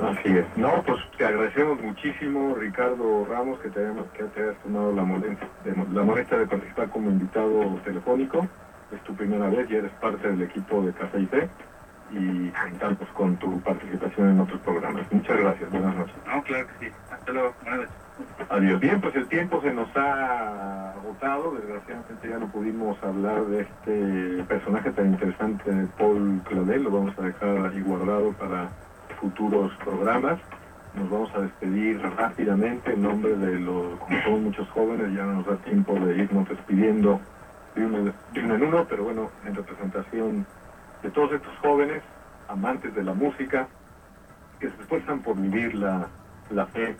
Así 0.00 0.28
es. 0.28 0.56
No, 0.56 0.82
pues 0.84 0.98
te 1.16 1.24
agradecemos 1.24 1.80
muchísimo, 1.80 2.54
Ricardo 2.54 3.26
Ramos, 3.26 3.60
que 3.60 3.70
te, 3.70 3.80
hayamos, 3.80 4.10
que 4.12 4.24
te 4.24 4.42
hayas 4.42 4.58
tomado 4.60 4.92
la 4.92 5.04
molestia, 5.04 5.50
de, 5.64 5.70
la 5.90 6.02
molestia 6.02 6.38
de 6.38 6.46
participar 6.46 6.88
como 6.90 7.10
invitado 7.10 7.80
telefónico. 7.84 8.48
Es 8.90 9.02
tu 9.02 9.14
primera 9.14 9.48
vez, 9.48 9.68
ya 9.68 9.78
eres 9.78 9.92
parte 9.98 10.28
del 10.28 10.42
equipo 10.42 10.82
de 10.84 10.94
Café 10.94 11.20
y 11.20 11.26
Té 11.26 11.50
y 12.10 12.50
contamos 12.52 13.08
con 13.12 13.36
tu 13.38 13.60
participación 13.62 14.30
en 14.30 14.40
otros 14.40 14.60
programas. 14.62 15.10
Muchas 15.10 15.38
gracias, 15.38 15.70
buenas 15.70 15.94
noches. 15.94 16.16
No, 16.24 16.42
claro 16.42 16.66
que 16.66 16.86
sí. 16.86 16.96
Hasta 17.10 17.32
luego, 17.32 17.56
buenas 17.60 17.80
noches. 17.80 18.07
Adiós. 18.48 18.80
Bien, 18.80 19.00
pues 19.00 19.14
el 19.14 19.26
tiempo 19.26 19.60
se 19.60 19.72
nos 19.72 19.88
ha 19.96 20.92
agotado. 20.92 21.52
Desgraciadamente 21.52 22.28
ya 22.28 22.38
no 22.38 22.48
pudimos 22.48 23.02
hablar 23.02 23.44
de 23.46 23.60
este 23.60 24.44
personaje 24.44 24.90
tan 24.92 25.06
interesante, 25.06 25.70
Paul 25.98 26.40
Claudel. 26.44 26.84
Lo 26.84 26.90
vamos 26.90 27.18
a 27.18 27.22
dejar 27.22 27.66
ahí 27.66 27.80
guardado 27.80 28.32
para 28.32 28.68
futuros 29.20 29.72
programas. 29.84 30.38
Nos 30.94 31.10
vamos 31.10 31.30
a 31.34 31.40
despedir 31.40 32.00
rápidamente 32.00 32.92
en 32.92 33.02
nombre 33.02 33.36
de 33.36 33.60
los, 33.60 33.98
como 33.98 34.22
somos 34.22 34.40
muchos 34.40 34.68
jóvenes, 34.70 35.14
ya 35.14 35.24
no 35.24 35.34
nos 35.34 35.46
da 35.46 35.56
tiempo 35.56 35.94
de 35.94 36.16
irnos 36.16 36.48
despidiendo 36.48 37.20
de 37.74 37.86
uno, 37.86 38.12
uno 38.34 38.54
en 38.54 38.62
uno, 38.62 38.86
pero 38.88 39.04
bueno, 39.04 39.30
en 39.44 39.54
representación 39.54 40.46
de 41.02 41.10
todos 41.10 41.32
estos 41.32 41.56
jóvenes, 41.58 42.02
amantes 42.48 42.94
de 42.94 43.04
la 43.04 43.14
música, 43.14 43.68
que 44.58 44.70
se 44.70 44.80
esfuerzan 44.80 45.20
por 45.20 45.36
vivir 45.36 45.74
la, 45.74 46.08
la 46.50 46.66
fe 46.66 46.96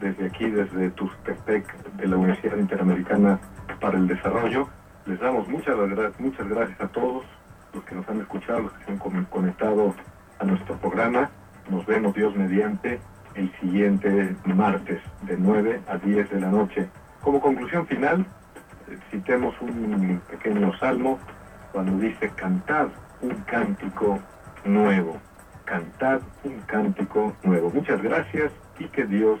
desde 0.00 0.26
aquí, 0.26 0.50
desde 0.50 0.90
Tustepec, 0.90 1.84
de 1.96 2.06
la 2.06 2.16
Universidad 2.16 2.56
Interamericana 2.56 3.38
para 3.80 3.98
el 3.98 4.06
Desarrollo. 4.06 4.68
Les 5.06 5.18
damos 5.20 5.48
muchas, 5.48 5.74
muchas 6.18 6.48
gracias 6.48 6.80
a 6.80 6.88
todos 6.88 7.24
los 7.72 7.84
que 7.84 7.94
nos 7.94 8.08
han 8.08 8.20
escuchado, 8.20 8.60
los 8.60 8.72
que 8.72 8.84
se 8.84 8.90
han 8.92 9.24
conectado 9.24 9.94
a 10.38 10.44
nuestro 10.44 10.76
programa. 10.76 11.30
Nos 11.70 11.84
vemos 11.86 12.14
Dios 12.14 12.34
mediante 12.36 13.00
el 13.34 13.52
siguiente 13.60 14.36
martes 14.44 15.00
de 15.22 15.36
9 15.36 15.80
a 15.88 15.96
10 15.98 16.30
de 16.30 16.40
la 16.40 16.50
noche. 16.50 16.88
Como 17.22 17.40
conclusión 17.40 17.86
final, 17.86 18.26
eh, 18.88 18.98
citemos 19.10 19.54
un 19.60 20.20
pequeño 20.30 20.76
salmo 20.78 21.18
cuando 21.72 21.98
dice 21.98 22.30
cantad 22.30 22.88
un 23.20 23.34
cántico 23.46 24.18
nuevo. 24.64 25.16
Cantad 25.64 26.20
un 26.44 26.60
cántico 26.62 27.36
nuevo. 27.42 27.70
Muchas 27.70 28.02
gracias 28.02 28.50
y 28.78 28.86
que 28.86 29.04
Dios 29.04 29.40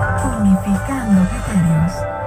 unificando 0.27 1.27
criterios. 1.29 2.20